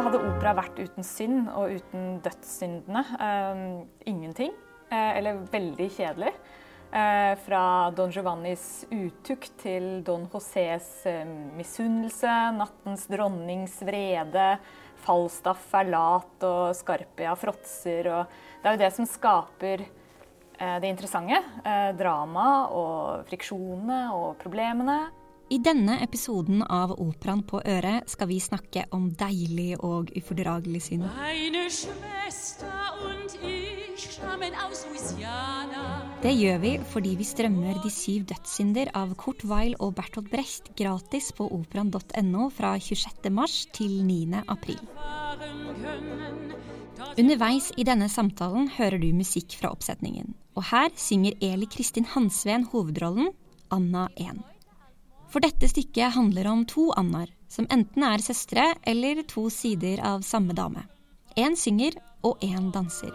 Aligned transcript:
Hva 0.00 0.06
hadde 0.06 0.28
opera 0.30 0.54
vært 0.56 0.78
uten 0.80 1.04
synd 1.04 1.50
og 1.52 1.74
uten 1.76 2.04
dødssyndene? 2.24 3.02
Eh, 3.20 3.58
ingenting. 4.08 4.54
Eh, 4.88 5.18
eller 5.18 5.42
veldig 5.52 5.88
kjedelig. 5.92 6.30
Eh, 6.88 7.34
fra 7.44 7.90
Don 7.92 8.08
Giovannis 8.08 8.86
utukt 8.88 9.58
til 9.60 10.00
Don 10.00 10.24
Josés 10.32 10.88
eh, 11.04 11.28
misunnelse, 11.52 12.32
nattens 12.56 13.04
dronnings 13.12 13.76
vrede, 13.84 14.48
Falstaff 15.04 15.68
er 15.76 15.92
lat 15.92 16.48
og 16.48 16.72
Skarpia 16.80 17.36
fråtser. 17.36 18.08
Det 18.08 18.64
er 18.64 18.78
jo 18.78 18.84
det 18.86 18.92
som 18.96 19.04
skaper 19.04 19.84
eh, 19.84 20.76
det 20.80 20.94
interessante. 20.96 21.44
Eh, 21.60 21.90
drama 22.00 22.50
og 22.72 23.28
friksjonene 23.28 24.06
og 24.16 24.30
problemene. 24.40 25.02
I 25.50 25.58
denne 25.58 25.96
episoden 26.04 26.60
av 26.62 26.92
Operaen 27.02 27.40
på 27.42 27.58
øret 27.66 28.06
skal 28.12 28.28
vi 28.30 28.36
snakke 28.38 28.84
om 28.94 29.08
deilig 29.18 29.80
og 29.82 30.12
ufordragelig 30.14 30.82
synd. 30.84 31.08
Det 36.22 36.34
gjør 36.36 36.60
vi 36.62 36.70
fordi 36.92 37.14
vi 37.18 37.26
strømmer 37.26 37.80
De 37.82 37.90
syv 37.90 38.28
dødssynder 38.30 38.92
av 38.94 39.16
Kurt 39.18 39.42
Weil 39.42 39.74
og 39.80 39.96
Bertolt 39.98 40.30
Brecht 40.30 40.70
gratis 40.78 41.32
på 41.34 41.48
operaen.no 41.58 42.46
fra 42.54 42.76
26.3 42.78 43.74
til 43.74 43.98
9.4. 44.06 44.78
Underveis 47.18 47.72
i 47.74 47.88
denne 47.90 48.06
samtalen 48.12 48.70
hører 48.78 49.02
du 49.02 49.10
musikk 49.18 49.58
fra 49.58 49.74
oppsetningen. 49.74 50.30
Og 50.54 50.70
her 50.70 50.94
synger 50.94 51.34
Eli 51.42 51.66
Kristin 51.66 52.06
Hansveen 52.14 52.70
hovedrollen, 52.70 53.34
Anna 53.74 54.06
1. 54.14 54.38
For 55.30 55.38
dette 55.38 55.68
stykket 55.70 56.16
handler 56.16 56.48
om 56.50 56.64
to 56.66 56.88
Annar, 56.98 57.30
som 57.48 57.68
enten 57.70 58.02
er 58.02 58.22
søstre 58.22 58.72
eller 58.82 59.22
to 59.30 59.46
sider 59.50 60.02
av 60.02 60.24
samme 60.26 60.56
dame. 60.58 60.82
Én 61.38 61.54
synger, 61.56 61.94
og 62.26 62.42
én 62.42 62.72
danser. 62.74 63.14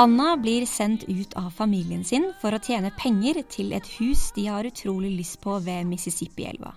Anna 0.00 0.36
blir 0.36 0.66
sendt 0.66 1.02
ut 1.08 1.34
av 1.36 1.50
familien 1.50 2.04
sin 2.04 2.30
for 2.40 2.52
å 2.52 2.60
tjene 2.60 2.92
penger 3.00 3.42
til 3.48 3.72
et 3.76 3.88
hus 3.98 4.30
de 4.36 4.46
har 4.46 4.68
utrolig 4.68 5.10
lyst 5.16 5.40
på 5.40 5.58
ved 5.64 5.88
Mississippi-elva. 5.88 6.72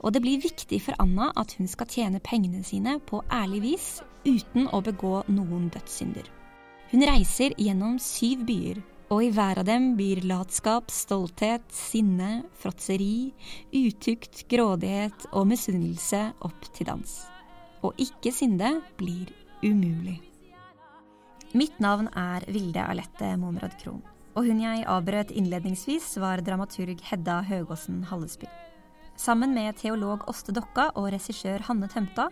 Og 0.00 0.14
det 0.14 0.22
blir 0.24 0.42
viktig 0.42 0.80
for 0.82 0.98
Anna 1.02 1.32
at 1.36 1.58
hun 1.58 1.68
skal 1.68 1.90
tjene 1.90 2.22
pengene 2.22 2.62
sine 2.64 2.98
på 3.06 3.22
ærlig 3.30 3.62
vis 3.66 3.88
uten 4.24 4.70
å 4.72 4.80
begå 4.82 5.24
noen 5.28 5.68
dødssynder. 5.74 6.39
Hun 6.90 7.04
reiser 7.06 7.52
gjennom 7.54 8.00
syv 8.02 8.40
byer, 8.48 8.80
og 9.14 9.20
i 9.22 9.28
hver 9.30 9.60
av 9.62 9.66
dem 9.68 9.92
byr 9.94 10.24
latskap, 10.26 10.88
stolthet, 10.90 11.62
sinne, 11.70 12.40
fråtseri, 12.58 13.30
utukt, 13.70 14.40
grådighet 14.50 15.28
og 15.30 15.46
misunnelse 15.52 16.24
opp 16.46 16.66
til 16.74 16.88
dans. 16.88 17.12
Og 17.86 17.94
ikke 18.02 18.32
synde 18.34 18.72
blir 18.98 19.30
umulig. 19.62 20.16
Mitt 21.54 21.78
navn 21.78 22.10
er 22.10 22.48
Vilde 22.50 22.82
Alette 22.82 23.36
Momrad 23.38 23.78
Krohn, 23.78 24.02
og 24.34 24.50
hun 24.50 24.64
jeg 24.66 24.82
avbrøt 24.90 25.30
innledningsvis, 25.30 26.16
var 26.18 26.42
dramaturg 26.42 26.98
Hedda 27.06 27.38
Høgåsen 27.46 28.02
Hallesby. 28.10 28.50
Sammen 29.20 29.52
med 29.54 29.76
teolog 29.76 30.22
Åste 30.32 30.52
Dokka 30.56 30.86
og 30.96 31.10
regissør 31.12 31.60
Hanne 31.66 31.90
Tømta 31.92 32.30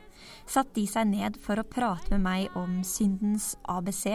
satte 0.49 0.73
de 0.79 0.87
seg 0.89 1.11
ned 1.11 1.35
for 1.45 1.61
å 1.61 1.67
prate 1.69 2.15
med 2.15 2.23
meg 2.25 2.55
om 2.57 2.79
syndens 2.81 3.51
ABC 3.69 4.07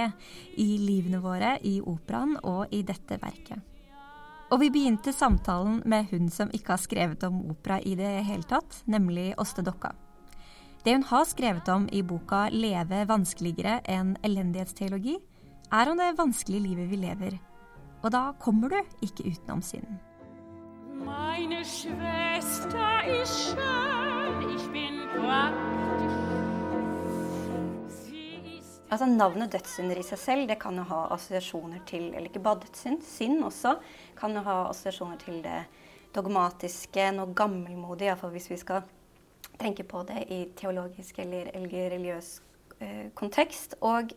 i 0.57 0.66
livene 0.81 1.19
våre 1.22 1.51
i 1.69 1.75
operaen 1.85 2.31
og 2.41 2.73
i 2.73 2.79
dette 2.81 3.19
verket. 3.22 3.59
Og 4.50 4.57
vi 4.63 4.72
begynte 4.73 5.13
samtalen 5.13 5.83
med 5.85 6.09
hun 6.09 6.31
som 6.33 6.50
ikke 6.50 6.73
har 6.73 6.81
skrevet 6.81 7.25
om 7.28 7.44
opera 7.51 7.78
i 7.78 7.94
det 8.00 8.09
hele 8.25 8.47
tatt, 8.50 8.79
nemlig 8.89 9.35
Åste 9.38 9.62
Dokka. 9.62 9.91
Det 10.81 10.95
hun 10.97 11.06
har 11.12 11.29
skrevet 11.29 11.69
om 11.69 11.85
i 11.94 12.01
boka 12.01 12.47
'Leve 12.50 13.03
vanskeligere 13.06 13.83
enn 13.85 14.16
elendighetsteologi', 14.23 15.22
er 15.72 15.91
om 15.91 15.97
det 15.97 16.17
vanskelige 16.17 16.66
livet 16.66 16.89
vi 16.89 16.97
lever. 17.06 17.38
Og 18.01 18.12
da 18.12 18.33
kommer 18.39 18.69
du 18.69 18.81
ikke 19.06 19.29
utenom 19.29 19.62
synden. 19.62 20.01
Meine 21.06 21.66
Schwester 21.66 23.22
ist 23.22 23.52
schön, 23.52 24.56
ich 24.56 24.68
bin 24.72 24.96
praktisch. 25.16 26.34
Altså 28.90 29.06
Navnet 29.06 29.53
dødssynder 29.53 29.97
i 29.97 30.03
seg 30.06 30.19
selv 30.22 30.47
det 30.47 30.59
kan 30.62 30.78
jo 30.78 30.84
ha 30.86 31.00
assosiasjoner 31.16 31.81
til 31.90 32.12
eller 32.12 32.30
ikke 32.30 32.44
bare 32.46 32.62
dødssynd, 32.62 33.02
synd 33.02 33.44
også, 33.44 33.75
kan 34.16 34.36
jo 34.38 34.44
ha 34.46 34.58
assosiasjoner 34.69 35.18
til 35.24 35.40
det 35.44 35.63
dogmatiske, 36.13 37.08
noe 37.18 37.34
gammelmodig, 37.34 38.12
iallfall 38.12 38.36
hvis 38.36 38.52
vi 38.52 38.59
skal 38.62 38.84
tenke 39.59 39.84
på 39.84 40.03
det 40.08 40.28
i 40.30 40.44
teologisk 40.56 41.19
eller, 41.24 41.50
eller 41.58 41.90
religiøs 41.96 42.36
eh, 42.80 43.08
kontekst. 43.18 43.80
Og 43.81 44.13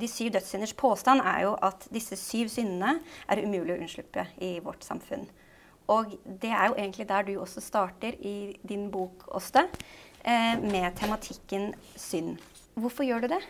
de 0.00 0.08
syv 0.08 0.30
dødssynders 0.36 0.76
påstand 0.78 1.24
er 1.24 1.42
jo 1.48 1.56
at 1.66 1.88
disse 1.92 2.16
syv 2.20 2.52
syndene 2.52 3.00
er 3.26 3.42
umulig 3.42 3.74
å 3.74 3.80
unnslippe 3.80 4.28
i 4.38 4.58
vårt 4.62 4.86
samfunn. 4.86 5.26
Og 5.92 6.16
det 6.42 6.50
er 6.50 6.70
jo 6.70 6.74
egentlig 6.74 7.06
der 7.08 7.26
du 7.26 7.36
også 7.40 7.62
starter 7.62 8.16
i 8.18 8.56
din 8.66 8.88
bok, 8.90 9.26
Åste, 9.34 9.66
eh, 10.24 10.58
med 10.60 10.90
tematikken 10.98 11.72
synd. 11.96 12.36
Hvorfor 12.74 13.06
gjør 13.06 13.20
du 13.20 13.34
det? 13.36 13.42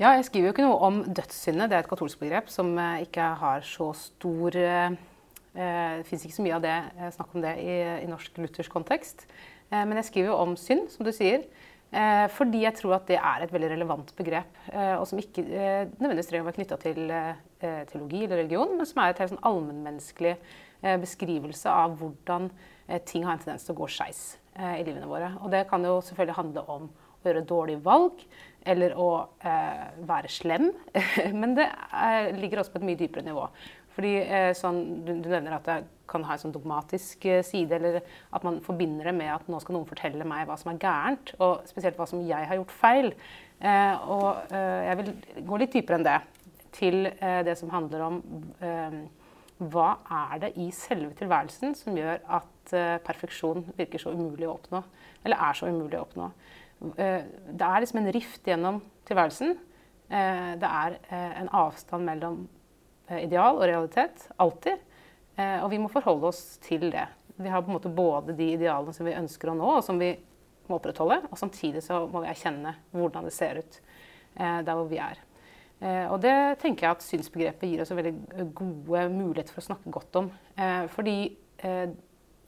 Ja, 0.00 0.14
jeg 0.16 0.24
skriver 0.24 0.48
jo 0.48 0.52
ikke 0.54 0.64
noe 0.64 0.78
om 0.80 1.02
dødssynet. 1.04 1.68
Det 1.68 1.76
er 1.76 1.84
et 1.84 1.90
katolsk 1.90 2.18
begrep 2.22 2.48
som 2.50 2.72
eh, 2.78 3.04
ikke 3.04 3.26
har 3.42 3.66
så 3.66 3.92
stor 3.96 4.56
eh, 4.56 5.00
Det 5.52 6.06
fins 6.08 6.24
ikke 6.24 6.38
så 6.38 6.44
mye 6.46 6.56
av 6.56 6.62
det, 6.64 6.76
snakk 7.12 7.34
om 7.36 7.42
det 7.44 7.50
i, 7.60 7.72
i 8.00 8.08
norsk 8.08 8.38
luthersk 8.40 8.72
kontekst. 8.72 9.26
Men 9.68 9.98
jeg 10.00 10.06
skriver 10.06 10.30
jo 10.30 10.38
om 10.40 10.54
synd, 10.56 10.86
som 10.88 11.04
du 11.04 11.10
sier. 11.12 11.44
Fordi 12.32 12.62
jeg 12.62 12.72
tror 12.78 12.94
at 12.96 13.04
det 13.10 13.18
er 13.18 13.44
et 13.44 13.52
veldig 13.52 13.68
relevant 13.74 14.14
begrep, 14.16 14.48
og 14.72 15.04
som 15.10 15.20
ikke 15.20 15.44
nødvendigvis 15.44 16.30
trenger 16.30 16.46
å 16.46 16.48
være 16.48 16.56
knytta 16.56 16.78
til 16.80 17.12
teologi 17.90 18.22
eller 18.22 18.40
religion, 18.40 18.72
men 18.78 18.88
som 18.88 19.02
er 19.02 19.12
et 19.12 19.20
helt 19.20 19.34
sånn 19.34 19.44
allmennmenneskelig 19.50 20.38
Eh, 20.38 20.71
beskrivelse 20.82 21.70
av 21.70 21.96
hvordan 22.00 22.48
eh, 22.88 23.00
ting 23.06 23.26
har 23.26 23.36
en 23.36 23.42
tendens 23.42 23.66
til 23.66 23.74
å 23.74 23.82
gå 23.82 23.88
skeis 23.90 24.22
eh, 24.56 24.80
i 24.80 24.86
livene 24.86 25.10
våre. 25.10 25.32
Og 25.42 25.52
det 25.54 25.66
kan 25.70 25.84
jo 25.86 26.00
selvfølgelig 26.04 26.38
handle 26.38 26.64
om 26.66 26.88
å 26.90 27.28
gjøre 27.28 27.44
dårlige 27.46 27.84
valg 27.84 28.24
eller 28.66 28.92
å 28.98 29.08
være 30.06 30.28
slem. 30.30 30.68
Men 31.40 31.56
det 31.58 31.68
ligger 32.38 32.60
også 32.62 32.74
på 32.74 32.78
et 32.78 32.86
mye 32.86 32.98
dypere 32.98 33.24
nivå. 33.26 33.48
Fordi 33.94 34.12
sånn, 34.54 34.78
du, 35.02 35.10
du, 35.18 35.26
nevner 35.26 35.56
at 35.56 35.66
det 35.66 35.76
kan 36.10 36.22
ha 36.28 36.36
en 36.36 36.40
sånn 36.40 36.54
dogmatisk 36.54 37.26
side, 37.46 37.74
eller 37.78 37.98
at 38.30 38.46
man 38.46 38.60
forbinder 38.62 39.10
det 39.10 39.14
med 39.18 39.32
at 39.34 39.50
nå 39.50 39.58
skal 39.62 39.76
noen 39.76 39.88
fortelle 39.90 40.26
meg 40.26 40.46
hva 40.46 40.54
som 40.58 40.70
er 40.70 40.78
gærent, 40.82 41.34
og 41.42 41.66
spesielt 41.70 41.98
hva 41.98 42.06
som 42.10 42.22
jeg 42.26 42.48
har 42.48 42.58
gjort 42.58 42.74
feil. 42.78 43.10
og 44.06 44.54
jeg 44.54 45.00
vil 45.02 45.12
gå 45.50 45.60
litt 45.62 45.74
dypere 45.74 45.98
enn 45.98 46.06
det, 46.06 46.18
til 46.78 47.02
det 47.18 47.58
som 47.58 47.74
handler 47.74 48.06
om 48.06 48.22
hva 49.70 49.88
er 50.10 50.40
det 50.42 50.52
i 50.60 50.68
selve 50.74 51.12
tilværelsen 51.18 51.74
som 51.78 51.96
gjør 51.96 52.22
at 52.38 52.72
uh, 52.74 52.96
perfeksjon 53.04 53.66
virker 53.76 54.02
så 54.02 54.14
umulig 54.14 54.48
å 54.48 54.56
oppnå? 54.56 54.82
Eller 55.22 55.42
er 55.44 55.58
så 55.58 55.68
umulig 55.70 55.98
å 55.98 56.06
oppnå? 56.06 56.30
Uh, 56.96 57.20
det 57.52 57.68
er 57.68 57.84
liksom 57.84 58.00
en 58.00 58.12
rift 58.16 58.48
gjennom 58.48 58.80
tilværelsen. 59.08 59.54
Uh, 60.12 60.52
det 60.60 60.70
er 60.70 60.98
en 61.42 61.50
avstand 61.62 62.08
mellom 62.08 62.42
ideal 63.12 63.58
og 63.58 63.66
realitet. 63.68 64.28
Alltid. 64.40 64.78
og 65.36 65.68
vi 65.72 65.78
må 65.80 65.88
forholde 65.92 66.28
oss 66.30 66.58
til 66.64 66.86
det. 66.92 67.04
Vi 67.36 67.50
har 67.50 67.60
på 67.64 67.68
en 67.68 67.76
måte 67.76 67.90
både 67.92 68.32
de 68.36 68.46
idealene 68.54 68.94
som 68.94 69.04
vi 69.04 69.16
ønsker 69.16 69.50
å 69.50 69.56
nå, 69.58 69.68
og 69.78 69.84
som 69.84 69.98
vi 70.00 70.14
må 70.68 70.78
opprettholde. 70.78 71.18
Og 71.28 71.40
samtidig 71.40 71.82
så 71.84 72.06
må 72.08 72.22
vi 72.22 72.30
erkjenne 72.30 72.72
hvordan 72.94 73.26
det 73.28 73.34
ser 73.36 73.60
ut 73.60 73.78
der 74.38 74.70
hvor 74.70 74.88
vi 74.88 75.00
er. 75.02 75.20
Eh, 75.82 76.06
og 76.12 76.20
det 76.22 76.34
tenker 76.62 76.86
jeg 76.86 76.94
at 76.96 77.04
synsbegrepet 77.04 77.66
gir 77.66 77.82
oss 77.82 77.90
veldig 77.90 78.14
gode 78.54 79.04
muligheter 79.10 79.50
for 79.50 79.64
å 79.64 79.68
snakke 79.72 79.92
godt 79.92 80.18
om. 80.20 80.30
Eh, 80.54 80.86
fordi, 80.94 81.36
eh, 81.58 81.88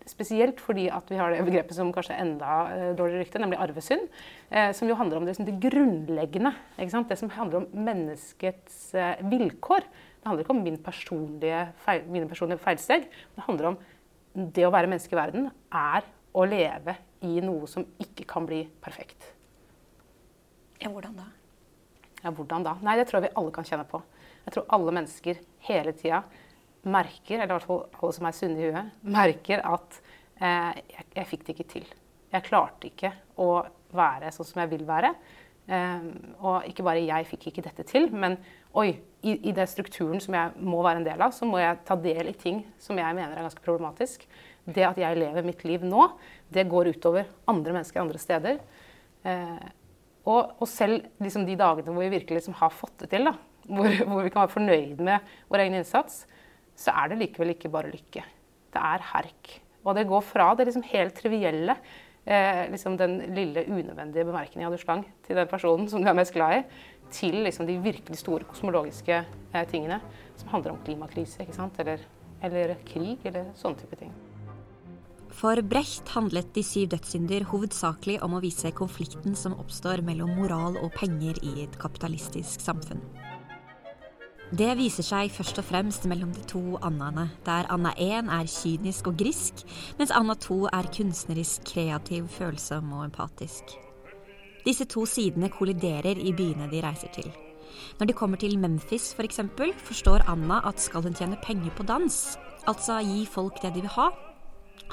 spesielt 0.07 0.61
fordi 0.61 0.87
at 0.93 1.09
vi 1.09 1.17
har 1.17 1.33
det 1.33 1.43
begrepet 1.43 1.75
som 1.75 1.93
kanskje 1.93 2.21
enda 2.21 2.95
dårligere 2.95 3.25
rykte, 3.25 3.41
nemlig 3.41 3.59
arvesynd. 3.59 4.09
Som 4.75 4.87
jo 4.87 4.95
handler 4.95 5.17
om 5.17 5.25
det, 5.25 5.39
det 5.39 5.59
grunnleggende. 5.59 6.55
Det 6.77 7.19
som 7.19 7.31
handler 7.31 7.63
om 7.63 7.67
menneskets 7.73 8.93
vilkår. 9.25 9.81
Det 9.81 10.27
handler 10.29 10.45
ikke 10.45 10.51
om 10.51 10.63
min 10.63 10.77
personlige 10.77 11.73
feil, 11.87 12.05
mine 12.05 12.29
personlige 12.29 12.61
feilsteg. 12.61 13.09
Det 13.35 13.47
handler 13.47 13.65
om 13.69 13.79
det 14.35 14.67
å 14.67 14.71
være 14.71 14.89
menneske 14.89 15.17
i 15.17 15.17
verden 15.17 15.51
er 15.73 16.05
å 16.35 16.45
leve 16.45 16.99
i 17.23 17.41
noe 17.41 17.67
som 17.67 17.87
ikke 17.99 18.27
kan 18.27 18.45
bli 18.45 18.69
perfekt. 18.83 19.33
Ja, 20.83 20.91
hvordan 20.91 21.17
da? 21.17 21.44
Ja, 22.25 22.33
hvordan 22.33 22.65
da? 22.65 22.79
Nei, 22.81 22.97
det 22.97 23.07
tror 23.11 23.21
jeg 23.21 23.29
vi 23.29 23.37
alle 23.37 23.53
kan 23.53 23.67
kjenne 23.69 23.85
på. 23.89 24.01
Jeg 24.47 24.57
tror 24.57 24.67
alle 24.77 24.97
mennesker 24.97 25.41
hele 25.69 25.93
tida 25.97 26.23
merker, 26.85 27.39
eller 27.39 27.51
i 27.51 27.57
hvert 27.57 27.69
fall 27.69 27.85
alle 28.01 28.17
som 28.17 28.29
er 28.29 28.37
sunne 28.37 28.61
i 28.61 28.69
huet, 28.69 28.99
merker 29.17 29.63
at 29.69 30.01
eh, 30.41 30.81
jeg, 30.81 31.07
jeg, 31.17 31.29
fikk 31.31 31.45
det 31.45 31.55
ikke 31.55 31.71
til. 31.71 31.87
Jeg 32.35 32.47
klarte 32.49 32.89
ikke 32.91 33.13
å 33.41 33.49
være 33.95 34.33
sånn 34.35 34.49
som 34.49 34.63
jeg 34.65 34.73
vil 34.73 34.87
være. 34.89 35.13
Eh, 35.65 36.09
og 36.41 36.69
ikke 36.69 36.85
bare 36.85 37.05
jeg 37.05 37.29
fikk 37.29 37.49
ikke 37.51 37.67
dette 37.69 37.87
til, 37.89 38.11
men 38.13 38.37
oi, 38.77 38.91
i, 39.25 39.37
i 39.49 39.55
den 39.57 39.69
strukturen 39.71 40.21
som 40.21 40.37
jeg 40.37 40.65
må 40.65 40.83
være 40.85 41.01
en 41.01 41.07
del 41.07 41.25
av, 41.25 41.33
så 41.37 41.49
må 41.49 41.61
jeg 41.61 41.81
ta 41.89 41.97
del 42.01 42.33
i 42.33 42.37
ting 42.37 42.65
som 42.81 42.99
jeg 43.01 43.17
mener 43.17 43.37
er 43.37 43.47
ganske 43.47 43.65
problematisk. 43.65 44.27
Det 44.65 44.85
at 44.85 45.01
jeg 45.01 45.21
lever 45.21 45.45
mitt 45.45 45.65
liv 45.69 45.85
nå, 45.85 46.09
det 46.53 46.67
går 46.73 46.93
utover 46.97 47.29
andre 47.53 47.79
mennesker 47.79 48.01
andre 48.01 48.21
steder. 48.21 48.61
Eh, 49.25 49.65
og, 50.25 50.55
og, 50.59 50.69
selv 50.71 51.03
liksom, 51.23 51.45
de 51.49 51.57
dagene 51.61 51.93
hvor 51.93 52.05
vi 52.05 52.15
virkelig 52.17 52.41
liksom, 52.41 52.57
har 52.61 52.73
fått 52.73 53.05
det 53.05 53.11
til, 53.13 53.29
da, 53.29 53.35
hvor, 53.69 53.91
hvor, 54.09 54.23
vi 54.25 54.33
kan 54.33 54.45
være 54.45 54.55
fornøyd 54.55 55.05
med 55.05 55.35
vår 55.53 55.67
egen 55.67 55.79
innsats, 55.81 56.25
så 56.77 56.95
er 57.03 57.13
det 57.13 57.21
likevel 57.21 57.55
ikke 57.55 57.71
bare 57.73 57.93
lykke. 57.93 58.25
Det 58.75 58.83
er 58.83 59.07
herk. 59.13 59.53
Og 59.85 59.95
det 59.99 60.09
går 60.09 60.25
fra 60.25 60.49
det 60.57 60.67
liksom 60.69 60.87
helt 60.89 61.15
trivielle, 61.19 61.77
eh, 62.25 62.65
liksom 62.73 62.97
den 62.99 63.21
lille 63.37 63.67
unødvendige 63.69 64.27
bemerkninga 64.27 64.73
du 64.73 64.81
slang 64.81 65.05
til 65.27 65.39
den 65.39 65.51
personen 65.51 65.89
som 65.93 66.03
du 66.03 66.11
er 66.11 66.17
mest 66.17 66.35
glad 66.35 66.63
i, 66.63 66.65
til 67.15 67.43
liksom 67.45 67.69
de 67.69 67.79
virkelig 67.85 68.19
store 68.19 68.49
kosmologiske 68.49 69.21
eh, 69.21 69.67
tingene 69.71 70.01
som 70.41 70.55
handler 70.57 70.75
om 70.75 70.85
klimakrise 70.87 71.45
eller, 71.79 72.07
eller 72.43 72.79
krig 72.89 73.19
eller 73.29 73.53
sånne 73.61 73.85
type 73.85 74.01
ting. 74.01 74.24
For 75.35 75.59
Brecht 75.67 76.09
handlet 76.15 76.53
De 76.55 76.63
syv 76.63 76.93
dødssynder 76.93 77.43
hovedsakelig 77.51 78.21
om 78.23 78.37
å 78.37 78.41
vise 78.43 78.71
konflikten 78.77 79.35
som 79.35 79.57
oppstår 79.59 80.05
mellom 80.07 80.31
moral 80.39 80.79
og 80.79 80.93
penger 80.95 81.41
i 81.43 81.65
et 81.65 81.79
kapitalistisk 81.81 82.63
samfunn. 82.63 83.03
Det 84.55 84.69
viser 84.79 85.03
seg 85.03 85.33
først 85.35 85.59
og 85.59 85.67
fremst 85.67 86.05
mellom 86.07 86.31
de 86.37 86.45
to 86.47 86.77
Annaene, 86.87 87.27
der 87.47 87.67
Anna 87.75 87.91
1 87.99 88.29
er 88.31 88.51
kynisk 88.51 89.09
og 89.11 89.17
grisk, 89.19 89.65
mens 89.99 90.13
Anna 90.15 90.37
2 90.39 90.59
er 90.71 90.91
kunstnerisk, 90.95 91.65
kreativ, 91.73 92.29
følsom 92.37 92.93
og 92.95 93.09
empatisk. 93.09 93.75
Disse 94.65 94.87
to 94.87 95.03
sidene 95.11 95.51
kolliderer 95.51 96.21
i 96.21 96.31
byene 96.37 96.69
de 96.71 96.85
reiser 96.85 97.11
til. 97.17 97.27
Når 97.99 98.07
de 98.07 98.17
kommer 98.17 98.39
til 98.39 98.55
Memphis 98.61 99.11
f.eks., 99.11 99.17
for 99.19 99.27
eksempel, 99.27 99.75
forstår 99.89 100.29
Anna 100.31 100.61
at 100.69 100.79
skal 100.79 101.03
hun 101.03 101.19
tjene 101.19 101.41
penger 101.43 101.75
på 101.75 101.89
dans, 101.91 102.21
altså 102.71 103.01
gi 103.03 103.27
folk 103.27 103.59
det 103.65 103.75
de 103.75 103.83
vil 103.83 103.97
ha, 103.97 104.13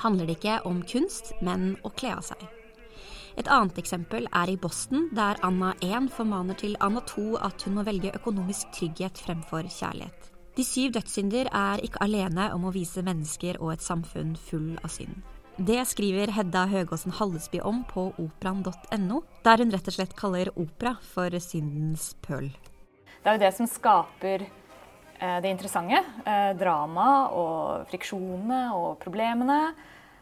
handler 0.01 0.27
det 0.27 0.39
ikke 0.39 0.59
om 0.67 0.81
kunst, 0.87 1.33
men 1.41 1.75
å 1.83 1.91
kle 1.93 2.15
av 2.17 2.25
seg. 2.31 2.41
Et 3.39 3.47
annet 3.47 3.77
eksempel 3.79 4.27
er 4.35 4.51
i 4.51 4.57
Boston, 4.59 5.07
der 5.15 5.39
Anna 5.45 5.71
1 5.81 6.09
formaner 6.11 6.57
til 6.59 6.75
Anna 6.83 6.99
2 7.07 7.37
at 7.39 7.63
hun 7.63 7.77
må 7.77 7.85
velge 7.87 8.11
økonomisk 8.17 8.73
trygghet 8.75 9.21
fremfor 9.23 9.69
kjærlighet. 9.71 10.31
De 10.57 10.65
syv 10.67 10.91
dødssynder 10.97 11.47
er 11.55 11.83
ikke 11.85 12.01
alene 12.03 12.49
om 12.51 12.65
å 12.67 12.73
vise 12.75 13.03
mennesker 13.07 13.61
og 13.61 13.71
et 13.77 13.85
samfunn 13.85 14.35
full 14.35 14.73
av 14.83 14.91
synd. 14.91 15.21
Det 15.61 15.79
skriver 15.87 16.31
Hedda 16.35 16.65
Høgåsen 16.71 17.15
Hallesby 17.15 17.61
om 17.63 17.83
på 17.87 18.09
operaen.no, 18.19 19.21
der 19.45 19.63
hun 19.63 19.71
rett 19.71 19.87
og 19.87 19.95
slett 19.95 20.15
kaller 20.19 20.51
opera 20.55 20.95
for 21.13 21.31
syndens 21.43 22.11
pøl. 22.25 22.49
Det 23.21 23.29
er 23.29 23.37
jo 23.37 23.43
det 23.43 23.53
som 23.55 23.69
skaper 23.69 24.47
det 25.21 25.51
interessante. 25.53 26.01
Eh, 26.25 26.51
drama 26.57 27.07
og 27.37 27.89
friksjonene 27.91 28.61
og 28.73 28.95
problemene. 29.03 29.61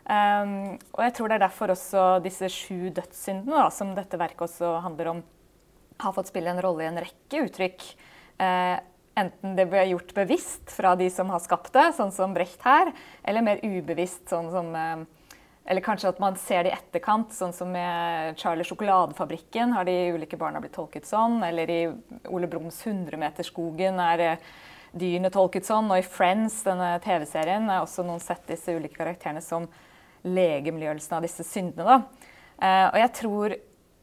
Um, 0.10 0.80
og 0.98 1.04
jeg 1.06 1.14
tror 1.16 1.30
det 1.30 1.36
er 1.38 1.44
derfor 1.44 1.72
også 1.72 2.04
disse 2.26 2.48
sju 2.50 2.90
dødssyndene, 2.98 3.54
da, 3.54 3.68
som 3.72 3.94
dette 3.94 4.18
verket 4.18 4.42
også 4.48 4.80
handler 4.82 5.12
om, 5.12 5.20
har 6.02 6.16
fått 6.16 6.32
spille 6.32 6.50
en 6.50 6.62
rolle 6.66 6.84
i 6.84 6.90
en 6.90 6.98
rekke 7.00 7.44
uttrykk. 7.46 7.86
Uh, 8.42 8.80
enten 9.20 9.54
det 9.56 9.68
ble 9.70 9.84
gjort 9.92 10.16
bevisst 10.18 10.74
fra 10.74 10.96
de 10.98 11.12
som 11.14 11.30
har 11.30 11.44
skapt 11.44 11.72
det, 11.76 11.92
sånn 11.96 12.12
som 12.16 12.34
Brecht 12.34 12.64
her, 12.66 12.90
eller 13.24 13.46
mer 13.46 13.62
ubevisst, 13.64 14.26
sånn 14.32 14.52
som 14.54 14.76
Eller 15.70 15.84
kanskje 15.86 16.10
at 16.10 16.20
man 16.20 16.36
ser 16.40 16.64
det 16.66 16.72
i 16.72 16.74
etterkant, 16.74 17.30
sånn 17.36 17.54
som 17.54 17.70
med 17.70 18.40
Charlie 18.42 18.66
Sjokoladefabrikken 18.66 19.76
har 19.76 19.86
de 19.86 19.94
ulike 20.16 20.40
barna 20.40 20.58
blitt 20.64 20.74
tolket 20.74 21.06
sånn. 21.06 21.44
Eller 21.46 21.70
i 21.70 21.82
Ole 22.26 22.48
Brums 22.50 22.80
100-meterskogen 22.88 24.00
er 24.02 24.40
dyrene 24.92 25.32
tolket 25.34 25.68
sånn. 25.68 25.90
Og 25.92 26.02
i 26.02 26.06
Friends, 26.06 26.62
denne 26.66 26.96
TV-serien, 27.04 27.70
er 27.70 27.84
også 27.84 28.06
noen 28.08 28.22
sett 28.24 28.46
disse 28.50 28.74
ulike 28.74 29.00
karakterene 29.00 29.44
som 29.44 29.68
legemliggjørelsen 30.28 31.18
av 31.18 31.26
disse 31.26 31.46
syndene. 31.48 32.02
Eh, 32.60 32.86
og 32.90 33.00
jeg 33.00 33.14
tror 33.22 33.56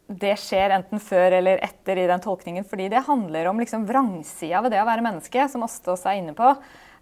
det 0.06 0.36
skjer 0.38 0.76
enten 0.76 1.02
før 1.02 1.34
eller 1.40 1.60
etter 1.66 1.98
i 1.98 2.06
den 2.08 2.22
tolkningen, 2.22 2.64
fordi 2.68 2.88
det 2.92 3.06
handler 3.08 3.50
om 3.50 3.60
liksom 3.60 3.88
vrangsida 3.88 4.62
ved 4.62 4.72
det 4.76 4.80
å 4.82 4.88
være 4.88 5.04
menneske, 5.04 5.48
som 5.50 5.66
Åste 5.66 5.96
er 6.06 6.20
inne 6.20 6.36
på. 6.36 6.52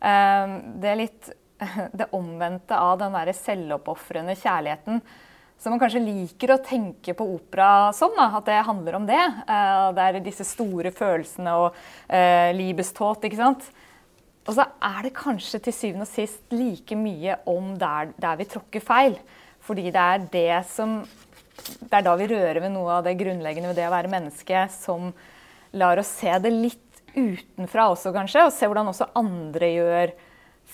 Eh, 0.00 0.58
det 0.80 0.92
er 0.92 1.00
litt 1.04 1.30
det 1.98 2.10
omvendte 2.16 2.78
av 2.78 2.98
den 3.02 3.14
der 3.14 3.30
selvoppofrende 3.36 4.34
kjærligheten 4.40 5.00
som 5.64 5.72
man 5.72 5.80
kanskje 5.80 6.02
liker 6.04 6.52
å 6.52 6.60
tenke 6.60 7.14
på 7.16 7.24
opera 7.38 7.88
sånn, 7.96 8.12
Da, 8.18 8.28
at 8.36 8.44
det 8.44 8.58
handler 8.66 8.98
om 8.98 9.06
det. 9.08 9.22
Uh, 9.48 9.88
det 9.96 10.04
er 10.04 10.18
disse 10.20 10.44
store 10.44 10.92
følelsene 10.92 11.54
og 11.56 11.70
uh, 11.72 12.50
libeståt, 12.52 13.24
ikke 13.24 13.40
sant. 13.40 13.70
Og 14.44 14.52
så 14.58 14.66
er 14.84 15.06
det 15.06 15.14
kanskje 15.16 15.62
til 15.64 15.72
syvende 15.72 16.04
og 16.04 16.10
sist 16.10 16.52
like 16.52 16.98
mye 17.00 17.38
om 17.48 17.72
der, 17.80 18.12
der, 18.20 18.36
vi 18.36 18.48
tråkker 18.52 18.84
feil. 18.84 19.16
Fordi 19.64 19.86
det 19.88 20.02
er 20.02 20.26
det 20.34 20.58
som 20.68 20.98
Det 21.54 21.94
er 21.96 22.02
da 22.04 22.12
vi 22.18 22.26
rører 22.28 22.58
ved 22.60 22.72
noe 22.74 22.98
av 22.98 23.04
det 23.06 23.14
grunnleggende 23.16 23.70
ved 23.70 23.78
det 23.78 23.86
å 23.88 23.94
være 23.94 24.10
menneske, 24.12 24.66
som 24.74 25.12
lar 25.78 26.00
oss 26.02 26.10
se 26.18 26.32
det 26.42 26.50
litt 26.52 27.02
utenfra 27.14 27.86
også, 27.92 28.12
kanskje, 28.12 28.42
og 28.44 28.52
se 28.52 28.68
hvordan 28.68 28.90
også 28.90 29.12
andre 29.16 29.68
gjør 29.70 30.12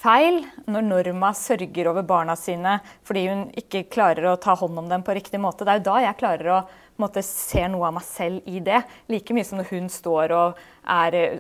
feil 0.01 0.41
når 0.71 0.87
Norma 0.87 1.33
sørger 1.37 1.91
over 1.91 2.07
barna 2.07 2.37
sine 2.39 2.79
fordi 3.07 3.27
hun 3.29 3.43
ikke 3.59 3.87
klarer 3.93 4.31
å 4.31 4.39
ta 4.41 4.55
hånd 4.59 4.79
om 4.81 4.89
dem 4.91 5.05
på 5.05 5.17
riktig 5.17 5.41
måte. 5.43 5.67
Det 5.67 5.75
er 5.75 5.83
jo 5.83 5.89
da 5.91 5.99
jeg 6.07 6.19
klarer 6.21 6.53
å 6.55 6.61
måte, 7.01 7.23
se 7.25 7.63
noe 7.73 7.89
av 7.89 7.97
meg 7.97 8.05
selv 8.05 8.49
i 8.49 8.61
det. 8.65 8.83
Like 9.13 9.35
mye 9.37 9.47
som 9.47 9.61
når 9.61 9.71
hun 9.73 9.89
står 9.93 10.35
og 10.37 10.59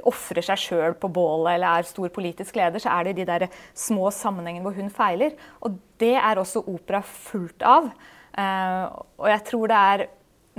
ofrer 0.08 0.44
seg 0.46 0.62
sjøl 0.62 0.96
på 1.00 1.10
bålet 1.12 1.56
eller 1.56 1.80
er 1.80 1.88
stor 1.88 2.12
politisk 2.14 2.56
leder, 2.56 2.82
så 2.82 2.94
er 2.94 3.08
det 3.08 3.18
de 3.20 3.28
der 3.28 3.48
små 3.76 4.08
sammenhengene 4.14 4.64
hvor 4.66 4.78
hun 4.78 4.92
feiler. 4.94 5.36
Og 5.60 5.76
det 6.00 6.16
er 6.16 6.40
også 6.40 6.64
opera 6.70 7.02
fullt 7.04 7.66
av. 7.66 7.90
Uh, 8.30 8.84
og 9.18 9.26
jeg 9.26 9.44
tror 9.48 9.70
det 9.70 9.78
er 9.92 10.06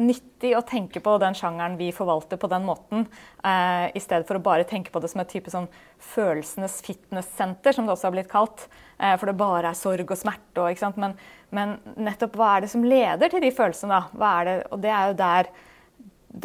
nyttig 0.02 0.52
å 0.58 0.64
tenke 0.68 1.02
på 1.04 1.14
den 1.22 1.36
sjangeren 1.38 1.78
vi 1.80 1.92
forvalter 1.96 2.40
på 2.42 2.50
den 2.52 2.66
måten, 2.68 3.06
eh, 3.44 3.88
i 3.96 4.02
stedet 4.02 4.28
for 4.28 4.40
å 4.40 4.44
bare 4.44 4.66
tenke 4.68 4.92
på 4.92 5.02
det 5.02 5.12
som 5.12 5.22
et 5.22 5.30
type 5.32 5.52
sånn 5.54 5.70
følelsenes 6.02 6.80
fitnesssenter, 6.86 7.76
som 7.76 7.86
det 7.86 7.94
også 7.94 8.10
har 8.10 8.16
blitt 8.16 8.32
kalt. 8.32 8.68
Eh, 9.00 9.16
for 9.18 9.30
det 9.30 9.38
bare 9.40 9.72
er 9.72 9.78
sorg 9.78 10.12
og 10.12 10.18
smerte. 10.18 10.66
Og, 10.66 10.98
men, 10.98 11.16
men, 11.50 11.78
nettopp 11.98 12.36
hva 12.40 12.56
er 12.56 12.66
det 12.66 12.72
som 12.74 12.84
leder 12.86 13.30
til 13.30 13.44
de 13.44 13.54
følelsene? 13.56 14.02
da? 14.12 14.34
Det? 14.48 14.58
Og 14.72 14.82
det 14.84 14.92
er 14.96 15.12
jo 15.12 15.20
der, 15.22 15.52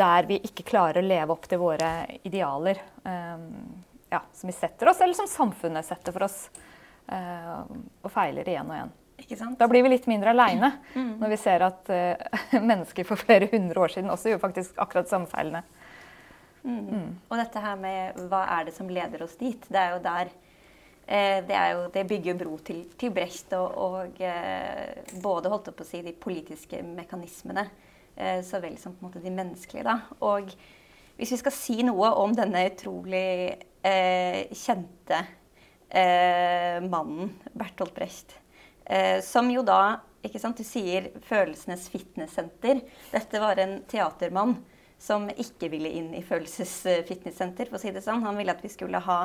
der, 0.02 0.30
vi 0.30 0.40
ikke 0.44 0.68
klarer 0.70 1.02
å 1.02 1.08
leve 1.08 1.36
opp 1.36 1.48
til 1.48 1.62
våre 1.62 1.90
idealer. 2.22 2.80
Eh, 3.04 3.48
ja, 4.10 4.22
som 4.32 4.52
vi 4.52 4.54
setter 4.54 4.92
oss, 4.92 5.00
eller 5.00 5.18
som 5.18 5.28
samfunnet 5.30 5.86
setter 5.86 6.14
for 6.14 6.28
oss. 6.28 6.46
Eh, 7.06 7.58
og 8.02 8.10
feiler 8.12 8.48
igjen 8.48 8.70
og 8.70 8.78
igjen. 8.78 8.96
Da 9.58 9.68
blir 9.68 9.82
vi 9.82 9.90
litt 9.94 10.06
mindre 10.11 10.35
aleine 10.35 10.68
mm. 10.92 11.12
når 11.20 11.30
vi 11.32 11.38
ser 11.40 11.64
at 11.64 11.88
uh, 11.88 12.61
mennesker 12.70 13.06
for 13.08 13.20
flere 13.20 13.49
hundre 13.50 13.87
år 13.87 13.94
siden 13.94 14.12
også 14.12 14.30
gjorde 14.30 14.44
faktisk 14.44 14.80
akkurat 14.82 15.08
samme 15.11 15.30
feilene. 15.30 15.62
Mm. 16.66 16.82
Mm. 16.90 17.11
Og 17.30 17.38
dette 17.38 17.62
her 17.62 17.78
med 17.78 18.18
hva 18.30 18.42
er 18.58 18.66
det 18.66 18.75
som 18.76 18.90
leder 18.90 19.23
oss 19.25 19.37
dit, 19.38 19.68
det 19.70 19.80
er 19.80 19.94
jo 19.94 20.02
der 20.04 20.30
eh, 21.06 21.38
det, 21.46 21.54
er 21.54 21.68
jo, 21.73 21.82
det, 21.94 22.06
bygger 22.11 22.38
bro 22.40 22.56
til, 22.66 22.80
til 22.99 23.12
Brecht 23.14 23.54
og, 23.54 23.76
og 23.78 24.23
eh, 24.26 25.12
både 25.23 25.52
holdt 25.52 25.70
opp 25.70 25.85
å 25.85 25.87
si 25.87 26.02
de 26.02 26.14
politiske 26.18 26.82
mekanismene 26.82 27.68
eh, 28.16 28.40
så 28.46 28.58
vel 28.64 28.75
som 28.82 28.96
på 28.96 29.04
en 29.04 29.08
måte 29.08 29.23
de 29.23 29.30
menneskelige. 29.30 29.87
Da. 29.87 30.00
Og 30.26 30.50
hvis 31.16 31.37
vi 31.37 31.40
skal 31.40 31.54
si 31.54 31.78
noe 31.87 32.11
om 32.18 32.35
denne 32.37 32.66
utrolig 32.73 33.28
eh, 33.87 34.42
kjente 34.50 35.23
eh, 35.87 36.82
mannen 36.82 37.30
Bertolt 37.54 37.94
Brecht 37.94 38.35
Eh, 38.87 39.21
som 39.25 39.50
jo 39.50 39.64
da 39.66 39.99
ikke 40.26 40.40
sant, 40.43 40.59
Du 40.59 40.66
sier 40.66 41.11
følelsenes 41.26 41.88
fitnesssenter. 41.93 42.81
Dette 43.12 43.43
var 43.43 43.61
en 43.62 43.78
teatermann 43.87 44.57
som 44.99 45.28
ikke 45.31 45.69
ville 45.71 45.90
inn 45.93 46.14
i 46.16 46.23
følelsesfitnesssenter, 46.25 47.69
for 47.69 47.78
å 47.78 47.83
si 47.83 47.93
det 47.95 48.02
sånn. 48.02 48.25
Han 48.25 48.38
ville 48.38 48.55
at 48.55 48.64
vi 48.64 48.73
skulle 48.73 49.02
ha 49.07 49.21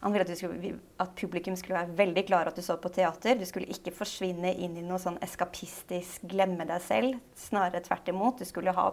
han 0.00 0.14
ville 0.14 0.24
at, 0.24 0.32
skulle, 0.38 0.70
at, 0.96 1.10
publikum 1.12 1.56
skulle 1.60 1.76
være 1.76 1.96
veldig 1.98 2.22
klar 2.24 2.48
at 2.48 2.56
du 2.56 2.62
så 2.64 2.78
på 2.80 2.88
teater. 2.88 3.36
Du 3.36 3.44
skulle 3.44 3.68
ikke 3.68 3.92
forsvinne 3.92 4.54
inn 4.56 4.78
i 4.80 4.84
noe 4.84 4.96
sånn 4.98 5.18
eskapistisk 5.20 6.24
glemme 6.30 6.64
deg 6.64 6.80
selv. 6.80 7.18
Snarere 7.36 7.82
tvert 7.84 8.08
imot. 8.08 8.40
Du 8.40 8.48
skulle 8.48 8.72
ha, 8.72 8.86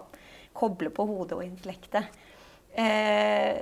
koble 0.51 0.91
på 0.91 1.05
hodet 1.07 1.37
og 1.37 1.45
intellektet. 1.45 2.11
Eh, 2.75 3.55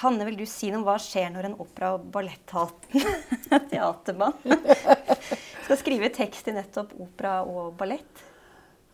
Hanne, 0.00 0.24
vil 0.30 0.40
du 0.40 0.46
si 0.48 0.72
noe 0.72 0.80
om 0.80 0.88
hva 0.88 0.96
skjer 1.02 1.28
når 1.34 1.50
en 1.50 1.58
opera- 1.60 1.92
og 1.98 2.08
balletthaten 2.14 3.04
teatermann 3.70 4.40
skal 5.68 5.80
skrive 5.82 6.08
tekst 6.08 6.48
i 6.48 6.56
nettopp 6.56 6.94
opera 6.96 7.42
og 7.44 7.74
ballett? 7.76 8.24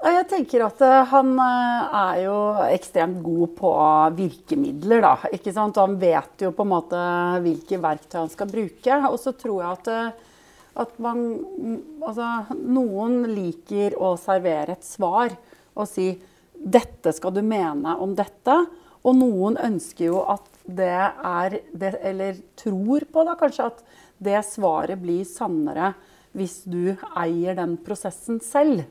Jeg 0.04 0.26
tenker 0.28 0.64
at 0.66 0.80
eh, 0.84 1.06
han 1.12 1.30
eh, 1.38 1.92
er 1.96 2.16
jo 2.24 2.38
ekstremt 2.66 3.20
god 3.24 3.52
på 3.56 3.70
virkemidler, 4.18 5.04
da. 5.04 5.12
Ikke 5.32 5.52
sant? 5.54 5.78
Han 5.80 5.94
vet 6.00 6.42
jo 6.42 6.50
på 6.52 6.64
en 6.66 6.72
måte 6.72 7.02
hvilke 7.44 7.78
verktøy 7.80 8.18
han 8.18 8.32
skal 8.32 8.50
bruke. 8.50 8.98
Og 9.06 9.16
så 9.22 9.32
tror 9.38 9.62
jeg 9.62 9.78
at, 9.78 9.90
eh, 9.94 10.32
at 10.82 10.98
man 11.02 11.22
Altså, 12.04 12.26
noen 12.58 13.22
liker 13.30 13.94
å 13.96 14.16
servere 14.20 14.74
et 14.74 14.84
svar 14.84 15.32
og 15.72 15.86
si 15.88 16.10
dette 16.54 17.14
skal 17.14 17.32
du 17.34 17.40
mene 17.46 17.94
om 18.02 18.12
dette. 18.18 18.58
Og 19.06 19.14
noen 19.16 19.56
ønsker 19.62 20.10
jo 20.10 20.24
at 20.34 20.50
det 20.64 20.90
er 20.90 21.60
det, 21.72 21.94
Eller 22.02 22.42
tror 22.58 23.06
på 23.14 23.24
da 23.24 23.38
kanskje 23.38 23.70
at 23.70 23.80
det 24.24 24.42
svaret 24.48 25.00
blir 25.00 25.24
sannere 25.28 25.94
hvis 26.34 26.62
du 26.66 26.94
eier 27.16 27.56
den 27.58 27.76
prosessen 27.84 28.40
selv. 28.42 28.84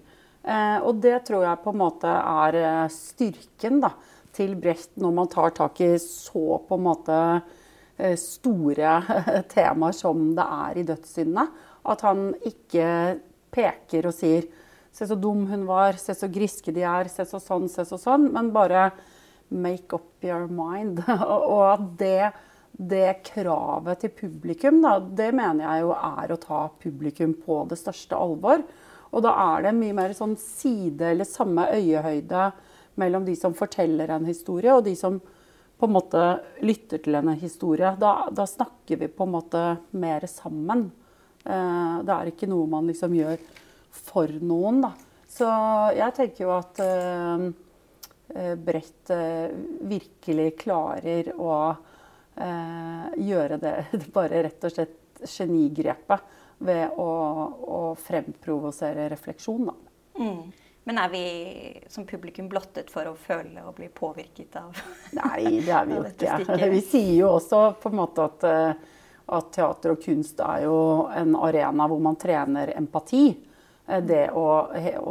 Eh, 0.43 0.79
og 0.83 0.99
det 1.03 1.21
tror 1.27 1.45
jeg 1.45 1.61
på 1.63 1.73
en 1.73 1.81
måte 1.81 2.11
er 2.11 2.59
eh, 2.59 2.87
styrken 2.91 3.79
da, 3.83 3.93
til 4.35 4.55
Brecht 4.59 4.97
når 4.99 5.13
man 5.15 5.29
tar 5.31 5.53
tak 5.55 5.79
i 5.83 5.93
så 6.01 6.57
på 6.67 6.79
en 6.79 6.87
måte 6.87 7.19
eh, 7.97 8.15
store 8.19 8.97
temaer 9.53 9.95
som 9.95 10.31
det 10.35 10.47
er 10.67 10.79
i 10.79 10.87
dødssyndene. 10.87 11.47
At 11.83 12.03
han 12.07 12.31
ikke 12.47 12.87
peker 13.53 14.09
og 14.09 14.17
sier 14.17 14.51
Se 14.93 15.07
så 15.09 15.15
dum 15.17 15.47
hun 15.49 15.63
var, 15.65 15.95
se 15.97 16.13
så 16.13 16.27
griske 16.29 16.69
de 16.69 16.83
er, 16.85 17.07
se 17.09 17.23
så 17.25 17.39
sånn, 17.41 17.63
se 17.65 17.81
så 17.89 17.97
sånn. 17.97 18.27
Men 18.29 18.51
bare 18.53 18.91
make 19.49 19.89
up 19.95 20.21
your 20.21 20.45
mind. 20.45 21.01
og 21.53 21.63
at 21.71 21.87
det, 21.97 22.29
det, 22.73 23.21
kravet 23.27 24.01
til 24.01 24.13
publikum, 24.17 24.81
da, 24.81 24.97
det 24.99 25.29
mener 25.35 25.65
jeg 25.65 25.83
jo 25.85 25.93
er 25.93 26.33
å 26.33 26.39
ta 26.41 26.61
publikum 26.81 27.35
på 27.37 27.59
det 27.69 27.77
største 27.79 28.17
alvor. 28.17 28.63
Og 29.13 29.21
da 29.21 29.33
er 29.53 29.67
det 29.67 29.75
mye 29.77 29.93
mer 29.93 30.15
sånn 30.17 30.33
side 30.41 31.11
eller 31.13 31.29
samme 31.29 31.67
øyehøyde 31.75 32.47
mellom 33.01 33.25
de 33.25 33.35
som 33.37 33.53
forteller 33.57 34.09
en 34.13 34.25
historie, 34.25 34.73
og 34.73 34.85
de 34.87 34.95
som 34.97 35.19
på 35.77 35.89
en 35.89 35.93
måte 35.93 36.23
lytter 36.65 37.01
til 37.03 37.17
en 37.19 37.33
historie. 37.37 37.93
Da, 37.99 38.29
da 38.33 38.45
snakker 38.49 39.01
vi 39.01 39.09
på 39.11 39.25
en 39.25 39.33
måte 39.33 39.63
mer 39.99 40.25
sammen. 40.29 40.87
Eh, 41.43 41.95
det 42.05 42.13
er 42.15 42.31
ikke 42.31 42.49
noe 42.49 42.69
man 42.71 42.89
liksom 42.89 43.15
gjør 43.17 43.41
for 43.93 44.31
noen. 44.41 44.81
Da. 44.85 44.93
Så 45.29 45.49
jeg 45.97 46.15
tenker 46.17 46.45
jo 46.45 46.53
at 46.55 46.81
uh, 46.85 47.47
Brett 48.61 49.11
uh, 49.13 49.49
virkelig 49.89 50.47
klarer 50.61 51.31
å 51.35 51.55
gjøre 52.33 53.57
det 53.63 53.75
bare 54.13 54.43
rett 54.47 54.65
og 54.65 54.73
slett 54.73 55.23
genigrepet 55.29 56.39
ved 56.63 56.97
å, 56.99 57.11
å 57.53 57.81
fremprovosere 57.99 59.07
refleksjon. 59.11 59.69
Da. 59.69 59.75
Mm. 60.19 60.51
Men 60.83 60.99
er 60.99 61.09
vi 61.09 61.25
som 61.87 62.05
publikum 62.05 62.49
blottet 62.51 62.91
for 62.91 63.07
å 63.07 63.15
føle 63.15 63.63
og 63.63 63.77
bli 63.77 63.87
påvirket 63.93 64.57
av 64.59 64.81
Nei, 65.19 65.61
det 65.63 65.71
er 65.71 65.87
vi 65.87 65.95
jo 65.99 66.03
ikke. 66.09 66.67
Vi 66.75 66.81
sier 66.83 67.15
jo 67.21 67.31
også 67.37 67.63
på 67.79 67.91
en 67.91 67.99
måte 68.01 68.27
at, 68.27 68.45
at 69.37 69.51
teater 69.55 69.95
og 69.95 70.03
kunst 70.03 70.43
er 70.43 70.65
jo 70.67 70.77
en 71.13 71.37
arena 71.39 71.87
hvor 71.87 72.03
man 72.03 72.19
trener 72.19 72.73
empati. 72.75 73.25
Eh, 73.87 74.03
det 74.03 74.25
å, 74.35 74.47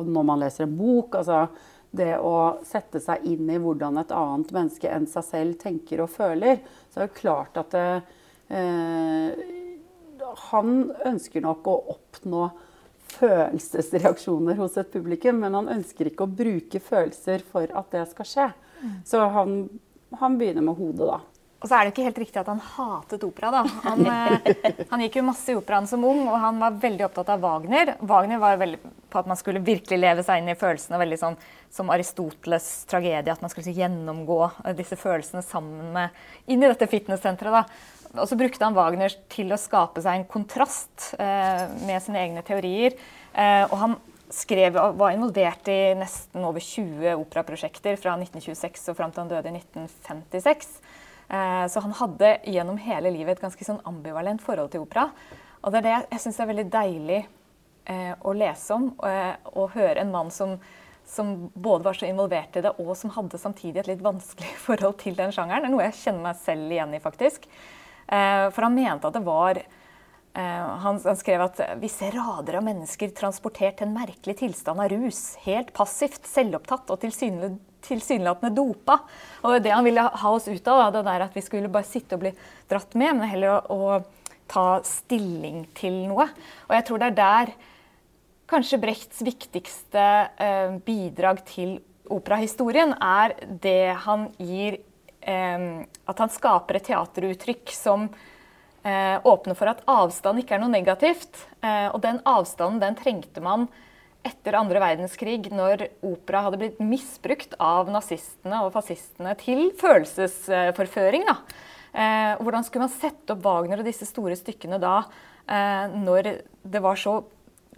når 0.04 0.28
man 0.28 0.44
leser 0.44 0.66
en 0.66 0.76
bok 0.76 1.20
altså 1.22 1.46
det 1.92 2.16
å 2.24 2.58
sette 2.64 3.00
seg 3.04 3.24
inn 3.28 3.50
i 3.52 3.60
hvordan 3.60 4.00
et 4.00 4.12
annet 4.16 4.52
menneske 4.54 4.88
enn 4.88 5.06
seg 5.10 5.26
selv 5.26 5.58
tenker 5.60 6.00
og 6.04 6.10
føler, 6.12 6.62
så 6.90 7.00
er 7.02 7.06
det 7.06 7.18
klart 7.20 7.58
at 7.60 7.74
det, 7.76 7.88
eh, 8.48 9.58
Han 10.52 10.92
ønsker 11.04 11.42
nok 11.42 11.66
å 11.66 11.74
oppnå 11.92 12.46
følelsesreaksjoner 13.12 14.56
hos 14.56 14.76
et 14.80 14.92
publikum, 14.92 15.40
men 15.42 15.54
han 15.58 15.68
ønsker 15.68 16.08
ikke 16.08 16.24
å 16.24 16.32
bruke 16.32 16.80
følelser 16.80 17.42
for 17.44 17.68
at 17.68 17.90
det 17.92 18.06
skal 18.12 18.28
skje. 18.28 18.46
Mm. 18.80 18.94
Så 19.04 19.20
han, 19.34 19.56
han 20.20 20.38
begynner 20.40 20.64
med 20.64 20.78
hodet, 20.78 21.10
da. 21.10 21.18
Og 21.62 21.68
så 21.70 21.78
er 21.78 21.86
det 21.86 21.92
ikke 21.92 22.06
helt 22.08 22.18
riktig 22.18 22.40
at 22.42 22.50
han 22.50 22.60
hatet 22.74 23.22
opera. 23.26 23.52
da. 23.54 23.62
Han, 23.84 24.02
eh, 24.10 24.86
han, 24.90 25.04
gikk 25.04 25.20
jo 25.20 25.26
masse 25.28 25.52
i 25.52 25.56
operaen 25.58 25.86
som 25.90 26.02
ung, 26.06 26.24
og 26.26 26.36
han 26.42 26.58
var 26.62 26.78
veldig 26.82 27.06
opptatt 27.06 27.30
av 27.36 27.42
Wagner. 27.44 27.94
Wagner 28.00 28.42
var 28.42 28.58
veldig 28.60 28.80
på 29.12 29.20
at 29.20 29.28
man 29.28 29.38
skulle 29.38 29.62
virkelig 29.62 29.98
leve 30.00 30.24
seg 30.26 30.40
inn 30.40 30.50
i 30.50 30.58
følelsene, 30.58 31.00
veldig 31.00 31.18
sånn 31.20 31.38
som 31.72 31.90
Aristoteles' 31.92 32.86
tragedie. 32.90 33.32
At 33.32 33.44
man 33.44 33.52
skulle 33.52 33.74
gjennomgå 33.76 34.38
eh, 34.48 34.76
disse 34.78 34.98
følelsene 34.98 35.44
sammen 35.46 35.92
med 35.94 36.22
inn 36.50 36.62
i 36.62 36.70
dette 36.70 36.90
fitnesssenteret. 36.90 37.62
da. 37.62 38.20
Og 38.20 38.28
så 38.28 38.36
brukte 38.36 38.66
han 38.66 38.76
Wagner 38.76 39.14
til 39.32 39.54
å 39.54 39.60
skape 39.60 40.02
seg 40.04 40.18
en 40.18 40.28
kontrast 40.28 41.12
eh, 41.16 41.68
med 41.86 42.02
sine 42.04 42.24
egne 42.26 42.42
teorier. 42.44 42.98
Eh, 43.32 43.64
og 43.68 43.78
han 43.80 44.00
skrev 44.32 44.76
var 44.96 45.12
involvert 45.12 45.68
i 45.68 45.92
nesten 45.96 46.44
over 46.48 46.64
20 46.64 47.20
operaprosjekter 47.20 47.98
fra 48.00 48.16
1926 48.16 48.88
og 48.88 48.96
fram 48.96 49.12
til 49.12 49.24
han 49.24 49.32
døde 49.32 49.52
i 49.52 49.60
1956. 49.60 50.72
Eh, 51.28 51.66
så 51.66 51.80
han 51.80 51.92
hadde 51.92 52.36
gjennom 52.44 52.78
hele 52.82 53.10
livet 53.10 53.38
et 53.38 53.44
ganske 53.44 53.64
sånn 53.64 53.80
ambivalent 53.88 54.42
forhold 54.44 54.72
til 54.72 54.84
opera. 54.84 55.08
Og 55.62 55.72
det 55.72 55.82
er 55.82 55.86
det 55.86 55.96
jeg 56.16 56.24
syns 56.24 56.40
er 56.42 56.50
veldig 56.50 56.68
deilig 56.72 57.20
eh, 57.88 58.14
å 58.20 58.34
lese 58.36 58.76
om 58.76 58.90
eh, 59.08 59.34
og 59.54 59.76
høre 59.76 60.02
en 60.02 60.12
mann 60.12 60.32
som, 60.34 60.56
som, 61.08 61.34
både 61.54 61.86
var 61.86 61.98
så 61.98 62.08
involvert 62.08 62.58
i 62.58 62.64
det, 62.66 62.74
og 62.82 62.94
som 62.98 63.14
hadde 63.14 63.40
samtidig 63.40 63.84
et 63.84 63.92
litt 63.94 64.04
vanskelig 64.04 64.56
forhold 64.66 64.98
til 65.02 65.16
den 65.18 65.34
sjangeren. 65.34 65.64
Det 65.64 65.70
er 65.70 65.76
noe 65.76 65.86
jeg 65.88 66.00
kjenner 66.02 66.26
meg 66.30 66.42
selv 66.42 66.74
igjen 66.74 66.98
i, 66.98 67.02
faktisk. 67.02 67.48
For 68.12 68.66
han 68.66 68.74
mente 68.76 69.08
at 69.08 69.14
det 69.14 69.22
var 69.24 69.56
han, 70.34 70.98
skrev 71.16 71.44
at 71.46 71.60
visse 71.80 72.10
rader 72.12 72.58
av 72.58 72.64
mennesker 72.66 73.12
transportert 73.16 73.78
til 73.78 73.86
en 73.86 73.94
merkelig 73.94 74.34
tilstand 74.42 74.82
av 74.82 74.90
rus. 74.92 75.20
Helt 75.46 75.70
passivt, 75.76 76.26
selvopptatt 76.28 76.92
og 76.92 77.00
tilsynelatende 77.00 77.71
tilsynelatende 77.84 78.54
dopa. 78.56 79.00
Og 79.42 79.58
det 79.62 79.74
han 79.74 79.86
ville 79.86 80.04
ha 80.04 80.32
oss 80.32 80.48
ut 80.48 80.68
av, 80.70 80.92
det 80.94 81.04
der 81.06 81.26
at 81.26 81.36
vi 81.36 81.44
skulle 81.44 81.70
bare 81.72 81.88
sitte 81.88 82.16
og 82.16 82.24
bli 82.24 82.32
dratt 82.70 82.96
med, 82.98 83.18
men 83.18 83.30
heller 83.30 83.58
å, 83.58 83.76
å 83.76 84.32
ta 84.52 84.66
stilling 84.86 85.64
til 85.78 86.04
noe. 86.10 86.28
Og 86.68 86.74
jeg 86.76 86.88
tror 86.88 87.02
det 87.02 87.12
er 87.12 87.20
der 87.20 87.54
kanskje 88.52 88.80
Brechts 88.82 89.22
viktigste 89.24 90.06
eh, 90.36 90.76
bidrag 90.84 91.40
til 91.48 91.78
operahistorien 92.12 92.92
er 93.00 93.36
det 93.62 93.94
han 94.04 94.26
gir 94.42 94.80
eh, 95.20 95.64
At 96.10 96.20
han 96.20 96.32
skaper 96.32 96.78
et 96.78 96.88
teateruttrykk 96.90 97.72
som 97.72 98.08
eh, 98.84 99.16
åpner 99.22 99.56
for 99.58 99.72
at 99.72 99.84
avstand 99.88 100.42
ikke 100.42 100.58
er 100.58 100.64
noe 100.64 100.72
negativt. 100.72 101.46
Eh, 101.62 101.88
og 101.92 102.02
den 102.04 102.20
avstanden 102.28 102.82
den 102.82 102.98
trengte 102.98 103.44
man 103.44 103.68
etter 104.26 104.56
andre 104.58 104.80
verdenskrig, 104.82 105.50
når 105.54 105.88
opera 106.06 106.44
hadde 106.46 106.60
blitt 106.60 106.80
misbrukt 106.82 107.56
av 107.62 107.90
nazistene 107.90 108.62
og 108.64 108.72
fascistene 108.74 109.34
til 109.40 109.70
følelsesforføring. 109.80 111.26
Da. 111.28 111.36
Eh, 111.92 112.32
hvordan 112.40 112.66
skulle 112.66 112.86
man 112.86 112.94
sette 112.94 113.34
opp 113.34 113.44
Wagner 113.44 113.82
og 113.82 113.88
disse 113.88 114.08
store 114.08 114.38
stykkene 114.38 114.80
da, 114.82 115.02
eh, 115.46 115.94
når 115.98 116.34
det 116.62 116.82
var 116.82 116.98
så 117.00 117.20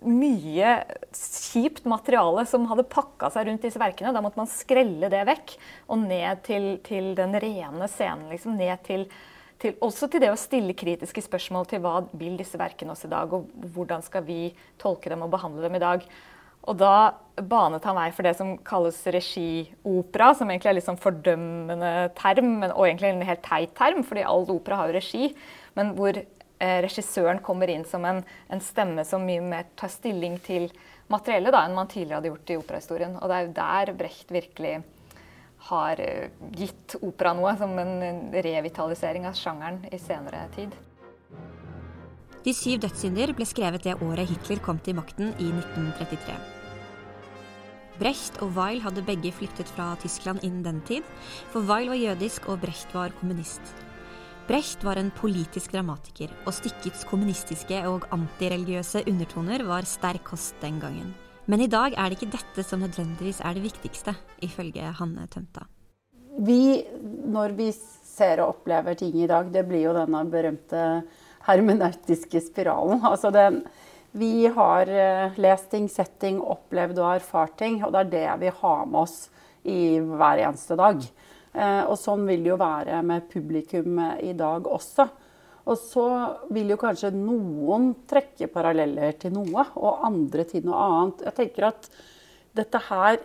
mye 0.04 0.72
kjipt 1.16 1.86
materiale 1.88 2.44
som 2.46 2.66
hadde 2.68 2.84
pakka 2.92 3.30
seg 3.32 3.48
rundt 3.48 3.64
disse 3.64 3.80
verkene? 3.80 4.12
Da 4.12 4.20
måtte 4.24 4.40
man 4.40 4.50
skrelle 4.50 5.08
det 5.12 5.24
vekk 5.30 5.56
og 5.88 6.04
ned 6.04 6.44
til, 6.44 6.74
til 6.84 7.14
den 7.16 7.32
rene 7.40 7.88
scenen. 7.88 8.28
Liksom, 8.32 8.58
ned 8.60 8.84
til 8.84 9.08
til, 9.64 9.76
også 9.84 10.08
til 10.10 10.22
det 10.24 10.30
å 10.32 10.38
stille 10.38 10.76
kritiske 10.76 11.22
spørsmål 11.24 11.68
til 11.70 11.82
hva 11.84 12.02
vil 12.18 12.36
disse 12.36 12.58
verkene 12.60 12.92
oss 12.94 13.06
i 13.06 13.10
dag, 13.12 13.32
og 13.32 13.48
hvordan 13.74 14.04
skal 14.04 14.24
vi 14.26 14.52
tolke 14.80 15.12
dem 15.12 15.24
og 15.24 15.32
behandle 15.32 15.64
dem 15.66 15.78
i 15.78 15.82
dag. 15.82 16.04
Og 16.64 16.78
da 16.80 16.94
banet 17.35 17.85
han 17.85 17.97
vei 17.99 18.09
for 18.14 18.26
det 18.26 18.37
som 18.38 18.54
kalles 18.64 19.00
regiopera, 19.12 20.30
som 20.38 20.50
egentlig 20.50 20.71
er 20.71 20.78
litt 20.78 20.87
sånn 20.87 21.00
fordømmende 21.00 21.90
term, 22.16 22.54
men, 22.62 22.73
og 22.73 22.87
egentlig 22.87 23.11
en 23.11 23.26
helt 23.26 23.44
teit 23.44 23.75
term, 23.76 24.04
fordi 24.06 24.25
all 24.28 24.47
opera 24.54 24.80
har 24.80 24.90
jo 24.90 24.97
regi. 24.97 25.28
Men 25.76 25.92
hvor 25.99 26.16
eh, 26.16 26.78
regissøren 26.87 27.42
kommer 27.44 27.73
inn 27.73 27.85
som 27.88 28.06
en, 28.09 28.23
en, 28.49 28.64
stemme 28.64 29.04
som 29.09 29.26
mye 29.26 29.42
mer 29.44 29.68
tar 29.76 29.92
stilling 29.92 30.38
til 30.47 30.71
materiellet 31.12 31.52
da, 31.52 31.66
enn 31.66 31.76
man 31.76 31.90
tidligere 31.90 32.23
hadde 32.23 32.33
gjort 32.33 32.54
i 32.54 32.59
operahistorien. 32.62 33.18
Og 33.21 33.28
det 33.28 33.37
er 33.37 33.49
jo 33.49 33.54
der 33.59 33.94
Brecht 33.99 34.35
virkelig 34.38 34.75
har 35.68 36.00
eh, 36.00 36.33
gitt 36.54 36.97
opera 37.02 37.35
noe, 37.37 37.56
som 37.61 37.76
en 37.83 38.33
revitalisering 38.33 39.28
av 39.28 39.37
sjangeren 39.37 39.83
i 39.90 40.00
senere 40.00 40.47
tid. 40.56 40.73
De 42.44 42.52
syv 42.52 42.83
dødssynder 42.85 43.33
ble 43.37 43.47
skrevet 43.49 43.87
det 43.88 43.97
året 44.04 44.28
Hitler 44.28 44.61
kom 44.64 44.80
til 44.85 45.00
makten 45.00 45.33
i 45.40 45.49
1933. 45.49 46.53
Brecht 47.98 48.40
og 48.42 48.56
Weil 48.56 48.80
hadde 48.82 49.04
begge 49.06 49.30
flyktet 49.32 49.68
fra 49.70 49.92
Tyskland 50.02 50.42
innen 50.42 50.64
den 50.66 50.80
tid, 50.88 51.06
for 51.52 51.62
Weil 51.68 51.90
var 51.92 52.00
jødisk 52.00 52.48
og 52.50 52.62
Brecht 52.64 52.94
var 52.94 53.14
kommunist. 53.20 53.62
Brecht 54.48 54.82
var 54.84 54.98
en 55.00 55.12
politisk 55.14 55.72
dramatiker, 55.72 56.32
og 56.44 56.52
stykkets 56.52 57.06
kommunistiske 57.08 57.78
og 57.88 58.08
antireligiøse 58.12 59.06
undertoner 59.08 59.64
var 59.64 59.86
sterk 59.88 60.26
kost 60.26 60.58
den 60.60 60.82
gangen. 60.82 61.14
Men 61.46 61.62
i 61.64 61.68
dag 61.70 61.94
er 61.96 62.10
det 62.10 62.18
ikke 62.18 62.34
dette 62.34 62.64
som 62.66 62.82
nødvendigvis 62.82 63.40
er 63.44 63.56
det 63.56 63.64
viktigste, 63.64 64.16
ifølge 64.42 64.90
Hanne 64.98 65.28
Tømta. 65.32 65.64
Vi, 66.44 66.82
når 67.30 67.54
vi 67.56 67.70
ser 67.74 68.42
og 68.42 68.56
opplever 68.56 68.96
ting 68.98 69.14
i 69.22 69.28
dag, 69.30 69.48
det 69.54 69.64
blir 69.68 69.86
jo 69.86 69.94
denne 69.96 70.24
berømte 70.32 70.84
hermeneutiske 71.46 72.40
spiralen. 72.42 73.04
Altså 73.04 73.30
den, 73.34 73.62
vi 74.14 74.47
har 74.47 74.90
uh, 74.90 75.38
lest 75.42 75.73
ting, 75.73 75.88
sett 75.90 76.16
ting, 76.23 76.38
opplevd 76.38 77.00
og 77.02 77.16
erfart 77.16 77.56
ting. 77.59 77.80
Og 77.83 77.90
det 77.94 78.04
er 78.04 78.12
det 78.12 78.26
vi 78.44 78.54
har 78.61 78.87
med 78.87 79.00
oss 79.02 79.18
i 79.66 79.99
hver 79.99 80.44
eneste 80.47 80.78
dag. 80.78 81.02
Uh, 81.54 81.83
og 81.90 81.97
sånn 81.99 82.25
vil 82.28 82.47
det 82.47 82.52
jo 82.52 82.61
være 82.61 83.02
med 83.06 83.26
publikum 83.33 83.99
uh, 83.99 84.14
i 84.23 84.33
dag 84.38 84.66
også. 84.71 85.09
Og 85.64 85.78
så 85.80 86.06
vil 86.52 86.75
jo 86.75 86.80
kanskje 86.80 87.11
noen 87.16 87.92
trekke 88.09 88.50
paralleller 88.52 89.16
til 89.21 89.33
noe, 89.35 89.64
og 89.80 90.04
andre 90.06 90.44
til 90.49 90.66
noe 90.66 90.83
annet. 90.88 91.25
Jeg 91.30 91.38
tenker 91.38 91.71
at 91.71 91.88
dette 92.54 92.83
her 92.90 93.18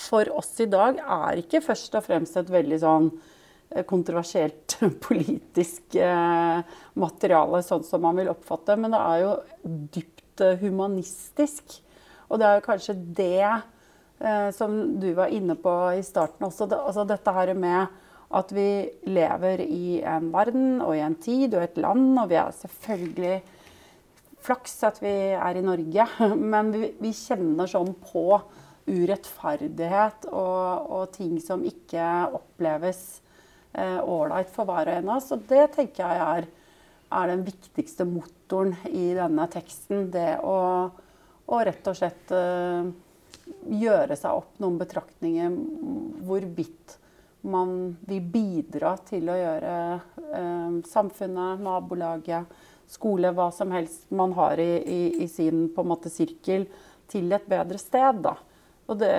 for 0.00 0.30
oss 0.38 0.54
i 0.62 0.68
dag 0.70 1.00
er 1.02 1.42
ikke 1.42 1.62
først 1.64 1.98
og 1.98 2.06
fremst 2.06 2.38
et 2.38 2.52
veldig 2.52 2.78
sånn 2.80 3.10
eh, 3.10 3.84
kontroversielt 3.88 4.78
politisk 5.08 5.98
eh, 5.98 6.62
materiale, 7.00 7.62
sånn 7.66 7.84
som 7.86 8.06
man 8.06 8.22
vil 8.22 8.30
oppfatte, 8.32 8.78
men 8.80 8.94
det 8.94 9.02
er 9.02 9.24
jo 9.24 9.34
dypt 9.98 10.19
humanistisk. 10.60 11.78
Og 12.30 12.40
det 12.40 12.46
er 12.46 12.58
jo 12.58 12.66
kanskje 12.66 12.96
det 12.96 13.42
eh, 13.44 14.50
som 14.54 14.76
du 15.02 15.10
var 15.16 15.32
inne 15.34 15.56
på 15.58 15.74
i 15.96 16.04
starten 16.06 16.46
også. 16.46 16.68
Det, 16.70 16.78
altså 16.78 17.06
dette 17.08 17.34
her 17.34 17.54
med 17.58 17.98
at 18.30 18.52
vi 18.54 18.68
lever 19.10 19.64
i 19.64 20.00
en 20.06 20.28
verden 20.30 20.82
og 20.84 20.94
i 20.94 21.02
en 21.02 21.16
tid 21.18 21.56
og 21.56 21.64
et 21.64 21.80
land, 21.82 22.12
og 22.20 22.28
vi 22.30 22.38
er 22.38 22.52
selvfølgelig 22.54 23.40
flaks 24.40 24.76
at 24.86 25.00
vi 25.02 25.14
er 25.34 25.58
i 25.58 25.64
Norge, 25.64 26.06
men 26.54 26.70
vi, 26.74 26.92
vi 27.02 27.12
kjenner 27.16 27.70
sånn 27.70 27.92
på 28.06 28.26
urettferdighet 28.90 30.30
og, 30.30 30.86
og, 30.90 31.10
ting 31.14 31.36
som 31.42 31.62
ikke 31.66 32.06
oppleves 32.34 33.20
ålreit 33.76 34.48
eh, 34.48 34.54
for 34.54 34.66
hver 34.66 34.88
og 34.88 34.96
en 34.96 35.10
av 35.12 35.20
oss. 35.20 35.30
Og 35.34 35.44
det 35.50 35.68
tenker 35.76 36.02
jeg 36.02 36.24
er, 36.24 36.48
er, 37.10 37.30
den 37.30 37.44
viktigste 37.46 38.06
motoren 38.08 38.74
i 38.90 39.10
denne 39.16 39.46
teksten. 39.50 40.08
Det 40.14 40.38
å, 40.46 40.56
å 41.50 41.60
rett 41.66 41.90
og 41.90 41.98
slett 41.98 42.32
uh, 42.34 42.88
gjøre 43.70 44.16
seg 44.18 44.42
opp 44.42 44.58
noen 44.62 44.78
betraktninger 44.80 45.54
hvorvidt 46.26 46.98
man 47.50 47.94
vil 48.04 48.20
bidra 48.32 48.94
til 49.08 49.30
å 49.32 49.38
gjøre 49.38 49.74
uh, 49.96 50.76
samfunnet, 50.88 51.62
nabolaget, 51.64 52.60
skole, 52.90 53.30
hva 53.34 53.48
som 53.54 53.70
helst 53.74 54.10
man 54.14 54.34
har 54.36 54.60
i, 54.60 54.70
i, 54.82 55.02
i 55.24 55.28
sin 55.30 55.68
måte, 55.76 56.10
sirkel, 56.12 56.66
til 57.10 57.30
et 57.34 57.46
bedre 57.50 57.78
sted. 57.80 58.22
Da. 58.22 58.36
Og 58.90 58.98
det 58.98 59.12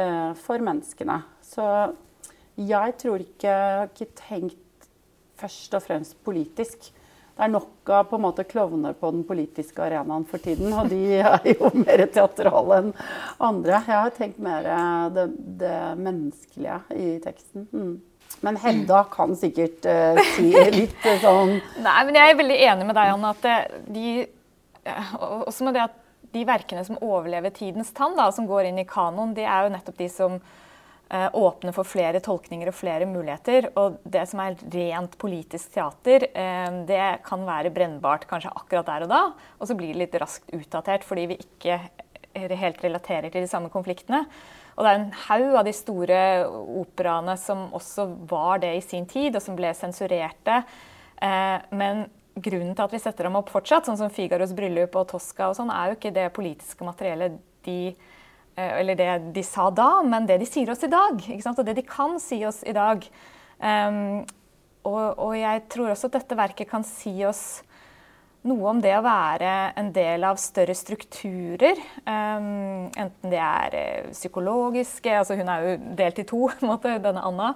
for 0.43 0.63
menneskene. 0.63 1.21
Så 1.43 1.65
jeg 2.59 2.97
tror 2.99 3.23
ikke 3.23 3.47
Jeg 3.47 3.77
har 3.79 3.87
ikke 3.87 4.11
tenkt 4.19 4.89
først 5.39 5.73
og 5.77 5.85
fremst 5.85 6.17
politisk. 6.23 6.91
Det 7.41 7.47
er 7.47 7.53
nok 7.55 7.89
av 7.89 8.03
på 8.05 8.17
en 8.19 8.21
måte 8.21 8.43
klovner 8.45 8.93
på 8.93 9.09
den 9.15 9.23
politiske 9.25 9.81
arenaen 9.81 10.27
for 10.29 10.37
tiden, 10.37 10.69
og 10.77 10.91
de 10.91 11.15
er 11.17 11.47
jo 11.49 11.71
mer 11.87 12.03
teatrale 12.13 12.75
enn 12.77 12.91
andre. 13.41 13.79
Jeg 13.79 13.95
har 13.97 14.11
tenkt 14.13 14.37
mer 14.45 14.67
det, 15.15 15.23
det 15.57 15.79
menneskelige 15.97 16.75
i 16.93 17.07
teksten. 17.23 17.65
Mm. 17.73 17.95
Men 18.45 18.59
Hedda 18.61 18.99
kan 19.09 19.33
sikkert 19.33 19.89
uh, 19.89 20.21
si 20.35 20.51
litt 20.53 21.01
uh, 21.01 21.17
sånn 21.23 21.55
Nei, 21.87 21.97
men 22.05 22.19
jeg 22.19 22.29
er 22.29 22.37
veldig 22.43 22.59
enig 22.67 22.87
med 22.91 22.99
deg, 22.99 23.15
Anne. 23.15 23.33
at 23.33 23.89
de, 23.89 24.13
Også 25.41 25.65
med 25.65 25.79
det 25.79 25.87
at 25.87 25.97
de 26.37 26.45
verkene 26.45 26.85
som 26.85 27.01
overlever 27.01 27.57
tidens 27.57 27.89
tann, 27.97 28.13
da, 28.21 28.29
som 28.29 28.45
går 28.45 28.69
inn 28.69 28.83
i 28.85 28.85
kanoen, 28.85 29.33
de 29.33 29.49
er 29.49 29.65
jo 29.65 29.73
nettopp 29.73 29.97
de 29.97 30.13
som 30.13 30.37
uh, 31.13 31.27
åpner 31.37 31.75
for 31.75 31.87
flere 31.87 32.21
tolkninger 32.23 32.71
og 32.71 32.77
flere 32.77 33.07
muligheter. 33.09 33.69
Og 33.79 33.99
det 34.03 34.23
som 34.31 34.43
er 34.43 34.59
rent 34.73 35.17
politisk 35.21 35.75
teater, 35.75 36.27
det 36.87 37.07
kan 37.27 37.43
være 37.47 37.73
brennbart 37.75 38.27
kanskje 38.29 38.53
akkurat 38.55 38.87
der 38.87 39.05
og 39.05 39.11
da, 39.11 39.21
og 39.59 39.69
så 39.69 39.75
blir 39.77 39.93
det 39.93 40.05
litt 40.05 40.17
raskt 40.21 40.53
utdatert 40.55 41.05
fordi 41.07 41.27
vi 41.33 41.41
ikke 41.43 41.79
helt 42.33 42.83
relaterer 42.83 43.29
til 43.31 43.43
de 43.43 43.49
samme 43.51 43.69
konfliktene. 43.73 44.25
Og 44.77 44.85
det 44.85 44.91
er 44.91 44.99
en 44.99 45.11
haug 45.27 45.57
av 45.59 45.67
de 45.67 45.73
store 45.75 46.21
operaene 46.81 47.35
som 47.39 47.67
også 47.75 48.07
var 48.29 48.61
det 48.63 48.71
i 48.77 48.85
sin 48.85 49.05
tid, 49.09 49.35
og 49.35 49.43
som 49.43 49.57
ble 49.57 49.73
sensurerte. 49.77 50.61
Eh, 51.21 51.57
men 51.75 52.05
grunnen 52.33 52.73
til 52.75 52.85
at 52.85 52.95
vi 52.95 53.01
setter 53.03 53.27
dem 53.27 53.37
opp 53.39 53.51
fortsatt, 53.51 53.85
sånn 53.87 53.99
som 53.99 54.13
Figaros 54.13 54.55
bryllup 54.57 54.95
og 54.95 55.09
Tosca, 55.11 55.51
og 55.51 55.57
sånn, 55.59 55.73
er 55.73 55.91
jo 55.91 55.99
ikke 55.99 56.15
det 56.15 56.31
politiske 56.35 56.87
materiellet 56.87 57.37
de 57.67 57.79
eh, 57.91 58.09
eller 58.55 58.97
det 58.99 59.09
de 59.35 59.43
sa 59.45 59.69
da, 59.73 60.01
men 60.03 60.27
det 60.29 60.39
de 60.41 60.47
sier 60.49 60.71
oss 60.73 60.83
i 60.83 60.91
dag. 60.91 61.21
Og 61.21 61.65
det 61.65 61.77
de 61.77 61.87
kan 61.87 62.17
si 62.21 62.41
oss 62.45 62.61
i 62.67 62.75
dag. 62.75 63.05
Um, 63.61 64.23
og, 64.81 65.19
og, 65.21 65.35
jeg 65.37 65.67
tror 65.69 65.91
også 65.91 66.09
at 66.09 66.17
dette 66.17 66.37
verket 66.37 66.69
kan 66.71 66.85
si 66.85 67.13
oss 67.27 67.61
noe 68.49 68.71
om 68.71 68.79
det 68.81 68.95
å 68.97 69.03
være 69.05 69.51
en 69.77 69.91
del 69.93 70.25
av 70.25 70.39
større 70.41 70.73
strukturer. 70.77 71.77
Um, 72.07 72.89
enten 72.97 73.29
det 73.29 73.41
er 73.41 73.77
uh, 73.77 74.11
psykologiske 74.15 75.13
altså 75.19 75.37
Hun 75.37 75.51
er 75.53 75.67
jo 75.67 75.77
delt 75.99 76.21
i 76.23 76.27
to, 76.27 76.43
måte, 76.69 76.97
denne 77.03 77.23
Anna. 77.27 77.53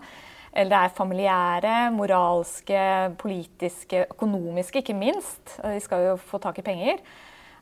Eller 0.55 0.71
det 0.71 0.81
er 0.85 0.95
familiære, 0.95 1.77
moralske, 1.91 2.81
politiske, 3.19 4.05
økonomiske, 4.13 4.79
ikke 4.79 4.95
minst. 4.95 5.57
De 5.59 5.81
skal 5.83 6.05
jo 6.05 6.13
få 6.21 6.39
tak 6.39 6.61
i 6.61 6.63
penger. 6.63 7.01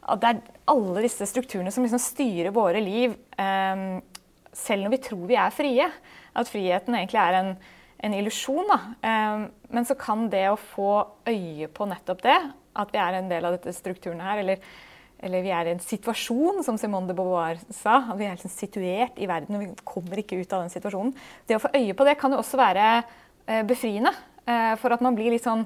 At 0.03 0.23
det 0.23 0.31
er 0.31 0.41
alle 0.71 1.03
disse 1.05 1.27
strukturene 1.29 1.71
som 1.71 1.85
liksom 1.85 2.01
styrer 2.01 2.51
våre 2.55 2.81
liv, 2.83 3.15
um, 3.39 4.01
selv 4.53 4.85
når 4.85 4.95
vi 4.95 5.03
tror 5.05 5.23
vi 5.29 5.37
er 5.39 5.53
frie. 5.55 5.87
At 6.35 6.49
friheten 6.49 6.97
egentlig 6.97 7.21
er 7.21 7.37
en, 7.39 7.51
en 8.03 8.15
illusjon. 8.17 8.73
Um, 9.03 9.45
men 9.73 9.87
så 9.87 9.95
kan 9.99 10.27
det 10.33 10.47
å 10.51 10.59
få 10.59 10.95
øye 11.29 11.69
på 11.71 11.87
nettopp 11.89 12.25
det, 12.25 12.39
at 12.73 12.91
vi 12.93 12.99
er 12.99 13.19
en 13.19 13.29
del 13.31 13.47
av 13.47 13.55
dette 13.55 13.75
strukturene 13.75 14.27
her. 14.27 14.43
Eller, 14.43 14.67
eller, 15.23 15.45
vi 15.45 15.55
er 15.55 15.69
i 15.69 15.75
en 15.77 15.83
situasjon, 15.83 16.63
som 16.67 16.79
Simone 16.81 17.11
de 17.11 17.17
Beauvoir 17.17 17.61
sa. 17.69 18.01
At 18.03 18.19
vi 18.19 18.27
er 18.27 18.35
liksom 18.35 18.53
situert 18.53 19.23
i 19.23 19.29
verden, 19.29 19.55
og 19.55 19.65
vi 19.65 19.87
kommer 19.87 20.19
ikke 20.19 20.41
ut 20.41 20.51
av 20.51 20.65
den 20.65 20.73
situasjonen. 20.73 21.15
Det 21.47 21.59
å 21.59 21.63
få 21.63 21.71
øye 21.79 21.95
på 21.95 22.09
det 22.09 22.19
kan 22.19 22.35
jo 22.35 22.43
også 22.43 22.59
være 22.59 22.91
uh, 23.03 23.63
befriende. 23.69 24.11
Uh, 24.43 24.73
for 24.81 24.91
at 24.91 25.03
man 25.05 25.15
blir 25.15 25.31
litt 25.31 25.47
sånn 25.47 25.63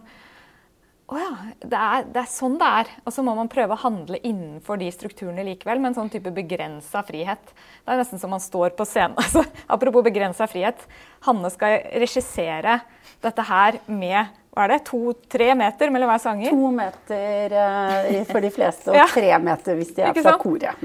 å 1.08 1.16
ja, 1.16 1.30
det 1.64 1.80
er, 1.80 2.08
det 2.12 2.20
er, 2.20 2.28
sånn 2.28 2.58
det 2.60 2.68
er. 2.82 2.90
Og 3.08 3.14
så 3.16 3.24
må 3.24 3.32
man 3.38 3.48
prøve 3.52 3.78
å 3.78 3.80
handle 3.80 4.20
innenfor 4.28 4.80
de 4.82 4.90
strukturene 4.92 5.46
likevel, 5.48 5.80
med 5.80 5.94
en 5.94 6.02
sånn 6.02 6.12
type 6.12 6.34
begrensa 6.36 7.00
frihet. 7.08 7.54
Det 7.86 7.94
er 7.94 8.02
nesten 8.02 8.20
som 8.20 8.34
man 8.36 8.44
står 8.44 8.76
på 8.76 8.88
scenen. 8.88 9.16
Altså, 9.24 9.46
apropos 9.72 10.04
begrensa 10.04 10.50
frihet. 10.52 10.84
Hanne 11.28 11.52
skal 11.54 11.80
regissere 12.04 12.82
dette 13.24 13.48
her 13.48 13.80
med 13.88 14.36
hva 14.58 14.66
er 14.66 14.72
det, 14.74 14.78
to-tre 14.88 15.52
meter 15.54 15.92
mellom 15.94 16.10
hver 16.10 16.22
sanger? 16.24 16.50
To 16.50 16.72
meter 16.74 17.54
uh, 17.54 18.08
for 18.26 18.42
de 18.42 18.50
fleste, 18.50 18.90
og 18.90 18.98
ja. 18.98 19.06
tre 19.12 19.30
meter 19.38 19.78
hvis 19.78 19.92
de 19.94 20.02
er 20.08 20.18
fra 20.18 20.34
koret. 20.42 20.82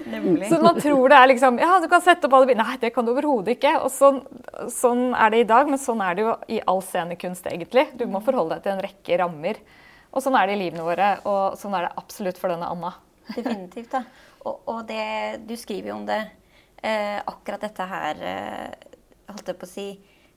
Så 0.51 0.59
man 0.61 0.77
tror 0.77 1.09
det 1.09 1.17
er 1.17 1.31
liksom 1.31 1.61
Ja, 1.63 1.79
du 1.81 1.89
kan 1.89 2.05
sette 2.05 2.29
opp 2.29 2.37
alle 2.37 2.59
Nei, 2.59 2.75
det 2.83 2.93
kan 2.93 3.09
du 3.09 3.15
overhodet 3.15 3.57
ikke. 3.57 3.79
Og 3.81 3.89
sånn, 3.95 4.21
sånn, 4.69 5.07
er 5.17 5.33
det 5.33 5.47
i 5.47 5.49
dag, 5.49 5.73
men 5.73 5.81
sånn 5.81 6.05
er 6.05 6.19
det 6.19 6.27
jo 6.27 6.35
i 6.53 6.61
all 6.69 6.85
scenekunst, 6.85 7.49
egentlig. 7.49 7.89
Du 7.97 8.05
må 8.13 8.21
forholde 8.21 8.59
deg 8.59 8.67
til 8.67 8.77
en 8.77 8.85
rekke 8.85 9.19
rammer. 9.25 9.63
Og 10.13 10.25
sånn 10.25 10.37
er 10.37 10.49
det 10.49 10.57
i 10.59 10.61
livene 10.67 10.85
våre, 10.87 11.15
og 11.29 11.57
sånn 11.61 11.75
er 11.79 11.89
det 11.89 11.97
absolutt 12.01 12.41
for 12.41 12.53
denne 12.53 12.69
Anna. 12.69 12.93
Definitivt. 13.33 13.93
da. 13.95 14.05
Og, 14.45 14.65
og 14.69 14.81
det, 14.89 15.05
du 15.49 15.55
skriver 15.57 15.93
jo 15.93 15.99
om 16.01 16.07
det, 16.09 16.21
eh, 16.83 17.19
akkurat 17.21 17.63
dette 17.65 17.87
her 17.89 18.25
eh, 18.27 18.91
holdt 19.31 19.53
jeg 19.53 19.61
på 19.61 19.69
å 19.69 19.73
si, 19.73 19.87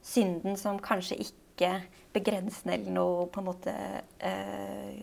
Synden 0.05 0.53
som 0.53 0.77
kanskje 0.77 1.17
ikke 1.23 1.71
begrensende 2.13 2.75
eller 2.75 2.93
noe 2.93 3.23
på 3.33 3.41
en 3.41 3.47
måte 3.47 3.73
eh, 4.21 4.99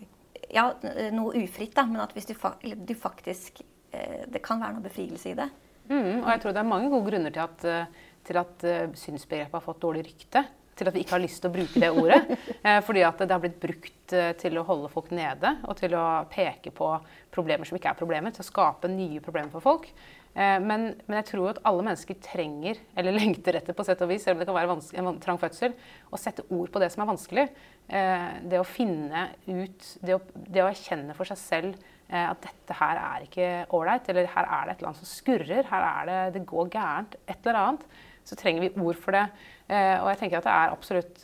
Ja, 0.53 0.69
noe 1.11 1.41
ufritt, 1.41 1.73
da, 1.75 1.83
men 1.89 2.05
at 2.05 2.13
hvis 2.15 2.29
du, 2.29 2.37
fa 2.39 2.53
du 2.63 2.93
faktisk 2.95 3.65
eh, 3.91 4.29
Det 4.31 4.43
kan 4.45 4.63
være 4.63 4.77
noe 4.77 4.87
befrielse 4.87 5.33
i 5.33 5.37
det. 5.39 5.49
Mm, 5.91 6.23
og 6.23 6.29
jeg 6.31 6.43
tror 6.43 6.55
det 6.55 6.63
er 6.63 6.69
mange 6.69 6.91
gode 6.93 7.09
grunner 7.11 7.35
til 7.35 7.43
at, 7.43 7.65
eh, 7.67 8.11
til 8.23 8.39
at 8.39 8.65
uh, 8.69 8.93
synsbegrepet 8.95 9.57
har 9.57 9.65
fått 9.65 9.83
dårlig 9.83 10.05
rykte. 10.07 10.45
Til 10.79 10.89
at 10.89 10.95
vi 10.95 11.03
ikke 11.03 11.17
har 11.17 11.25
lyst 11.25 11.43
til 11.43 11.51
å 11.51 11.57
bruke 11.57 11.83
det 11.83 11.91
ordet. 11.91 12.21
Eh, 12.63 12.79
fordi 12.87 13.03
at 13.03 13.19
det 13.19 13.35
har 13.35 13.43
blitt 13.43 13.59
brukt 13.59 14.02
uh, 14.17 14.33
til 14.39 14.59
å 14.59 14.67
holde 14.69 14.91
folk 14.93 15.13
nede 15.15 15.57
og 15.67 15.77
til 15.81 15.95
å 15.99 16.25
peke 16.33 16.73
på 16.75 16.89
problemer 17.35 17.69
som 17.69 17.79
ikke 17.79 17.93
er 17.93 18.01
problemer. 18.01 18.35
Til 18.35 18.45
å 18.45 18.51
skape 18.51 18.91
nye 18.93 19.23
problemer 19.25 19.53
for 19.53 19.65
folk. 19.65 19.91
Eh, 20.33 20.59
men, 20.65 20.87
men, 21.05 21.19
jeg 21.19 21.27
tror 21.29 21.51
at 21.51 21.61
alle 21.69 21.85
mennesker 21.85 22.17
trenger, 22.25 22.81
eller 22.97 23.17
lengter 23.21 23.59
etter 23.59 23.77
på 23.77 23.85
sett 23.85 24.01
og 24.05 24.13
vis, 24.13 24.25
selv 24.25 24.39
om 24.39 24.43
det 24.43 24.49
kan 24.49 24.57
være 24.57 24.77
en 25.01 25.21
trang 25.23 25.41
fødsel, 25.41 25.75
å 26.09 26.21
sette 26.21 26.47
ord 26.49 26.73
på 26.73 26.81
det 26.83 26.89
som 26.95 27.05
er 27.05 27.11
vanskelig. 27.13 27.49
Eh, 27.89 28.29
det 28.49 28.61
å 28.61 28.69
finne 28.69 29.29
ut 29.49 29.89
Det 30.01 30.15
å, 30.17 30.21
det 30.33 30.63
å 30.63 30.71
erkjenne 30.71 31.17
for 31.19 31.29
seg 31.29 31.41
selv 31.41 31.75
eh, 32.09 32.25
at 32.25 32.41
dette 32.45 32.77
her 32.79 33.01
er 33.03 33.27
ikke 33.27 33.51
ålreit, 33.77 34.09
eller 34.09 34.31
her 34.33 34.49
er 34.49 34.65
det 34.65 34.77
et 34.77 34.81
eller 34.81 34.93
annet 34.93 35.03
som 35.03 35.13
skurrer, 35.13 35.69
her 35.69 35.89
er 35.91 36.09
det, 36.09 36.23
det 36.39 36.47
går 36.49 36.73
gærent, 36.73 37.19
et 37.27 37.39
eller 37.43 37.61
annet. 37.67 37.87
Så 38.25 38.39
trenger 38.39 38.65
vi 38.65 38.83
ord 38.83 38.99
for 39.01 39.17
det. 39.17 39.25
Og 39.73 40.07
jeg 40.11 40.19
tenker 40.21 40.39
at 40.39 40.47
det 40.47 40.53
er 40.53 40.75
absolutt 40.75 41.23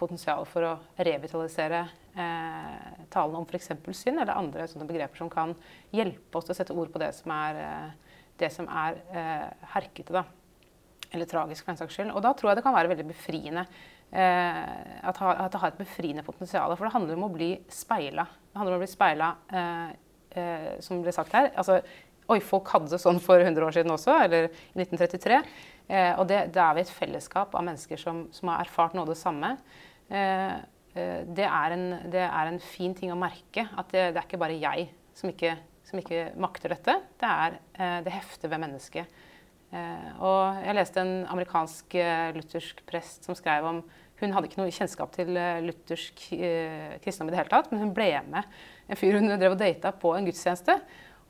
potensial 0.00 0.46
for 0.48 0.64
å 0.64 0.70
revitalisere 0.96 1.82
talen 3.12 3.36
om 3.36 3.44
f.eks. 3.44 3.72
synd, 3.98 4.22
eller 4.22 4.32
andre 4.32 4.64
sånne 4.70 4.86
begreper 4.88 5.20
som 5.20 5.28
kan 5.32 5.52
hjelpe 5.92 6.38
oss 6.38 6.46
til 6.46 6.54
å 6.54 6.58
sette 6.58 6.76
ord 6.76 6.92
på 6.94 7.02
det 7.02 7.10
som 7.18 7.34
er 7.34 7.58
det 8.40 8.50
som 8.54 8.68
er 8.68 8.98
eh, 9.12 9.46
herkete, 9.74 10.14
da. 10.14 10.24
Eller 11.10 11.28
tragisk, 11.28 11.64
for 11.64 11.72
den 11.72 11.80
saks 11.80 11.96
skyld. 11.96 12.12
Og 12.14 12.22
da 12.24 12.32
tror 12.36 12.50
jeg 12.50 12.60
det 12.60 12.66
kan 12.66 12.76
være 12.76 12.92
veldig 12.92 13.08
befriende. 13.08 13.64
Eh, 14.10 14.60
at, 15.06 15.18
det 15.18 15.62
har 15.62 15.72
et 15.72 15.80
befriende 15.80 16.24
potensial. 16.26 16.76
For 16.76 16.86
det 16.86 16.94
handler 16.94 17.18
om 17.18 17.26
å 17.26 17.32
bli 17.34 17.50
speila. 17.72 18.26
Det 18.50 18.60
handler 18.60 18.76
om 18.76 18.80
å 18.80 18.84
bli 18.84 18.92
speila, 18.92 19.32
eh, 19.50 19.90
eh, 20.38 20.70
som 20.84 21.02
ble 21.04 21.14
sagt 21.16 21.36
her. 21.36 21.52
Altså, 21.56 21.82
Oi, 22.30 22.36
folk 22.38 22.68
hadde 22.70 22.86
det 22.92 23.00
sånn 23.02 23.16
for 23.18 23.42
100 23.42 23.64
år 23.66 23.74
siden 23.74 23.90
også, 23.90 24.12
eller 24.22 24.44
i 24.70 24.76
1933. 24.78 25.40
Eh, 25.90 26.12
og 26.20 26.28
det, 26.30 26.44
da 26.54 26.68
er 26.68 26.76
vi 26.78 26.84
et 26.84 26.92
fellesskap 26.94 27.56
av 27.58 27.64
mennesker 27.66 27.98
som, 27.98 28.26
som 28.34 28.52
har 28.52 28.62
erfart 28.62 28.94
noe 28.94 29.06
av 29.08 29.10
det 29.10 29.18
samme. 29.18 29.56
Eh, 30.10 30.52
eh, 30.94 31.22
det 31.26 31.46
er, 31.46 31.74
en, 31.74 31.88
det, 32.12 32.22
er 32.26 32.50
en, 32.50 32.60
fin 32.62 32.94
ting 32.96 33.10
å 33.10 33.18
merke. 33.18 33.66
At 33.74 33.90
det, 33.94 34.10
det 34.14 34.20
er 34.22 34.28
ikke 34.28 34.40
bare 34.42 34.60
jeg 34.60 34.90
som 35.18 35.32
ikke 35.32 35.56
som 35.90 35.98
ikke 35.98 36.28
makter 36.38 36.70
dette. 36.70 36.94
Det 37.18 37.26
er 37.26 37.56
eh, 37.74 37.96
det 38.06 38.14
hefter 38.14 38.52
ved 38.52 38.62
mennesket. 38.66 39.18
og 39.70 40.56
jeg 40.64 40.74
leste 40.74 40.98
en 40.98 41.26
amerikansk 41.30 41.94
luthersk 42.34 42.80
prest 42.86 43.26
som 43.26 43.36
skrev 43.38 43.66
om 43.68 43.76
Hun 44.18 44.32
hadde 44.34 44.48
ikke 44.48 44.58
noe 44.58 44.72
kjennskap 44.74 45.12
til 45.14 45.30
luthersk 45.64 46.24
kristendom 47.00 47.30
i 47.30 47.32
det 47.32 47.38
hele 47.38 47.52
tatt, 47.52 47.70
men 47.70 47.80
hun 47.80 47.92
ble 47.94 48.08
med 48.26 48.42
en 48.90 48.98
fyr 48.98 49.14
hun 49.16 49.30
drev 49.30 49.54
og 49.54 49.62
data 49.62 49.94
på 49.94 50.12
en 50.16 50.26
gudstjeneste. 50.26 50.74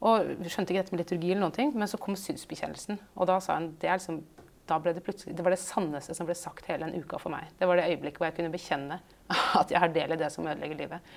Og 0.00 0.32
skjønte 0.48 0.72
ikke 0.72 0.80
dette 0.80 0.94
med 0.94 1.02
liturgi, 1.02 1.30
eller 1.34 1.44
noen 1.44 1.56
ting, 1.56 1.72
men 1.76 1.88
så 1.90 2.00
kom 2.00 2.16
synsbekjennelsen. 2.16 2.98
Og 3.20 3.28
da 3.28 3.36
sa 3.44 3.58
hun 3.58 3.74
det, 3.80 3.90
er 3.90 4.00
liksom, 4.00 4.22
da 4.68 4.78
ble 4.82 4.94
det, 4.94 5.02
det 5.04 5.44
var 5.44 5.54
det 5.54 5.60
sanneste 5.62 6.14
som 6.16 6.28
ble 6.28 6.36
sagt 6.38 6.68
hele 6.70 6.86
den 6.86 7.02
uka 7.02 7.18
for 7.18 7.32
meg. 7.32 7.48
Det 7.58 7.68
var 7.68 7.80
det 7.80 7.88
øyeblikket 7.90 8.20
hvor 8.20 8.28
jeg 8.28 8.36
kunne 8.38 8.52
bekjenne 8.52 9.00
at 9.60 9.72
jeg 9.72 9.82
har 9.82 9.94
del 9.94 10.14
i 10.14 10.20
det 10.20 10.30
som 10.34 10.46
ødelegger 10.46 10.78
livet. 10.78 11.14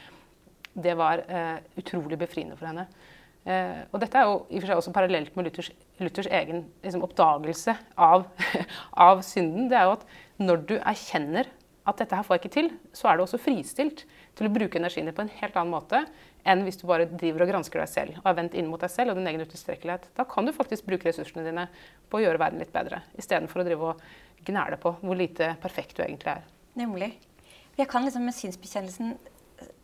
Det 0.74 0.96
var 0.98 1.22
eh, 1.28 1.60
utrolig 1.78 2.18
befriende 2.18 2.58
for 2.58 2.72
henne. 2.72 2.88
Eh, 3.44 3.84
og 3.92 4.00
dette 4.02 4.18
er 4.18 4.30
jo 4.30 4.38
i 4.50 4.58
og 4.58 4.64
for 4.64 4.70
seg 4.72 4.80
også 4.80 4.94
parallelt 4.96 5.36
med 5.36 5.50
Luthers, 5.50 5.70
Luthers 6.00 6.30
egen 6.32 6.64
liksom, 6.84 7.04
oppdagelse 7.06 7.76
av, 8.00 8.26
av, 9.08 9.22
synden. 9.28 9.68
Det 9.70 9.78
er 9.78 9.90
jo 9.90 9.98
at 9.98 10.08
når 10.42 10.64
du 10.70 10.76
erkjenner 10.80 11.52
at 11.84 12.00
dette 12.00 12.16
her 12.16 12.24
får 12.24 12.38
jeg 12.38 12.44
ikke 12.46 12.56
til, 12.56 12.70
så 12.96 13.10
er 13.12 13.20
du 13.20 13.26
også 13.26 13.42
fristilt 13.44 14.06
til 14.38 14.48
å 14.48 14.54
bruke 14.54 14.80
energien 14.80 15.10
din 15.10 15.16
på 15.16 15.26
en 15.26 15.34
helt 15.42 15.58
annen 15.60 15.76
måte 15.76 16.06
enn 16.44 16.64
hvis 16.66 16.80
du 16.82 16.88
bare 16.90 17.08
driver 17.08 17.46
og 17.46 17.52
gransker 17.54 17.80
deg 17.80 17.92
selv 17.92 18.20
og 18.20 18.30
er 18.30 18.38
vendt 18.42 18.56
inn 18.60 18.68
mot 18.70 18.82
deg 18.82 18.92
selv 18.92 19.14
og 19.14 19.20
din 19.20 19.30
egen 19.32 19.44
utilstrekkelighet. 19.46 20.10
Da 20.18 20.26
kan 20.30 20.48
du 20.48 20.54
faktisk 20.56 20.88
bruke 20.88 21.08
ressursene 21.08 21.46
dine 21.48 21.68
på 22.12 22.20
å 22.20 22.24
gjøre 22.26 22.42
verden 22.42 22.64
litt 22.64 22.74
bedre, 22.76 23.04
istedenfor 23.20 23.64
å 23.64 23.68
drive 23.68 23.94
og 23.94 24.04
gnæle 24.44 24.80
på 24.82 24.96
hvor 25.00 25.20
lite 25.20 25.54
perfekt 25.64 25.98
du 25.98 26.04
egentlig 26.06 26.36
er. 26.36 26.44
Nemlig. 26.80 27.14
Jeg 27.78 27.90
kan 27.90 28.06
liksom 28.06 28.26
med 28.28 28.36
synsbekjennelsen 28.38 29.16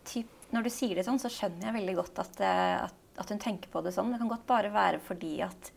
typ, 0.06 0.36
Når 0.50 0.66
du 0.66 0.70
sier 0.74 0.98
det 0.98 1.04
sånn, 1.06 1.20
så 1.22 1.30
skjønner 1.30 1.68
jeg 1.68 1.76
veldig 1.76 1.94
godt 2.00 2.20
at, 2.24 2.40
eh, 2.42 2.78
at, 2.88 2.96
at, 3.22 3.30
hun 3.30 3.42
tenker 3.42 3.70
på 3.70 3.84
det 3.86 3.94
sånn. 3.94 4.10
Det 4.10 4.18
kan 4.18 4.32
godt 4.32 4.48
bare 4.50 4.72
være 4.74 5.02
fordi 5.06 5.36
at 5.46 5.70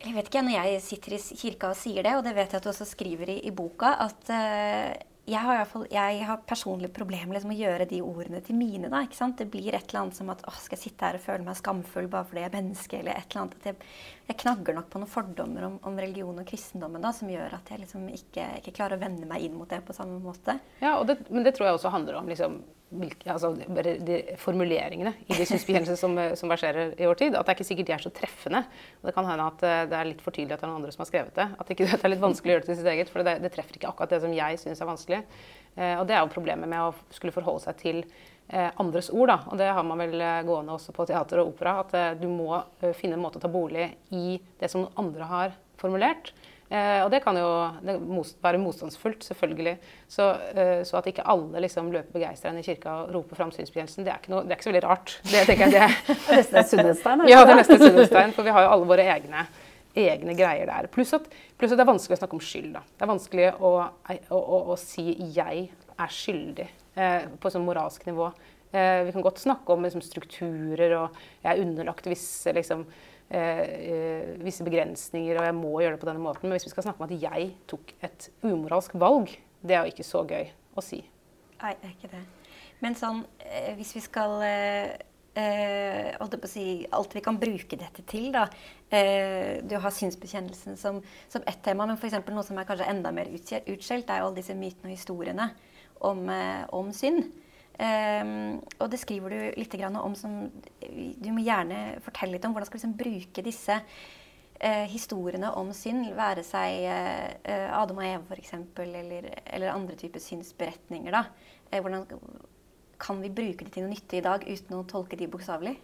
Jeg 0.00 0.14
vet 0.14 0.30
ikke, 0.30 0.42
når 0.46 0.54
jeg 0.56 0.82
sitter 0.86 1.14
i 1.16 1.18
kirka 1.42 1.72
og 1.74 1.76
sier 1.76 2.06
det, 2.06 2.14
og 2.16 2.24
det 2.24 2.32
vet 2.36 2.52
jeg 2.52 2.60
at 2.60 2.64
du 2.64 2.70
også 2.70 2.86
skriver 2.86 3.32
i, 3.34 3.38
i 3.48 3.52
boka, 3.52 3.96
at 4.06 4.30
uh, 4.30 4.94
jeg 5.28 5.44
har, 5.44 5.64
fall, 5.68 5.84
jeg 5.92 6.22
har 6.24 6.40
personlig 6.48 6.88
problemer 6.96 7.36
liksom, 7.36 7.50
med 7.52 7.58
å 7.58 7.64
gjøre 7.66 7.86
de 7.90 8.00
ordene 8.04 8.40
til 8.44 8.56
mine. 8.56 8.88
Da, 8.92 9.02
det 9.38 9.46
blir 9.52 9.74
et 9.76 9.90
eller 9.90 10.00
annet 10.00 10.16
som 10.16 10.30
at 10.32 10.44
skal 10.62 10.78
jeg 10.78 10.84
sitte 10.86 11.04
her 11.04 11.18
og 11.18 11.24
føle 11.24 11.44
meg 11.44 11.58
skamfull 11.58 12.08
bare 12.10 12.28
fordi 12.28 12.44
jeg 12.44 12.50
er 12.50 12.56
menneske? 12.56 12.98
eller 12.98 13.18
et 13.18 13.28
eller 13.28 13.44
annet. 13.44 13.68
Jeg, 13.68 13.90
jeg 14.30 14.38
knagger 14.44 14.78
nok 14.78 14.88
på 14.92 15.02
noen 15.02 15.12
fordommer 15.12 15.68
om, 15.68 15.76
om 15.90 16.00
religion 16.00 16.40
og 16.40 16.48
kristendommen 16.48 17.04
da, 17.04 17.12
som 17.16 17.30
gjør 17.32 17.58
at 17.58 17.72
jeg 17.72 17.84
liksom 17.84 18.08
ikke, 18.14 18.48
ikke, 18.62 18.74
klarer 18.80 18.96
å 18.96 19.02
vende 19.02 19.28
meg 19.28 19.44
inn 19.44 19.56
mot 19.58 19.68
det 19.68 19.82
på 19.84 19.96
samme 19.96 20.16
måte. 20.22 20.58
Ja, 20.80 20.96
det, 21.04 21.20
Men 21.28 21.44
det 21.46 21.56
tror 21.58 21.68
jeg 21.68 21.78
også 21.78 21.92
handler 21.92 22.20
om 22.22 22.32
liksom, 22.32 22.62
altså, 23.28 23.50
de 23.54 24.18
formuleringene 24.40 25.12
i 25.26 25.36
de 25.36 25.46
synsbekjennelsene 25.48 25.98
som, 26.00 26.16
som, 26.38 26.52
verserer 26.52 26.94
i 26.96 27.08
vår 27.08 27.18
tid. 27.20 27.36
At 27.36 27.46
det 27.46 27.52
er 27.52 27.58
ikke 27.58 27.68
sikkert 27.68 27.90
de 27.90 27.96
er 27.98 28.04
så 28.04 28.12
treffende. 28.14 28.62
Og 29.00 29.10
det 29.10 29.14
kan 29.16 29.28
hende 29.28 29.50
at 29.50 29.66
eh, 29.66 29.84
det 29.90 29.98
er 29.98 30.10
litt 30.12 30.24
for 30.24 30.34
tydelig 30.34 30.56
at 30.56 30.62
det 30.62 30.68
er 30.68 30.72
noen 30.72 30.82
andre 30.82 30.94
som 30.94 31.04
har 31.04 31.10
skrevet 31.10 31.36
det. 31.36 31.48
At 31.58 31.70
det 31.74 32.00
er 32.00 32.14
litt 32.14 32.24
vanskelig 32.24 32.52
å 32.52 32.56
gjøre 32.56 32.66
det 32.66 32.72
til 32.72 32.80
sitt 32.80 32.92
eget, 32.94 33.12
for 33.12 33.26
det, 33.26 33.38
det 33.44 33.52
treffer 33.54 33.78
ikke 33.80 33.92
akkurat 33.92 34.16
det 34.16 34.22
som 34.24 34.34
jeg 34.34 34.62
syns 34.62 34.82
er 34.82 34.90
vanskelig. 34.90 35.22
Eh, 35.76 35.94
og 35.98 36.08
det 36.08 36.16
er 36.16 36.24
jo 36.24 36.32
problemet 36.32 36.70
med 36.70 36.88
å 36.88 37.14
skulle 37.14 37.34
forholde 37.34 37.66
seg 37.68 37.78
til 37.82 38.02
eh, 38.48 38.70
andres 38.80 39.10
ord. 39.12 39.30
Da. 39.30 39.38
Og 39.52 39.60
det 39.60 39.70
har 39.76 39.86
man 39.86 40.02
vel 40.02 40.18
eh, 40.20 40.42
gående 40.48 40.74
også 40.74 40.94
på 40.96 41.06
teater 41.08 41.42
og 41.42 41.52
opera. 41.52 41.78
At 41.84 41.96
eh, 41.98 42.12
du 42.18 42.28
må 42.32 42.50
eh, 42.56 42.94
finne 42.96 43.18
en 43.18 43.24
måte 43.24 43.40
å 43.40 43.44
ta 43.44 43.52
bolig 43.52 43.90
i 44.14 44.38
det 44.60 44.72
som 44.72 44.88
andre 44.98 45.28
har 45.30 45.56
formulert. 45.78 46.32
Eh, 46.68 47.00
og 47.00 47.08
det 47.08 47.22
kan 47.24 47.36
jo 47.38 47.48
det 47.80 47.94
være 48.44 48.60
motstandsfullt, 48.60 49.24
selvfølgelig. 49.24 49.78
Så, 50.08 50.26
eh, 50.52 50.82
så, 50.84 50.98
at 50.98 51.06
ikke 51.08 51.24
alle 51.24 51.62
liksom 51.64 51.88
løper 51.94 52.18
begeistra 52.18 52.52
inn 52.52 52.60
i 52.60 52.66
kirka 52.66 52.92
og 53.04 53.14
roper 53.14 53.40
fram 53.40 53.52
synsbekjennelsen, 53.54 54.04
det, 54.04 54.18
det, 54.28 54.36
er 54.36 54.56
ikke 54.58 54.66
så 54.66 54.72
veldig 54.74 54.84
rart. 54.84 55.14
Det 55.30 55.46
tenker 55.48 55.72
jeg 55.72 55.78
det. 55.78 56.18
neste 56.36 56.64
sunnhetstegn? 56.74 57.24
Ja, 57.30 57.40
det 57.44 57.54
er 57.54 57.60
neste 57.62 57.80
sunnhetstegn. 57.80 58.36
For 58.36 58.44
vi 58.44 58.52
har 58.52 58.66
jo 58.66 58.74
alle 58.74 58.90
våre 58.90 59.08
egne, 59.16 59.46
egne 59.96 60.36
greier 60.36 60.68
der. 60.68 60.90
Pluss 60.92 61.14
at, 61.16 61.30
plus 61.56 61.72
at, 61.72 61.80
det 61.80 61.86
er 61.86 61.92
vanskelig 61.94 62.18
å 62.18 62.20
snakke 62.20 62.36
om 62.36 62.44
skyld. 62.50 62.70
Da. 62.76 62.84
Det 62.84 63.06
er 63.06 63.12
vanskelig 63.14 63.48
å, 63.56 63.72
å, 63.88 64.42
å, 64.42 64.60
å 64.74 64.78
si 64.82 65.08
'jeg 65.16 65.66
er 65.98 66.14
skyldig' 66.14 66.68
eh, 66.68 67.28
på 67.40 67.52
sånn 67.52 67.64
moralsk 67.64 68.04
nivå. 68.10 68.28
Eh, 68.76 69.06
vi 69.08 69.12
kan 69.16 69.24
godt 69.24 69.40
snakke 69.40 69.72
om 69.72 69.86
liksom, 69.86 70.04
strukturer, 70.04 70.98
og 71.00 71.16
jeg 71.40 71.54
er 71.54 71.62
underlagt 71.64 72.08
visse 72.10 72.52
liksom, 72.52 72.84
Eh, 73.28 73.58
eh, 73.60 74.28
visse 74.40 74.64
begrensninger, 74.64 75.36
og 75.36 75.44
jeg 75.44 75.54
må 75.58 75.74
gjøre 75.82 75.98
det 75.98 76.00
på 76.00 76.08
denne 76.08 76.22
måten. 76.24 76.48
Men 76.48 76.56
hvis 76.56 76.64
vi 76.64 76.72
skal 76.72 76.86
snakke 76.86 77.02
om 77.02 77.10
at 77.10 77.20
jeg 77.20 77.50
tok 77.68 77.92
et 78.06 78.30
umoralsk 78.40 78.94
valg, 78.96 79.34
det 79.60 79.76
er 79.76 79.84
jo 79.84 79.92
ikke 79.92 80.06
så 80.06 80.22
gøy 80.24 80.48
å 80.48 80.84
si. 80.84 81.02
Nei, 81.60 81.74
det 81.76 81.90
er 81.90 81.92
ikke 81.92 82.12
det. 82.14 82.22
Men 82.80 82.96
sånn, 82.96 83.20
eh, 83.42 83.74
hvis 83.76 83.90
vi 83.98 84.00
skal 84.00 84.38
eh, 84.46 86.14
å 86.16 86.28
si, 86.48 86.64
Alt 86.96 87.18
vi 87.18 87.22
kan 87.26 87.36
bruke 87.42 87.76
dette 87.76 88.06
til, 88.08 88.30
da. 88.32 88.46
Eh, 88.88 89.60
du 89.60 89.76
har 89.76 89.92
synsbekjennelsen 89.92 90.80
som, 90.80 91.02
som 91.28 91.44
ett 91.44 91.60
tema, 91.66 91.84
men 91.84 92.00
f.eks. 92.00 92.16
noe 92.32 92.46
som 92.46 92.56
er 92.56 92.70
kanskje 92.70 92.88
enda 92.88 93.12
mer 93.12 93.28
utskjelt, 93.28 94.08
er 94.08 94.22
jo 94.22 94.30
alle 94.30 94.40
disse 94.40 94.56
mytene 94.56 94.88
og 94.88 94.96
historiene 94.96 95.50
om, 96.00 96.24
om 96.72 96.96
synd. 96.96 97.28
Um, 97.78 98.56
og 98.82 98.88
det 98.90 98.98
skriver 98.98 99.30
du 99.30 99.60
litt 99.60 99.74
om 99.86 100.14
som 100.18 100.48
Du 100.82 101.28
må 101.30 101.44
gjerne 101.46 102.00
fortelle 102.02 102.34
litt 102.34 102.46
om 102.48 102.50
hvordan 102.50 102.66
skal 102.66 102.74
du 102.74 102.80
liksom 102.80 102.96
bruke 102.98 103.44
disse 103.46 103.76
uh, 103.78 104.86
historiene 104.90 105.52
om 105.54 105.70
synd, 105.70 106.08
være 106.18 106.42
seg 106.42 106.88
uh, 106.90 107.68
Adam 107.78 108.00
og 108.00 108.08
Eva 108.08 108.34
f.eks., 108.34 108.56
eller, 108.82 109.30
eller 109.46 109.70
andre 109.70 109.94
typer 109.94 110.22
synsberetninger. 110.22 111.14
da. 111.14 111.22
Uh, 111.70 111.78
hvordan 111.78 112.08
kan 112.98 113.22
vi 113.22 113.30
bruke 113.30 113.64
det 113.64 113.76
til 113.76 113.86
noe 113.86 113.94
nytte 113.94 114.18
i 114.18 114.26
dag 114.26 114.42
uten 114.42 114.74
å 114.74 114.86
tolke 114.90 115.18
de 115.18 115.30
bokstavelig? 115.30 115.76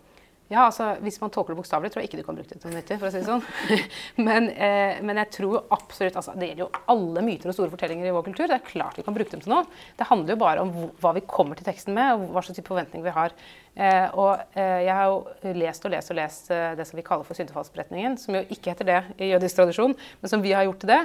Ja, 0.53 0.67
altså 0.67 0.91
Hvis 1.01 1.17
man 1.23 1.33
tolker 1.33 1.55
det 1.55 1.59
bokstavelig, 1.63 1.91
tror 1.93 2.03
jeg 2.03 2.11
ikke 2.11 2.21
du 2.21 2.27
kan 2.27 2.37
bruke 2.37 2.53
det 2.53 2.61
til 2.61 2.71
noe 2.71 2.79
nyttig. 2.79 2.99
for 3.01 3.09
å 3.09 3.13
si 3.15 3.23
det 3.23 3.29
sånn. 3.31 3.45
men, 4.29 4.51
eh, 4.53 5.01
men, 5.01 5.21
jeg 5.23 5.31
tror 5.39 5.65
absolutt, 5.73 6.19
altså 6.21 6.35
Det 6.37 6.51
gjelder 6.51 6.67
jo 6.67 6.83
alle 6.93 7.25
myter 7.25 7.51
og 7.51 7.57
store 7.57 7.73
fortellinger 7.73 8.11
i 8.11 8.15
vår 8.15 8.27
kultur. 8.29 8.47
Det 8.51 8.59
er 8.59 8.67
klart 8.69 9.01
vi 9.01 9.07
kan 9.07 9.17
bruke 9.17 9.33
dem 9.33 9.45
til 9.45 9.55
noe. 9.55 9.65
Det 9.97 10.09
handler 10.11 10.37
jo 10.37 10.43
bare 10.45 10.65
om 10.67 10.75
hva 11.01 11.15
vi 11.17 11.25
kommer 11.29 11.57
til 11.59 11.69
teksten 11.69 11.97
med, 11.97 12.13
og 12.13 12.35
hva 12.35 12.45
slags 12.45 12.61
type 12.61 12.73
forventninger 12.73 13.09
vi 13.09 13.17
har. 13.17 13.37
Eh, 13.75 14.09
og 14.15 14.45
eh, 14.55 14.85
Jeg 14.87 14.95
har 14.95 15.09
jo 15.11 15.55
lest 15.59 15.87
og 15.89 15.95
lest 15.97 16.13
og 16.13 16.19
lest 16.21 16.53
eh, 16.55 16.75
det 16.79 16.87
som 16.87 17.01
vi 17.01 17.07
kaller 17.07 17.27
for 17.27 17.39
syndefallsberetningen, 17.39 18.19
som 18.21 18.37
jo 18.37 18.45
ikke 18.47 18.75
heter 18.75 18.91
det 18.91 19.01
i 19.19 19.33
jødisk 19.33 19.63
tradisjon, 19.63 19.97
men 20.21 20.31
som 20.31 20.45
vi 20.45 20.53
har 20.55 20.69
gjort 20.69 20.85
til 20.85 20.93
det. 20.93 21.01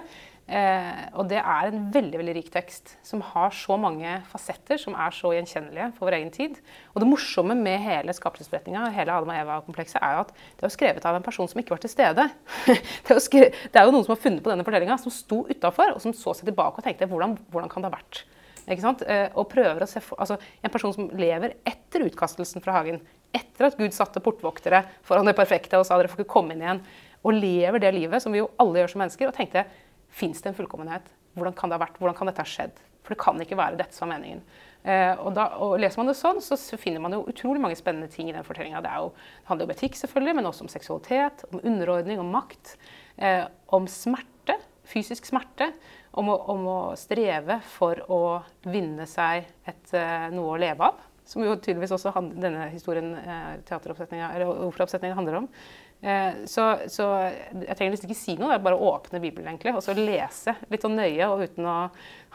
Eh, 0.49 1.01
og 1.13 1.27
det 1.29 1.38
er 1.38 1.67
en 1.67 1.83
veldig 1.93 2.19
veldig 2.23 2.33
rik 2.33 2.47
tekst 2.49 2.95
som 3.05 3.21
har 3.21 3.51
så 3.53 3.75
mange 3.77 4.15
fasetter 4.31 4.79
som 4.81 4.95
er 4.97 5.13
så 5.13 5.29
gjenkjennelige 5.35 5.91
for 5.97 6.07
vår 6.07 6.17
egen 6.17 6.31
tid. 6.33 6.55
Og 6.95 7.03
det 7.03 7.09
morsomme 7.09 7.53
med 7.57 7.77
hele 7.83 8.15
skapelsesberetninga 8.17 8.88
hele 8.95 9.13
Adam 9.13 9.29
og 9.29 9.38
Eva-komplekset 9.38 9.99
er 10.01 10.15
jo 10.15 10.23
at 10.23 10.33
det 10.33 10.65
er 10.65 10.73
skrevet 10.73 11.05
av 11.05 11.19
en 11.19 11.25
person 11.25 11.49
som 11.51 11.62
ikke 11.62 11.75
var 11.75 11.83
til 11.83 11.93
stede. 11.93 12.25
det, 12.65 13.13
er 13.13 13.21
skrevet, 13.21 13.59
det, 13.67 13.77
er 13.77 13.85
jo 13.85 13.93
noen 13.93 14.07
som 14.07 14.15
har 14.15 14.23
funnet 14.23 14.41
på 14.45 14.49
denne 14.49 14.65
fortellinga, 14.65 14.97
som 15.01 15.13
sto 15.13 15.43
utafor, 15.51 15.93
og 15.93 16.01
som 16.01 16.15
så 16.17 16.33
seg 16.39 16.49
tilbake 16.49 16.81
og 16.81 16.88
tenkte 16.88 17.09
hvordan, 17.12 17.38
hvordan 17.53 17.69
kan 17.69 17.85
det 17.85 17.91
ha 17.91 17.97
vært? 17.99 18.23
Ikke 18.65 18.85
sant? 18.85 19.03
Eh, 19.05 19.27
og 19.38 19.49
prøver 19.51 19.85
å 19.85 19.89
se 19.89 20.01
for, 20.01 20.17
altså, 20.21 20.39
En 20.65 20.73
person 20.73 20.95
som 20.95 21.12
lever 21.17 21.59
etter 21.67 22.07
utkastelsen 22.07 22.65
fra 22.65 22.79
hagen, 22.79 22.97
etter 23.38 23.67
at 23.67 23.77
Gud 23.77 23.93
satte 23.93 24.21
portvoktere 24.23 24.81
foran 25.05 25.29
det 25.29 25.38
perfekte 25.38 25.77
og 25.77 25.85
sa 25.85 25.97
dere 25.99 26.09
får 26.09 26.23
ikke 26.23 26.33
komme 26.33 26.57
inn 26.57 26.65
igjen, 26.65 26.81
og 27.19 27.35
lever 27.35 27.81
det 27.83 27.93
livet 27.93 28.23
som 28.23 28.33
vi 28.33 28.41
jo 28.41 28.49
alle 28.62 28.81
gjør 28.81 28.93
som 28.93 29.01
mennesker, 29.03 29.29
og 29.29 29.38
tenkte 29.38 29.65
Fins 30.10 30.41
det 30.41 30.52
en 30.52 30.58
fullkommenhet? 30.58 31.10
Hvordan 31.38 31.56
kan 31.58 31.72
det? 31.72 31.80
Hvordan 32.00 32.17
kan 32.17 32.30
dette 32.32 32.43
ha 32.43 32.50
skjedd? 32.50 32.80
For 33.04 33.15
det 33.15 33.24
kan 33.24 33.39
ikke 33.41 33.58
være 33.58 33.80
dette 33.80 33.95
som 33.95 34.10
er 34.10 34.19
meningen. 34.19 34.41
Eh, 34.84 35.13
og, 35.17 35.34
da, 35.36 35.48
og, 35.60 35.76
Leser 35.82 36.00
man 36.00 36.12
det 36.12 36.15
sånn, 36.19 36.39
så 36.43 36.56
finner 36.80 37.02
man 37.04 37.15
jo 37.15 37.24
utrolig 37.32 37.62
mange 37.63 37.78
spennende 37.80 38.10
ting 38.12 38.30
i 38.30 38.36
den 38.36 38.45
fortellinga. 38.48 38.82
Det, 38.86 38.91
det, 38.91 39.28
handler 39.50 39.65
jo 39.65 39.69
om 39.69 39.76
etikk, 39.76 39.98
selvfølgelig, 40.00 40.36
men 40.38 40.50
også 40.50 40.65
om 40.65 40.72
seksualitet, 40.72 41.45
om 41.50 41.63
underordning, 41.63 42.22
om 42.22 42.30
makt. 42.36 42.76
Eh, 43.17 43.45
om 43.76 43.88
smerte, 43.91 44.60
fysisk 44.89 45.28
smerte. 45.30 45.72
Om 46.19 46.32
å, 46.32 46.38
om 46.54 46.63
å, 46.69 46.80
streve 46.98 47.60
for 47.76 48.00
å 48.10 48.22
vinne 48.69 49.06
seg 49.10 49.50
et, 49.69 49.91
eh, 49.93 50.30
noe 50.34 50.56
å 50.56 50.62
leve 50.62 50.88
av. 50.89 51.04
Som 51.30 51.43
jo 51.45 51.54
tydeligvis 51.60 51.93
også 51.93 52.13
denne 52.32 52.72
historien, 52.72 53.12
eh, 53.19 53.52
teateroppsetninga, 53.67 54.32
eller 54.34 54.65
operaoppsetninga 54.69 55.17
handler 55.19 55.43
om. 55.43 55.52
Eh, 56.01 56.45
så, 56.47 56.65
så, 56.88 57.05
jeg 57.51 57.75
trenger 57.75 57.95
liksom 57.95 58.07
ikke 58.09 58.21
si 58.21 58.35
noe, 58.39 58.53
er 58.55 58.63
bare 58.63 58.79
åpne 58.79 59.19
Bibelen 59.19 59.51
egentlig, 59.51 59.75
og 59.75 59.83
så 59.83 59.95
lese 59.97 60.55
litt 60.71 60.85
sånn 60.85 60.95
nøye 60.95 61.27
og 61.27 61.43
uten 61.43 61.67
å 61.67 61.77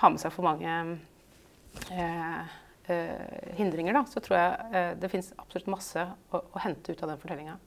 ha 0.03 0.11
med 0.12 0.20
seg 0.20 0.35
for 0.35 0.44
mange 0.44 0.74
eh, 1.94 2.55
eh, 2.92 3.50
hindringer. 3.57 3.96
Da, 3.96 4.05
så 4.11 4.22
tror 4.24 4.38
jeg 4.38 4.70
eh, 4.77 4.90
det 5.00 5.12
fins 5.12 5.33
absolutt 5.38 5.72
masse 5.72 6.05
å, 6.05 6.40
å, 6.42 6.64
hente 6.64 6.92
ut 6.92 7.05
av 7.05 7.14
den 7.14 7.22
fortellinga. 7.22 7.59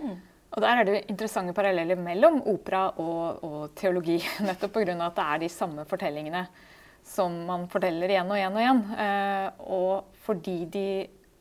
Mm. 0.00 0.18
Og 0.50 0.64
der 0.64 0.80
er 0.80 0.86
det 0.86 1.00
interessante 1.12 1.54
paralleller 1.54 1.98
mellom 1.98 2.40
opera 2.50 2.88
og, 2.98 3.42
og 3.46 3.60
teologi. 3.78 4.18
Nettopp 4.46 4.78
pga. 4.78 4.96
at 5.06 5.18
det 5.18 5.26
er 5.26 5.42
de 5.44 5.50
samme 5.52 5.86
fortellingene 5.90 6.46
som 7.06 7.34
man 7.46 7.66
forteller 7.70 8.12
igjen 8.12 8.28
og 8.30 8.38
igjen 8.38 8.56
og 8.56 8.62
igjen. 8.62 8.82
Eh, 9.02 9.64
og 9.66 10.20
fordi 10.26 10.58
de 10.70 10.88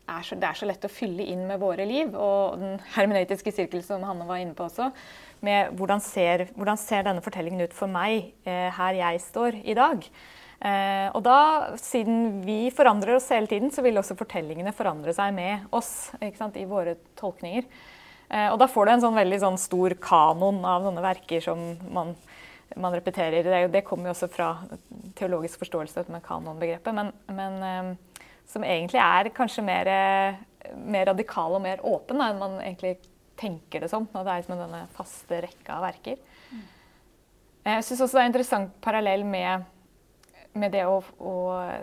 er 0.09 0.25
så, 0.25 0.37
det 0.39 0.49
er 0.49 0.57
så 0.59 0.67
lett 0.69 0.87
å 0.87 0.91
fylle 0.91 1.25
inn 1.31 1.45
med 1.49 1.61
våre 1.61 1.85
liv. 1.87 2.11
Og 2.15 2.59
den 2.61 2.81
hermeneutiske 2.95 3.53
sirkel 3.55 3.83
som 3.85 4.03
Hanne 4.07 4.27
var 4.29 4.41
inne 4.41 4.57
på 4.57 4.67
også, 4.67 4.89
med 5.45 5.71
hvordan 5.79 6.03
ser, 6.03 6.47
hvordan 6.57 6.79
ser 6.81 7.07
denne 7.07 7.23
fortellingen 7.23 7.63
ut 7.63 7.75
for 7.75 7.91
meg 7.91 8.33
eh, 8.43 8.67
her 8.75 8.99
jeg 8.99 9.23
står 9.29 9.61
i 9.63 9.77
dag. 9.77 10.03
Eh, 10.59 11.07
og 11.15 11.21
da, 11.23 11.37
siden 11.79 12.41
vi 12.43 12.65
forandrer 12.75 13.15
oss 13.15 13.29
hele 13.31 13.47
tiden, 13.47 13.71
så 13.71 13.83
vil 13.85 13.99
også 14.01 14.17
fortellingene 14.19 14.75
forandre 14.75 15.15
seg 15.15 15.31
med 15.37 15.69
oss 15.75 16.11
i 16.19 16.67
våre 16.67 16.97
tolkninger. 17.19 17.69
Eh, 18.29 18.49
og 18.51 18.59
da 18.61 18.67
får 18.69 18.85
du 18.85 18.93
en 18.93 19.05
sånn 19.07 19.17
veldig 19.17 19.39
sånn 19.41 19.61
stor 19.61 19.95
kanon 20.03 20.59
av 20.67 20.83
sånne 20.85 21.05
verker 21.05 21.41
som 21.41 21.63
man, 21.95 22.11
man 22.75 22.97
repeterer. 22.97 23.41
Det, 23.45 23.61
det 23.73 23.85
kommer 23.87 24.09
jo 24.09 24.17
også 24.17 24.29
fra 24.33 24.51
teologisk 25.17 25.63
forståelse 25.63 26.09
med 26.11 26.25
kanonbegrepet, 26.27 26.91
men, 26.95 27.13
men 27.31 27.57
eh, 27.65 27.95
som 28.49 28.65
egentlig 28.65 28.99
er 29.01 29.29
kanskje 29.35 29.63
mer, 29.65 29.89
mer 30.75 31.09
radikal 31.11 31.57
og 31.57 31.63
mer 31.63 31.83
åpen 31.85 32.17
da, 32.17 32.31
enn 32.31 32.41
man 32.41 32.57
egentlig 32.63 32.97
tenker 33.39 33.83
det 33.83 33.89
som. 33.91 34.07
når 34.13 34.25
det 34.25 34.31
er 34.31 34.43
liksom 34.43 34.61
denne 34.63 34.83
faste 34.95 35.41
rekka 35.45 35.77
av 35.77 35.85
verker. 35.87 36.21
Jeg 37.69 37.85
syns 37.85 38.01
også 38.01 38.17
det 38.17 38.23
er 38.23 38.31
interessant 38.31 38.79
parallell 38.81 39.25
med, 39.27 39.67
med 40.57 40.73
det 40.73 40.85
å, 40.89 40.97
å, 41.19 41.35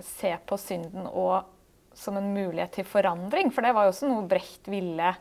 se 0.05 0.33
på 0.49 0.59
synden 0.59 1.07
og, 1.07 1.53
som 1.97 2.19
en 2.19 2.33
mulighet 2.35 2.75
til 2.81 2.89
forandring. 2.89 3.53
For 3.55 3.65
det 3.65 3.75
var 3.77 3.87
jo 3.87 3.95
også 3.95 4.11
noe 4.11 4.27
Brecht 4.29 4.69
ville 4.73 5.15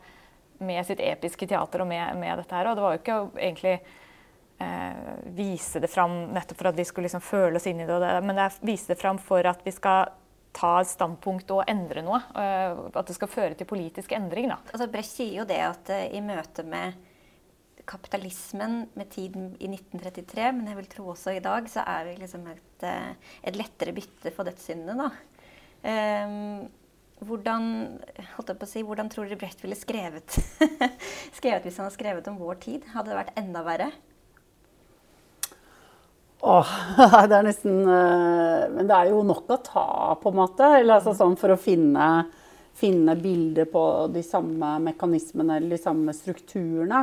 med 0.58 0.88
sitt 0.88 1.00
episke 1.04 1.46
teater 1.48 1.84
og 1.84 1.90
med, 1.90 2.16
med 2.18 2.40
dette 2.40 2.56
her. 2.56 2.70
Og 2.70 2.76
det 2.76 2.84
var 2.84 2.96
jo 2.96 3.02
ikke 3.02 3.18
egentlig 3.36 3.74
eh, 3.76 5.16
vise 5.36 5.80
det 5.84 5.92
fram 5.92 6.18
nettopp 6.34 6.60
for 6.60 6.72
at 6.72 6.78
vi 6.80 6.88
skulle 6.88 7.06
liksom 7.06 7.24
føle 7.24 7.60
oss 7.60 7.68
inn 7.70 7.84
i 7.84 7.88
det, 7.88 8.00
det 8.02 8.14
men 8.24 8.38
det 8.38 8.48
er 8.48 8.62
vise 8.72 8.92
det 8.92 9.00
fram 9.00 9.20
for 9.22 9.46
at 9.46 9.62
vi 9.64 9.74
skal 9.76 10.10
ta 10.56 10.78
et 10.80 10.90
standpunkt 10.90 11.50
og 11.54 11.66
endre 11.68 12.04
noe. 12.06 12.20
Uh, 12.36 12.86
at 12.92 13.08
det 13.08 13.16
skal 13.18 13.32
føre 13.32 13.58
til 13.58 13.68
politisk 13.68 14.14
endring. 14.16 14.48
Da. 14.52 14.60
Altså 14.72 14.88
Brecht 14.92 15.12
sier 15.12 15.42
jo 15.42 15.48
det 15.48 15.60
at 15.64 15.92
uh, 15.92 16.06
i 16.08 16.22
møte 16.24 16.64
med 16.66 16.96
kapitalismen 17.86 18.80
med 18.98 19.10
tiden 19.12 19.52
i 19.62 19.68
1933, 19.70 20.48
men 20.56 20.72
jeg 20.72 20.78
vil 20.80 20.88
tro 20.90 21.04
også 21.12 21.36
i 21.36 21.44
dag, 21.44 21.68
så 21.70 21.84
er 21.86 22.08
vi 22.08 22.16
liksom 22.22 22.48
et, 22.50 22.86
uh, 22.88 23.36
et 23.46 23.58
lettere 23.58 23.94
bytte 23.96 24.32
for 24.34 24.48
dødssyndene. 24.48 25.10
Um, 25.86 26.66
hvordan, 27.26 27.68
si, 28.66 28.82
hvordan, 28.82 29.08
tror 29.12 29.28
dere 29.28 29.38
Brecht 29.40 29.62
ville 29.62 29.78
skrevet, 29.78 30.34
skrevet 31.38 31.64
hvis 31.64 31.78
han 31.78 31.86
hadde 31.86 31.96
skrevet 31.96 32.28
om 32.32 32.40
vår 32.40 32.58
tid? 32.64 32.88
Hadde 32.92 33.12
det 33.12 33.20
vært 33.20 33.38
enda 33.40 33.62
verre? 33.64 33.92
Åh, 36.46 36.72
det 37.26 37.34
er 37.34 37.46
nesten 37.48 37.80
uh, 37.82 38.66
Men 38.70 38.86
det 38.86 38.94
er 38.96 39.08
jo 39.10 39.22
nok 39.26 39.48
å 39.50 39.58
ta, 39.66 39.86
på 40.20 40.30
en 40.30 40.38
måte. 40.38 40.68
Eller, 40.78 41.00
altså, 41.00 41.14
sånn 41.18 41.34
for 41.40 41.54
å 41.54 41.58
finne, 41.58 42.06
finne 42.76 43.16
bilder 43.18 43.66
på 43.70 43.82
de 44.14 44.22
samme 44.22 44.76
mekanismene 44.84 45.58
eller 45.58 45.74
de 45.74 45.80
samme 45.82 46.14
strukturene. 46.14 47.02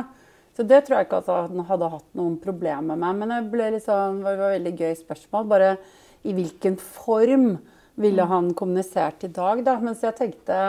Så 0.54 0.64
det 0.64 0.84
tror 0.86 1.00
jeg 1.00 1.08
ikke 1.08 1.20
at 1.24 1.30
han 1.32 1.64
hadde 1.68 1.90
hatt 1.92 2.08
noen 2.16 2.38
problemer 2.40 2.96
med. 2.96 3.20
Men 3.20 3.34
det, 3.34 3.42
ble 3.52 3.68
liksom, 3.74 4.22
det 4.22 4.32
var 4.38 4.46
et 4.46 4.56
veldig 4.60 4.74
gøy 4.80 4.96
spørsmål. 5.02 5.48
Bare 5.50 5.70
i 6.24 6.32
hvilken 6.36 6.78
form 6.80 7.48
ville 8.00 8.26
han 8.30 8.52
kommunisert 8.56 9.26
i 9.26 9.32
dag, 9.34 9.60
da? 9.66 9.76
Mens 9.82 10.06
jeg 10.06 10.16
tenkte 10.18 10.60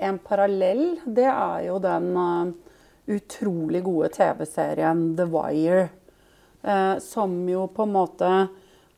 en 0.00 0.18
parallell, 0.22 0.98
det 1.06 1.28
er 1.30 1.70
jo 1.70 1.78
den 1.82 2.10
uh, 2.18 2.52
utrolig 3.10 3.80
gode 3.86 4.12
TV-serien 4.18 5.14
The 5.16 5.26
Wire. 5.30 5.88
Uh, 6.60 6.98
som 7.00 7.32
jo 7.48 7.64
på 7.72 7.86
en 7.86 7.94
måte 7.94 8.30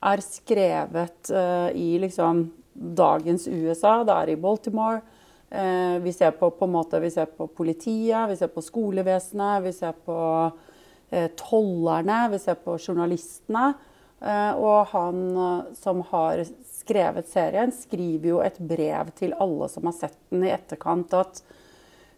er 0.03 0.23
skrevet 0.25 1.31
uh, 1.31 1.71
i 1.71 1.95
liksom 2.03 2.49
dagens 2.73 3.47
USA. 3.47 4.01
Det 4.03 4.17
er 4.17 4.33
i 4.33 4.41
Baltimore. 4.41 5.03
vi 6.01 6.13
ser 6.17 6.31
på, 6.33 6.49
på 6.57 6.67
måte, 6.67 6.97
vi 7.01 7.11
ser 7.13 7.27
på 7.29 7.45
politiet, 7.47 8.31
vi 8.31 8.37
ser 8.41 8.49
på 8.49 8.63
skolevesenet, 8.65 9.61
vi 9.61 9.73
ser 9.77 9.93
på 9.93 10.15
tollerne, 11.37 12.21
vi 12.33 12.39
ser 12.41 12.57
på 12.57 12.79
journalistene. 12.81 13.75
og 14.57 14.87
han 14.95 15.21
som 15.77 16.01
har 16.09 16.41
skrevet 16.65 17.29
serien, 17.29 17.69
skriver 17.69 18.31
jo 18.31 18.41
et 18.41 18.57
brev 18.59 19.13
til 19.19 19.37
alle 19.37 19.69
som 19.69 19.91
har 19.91 19.99
sett 19.99 20.17
den 20.33 20.47
i 20.49 20.55
etterkant, 20.57 21.13
at 21.13 21.43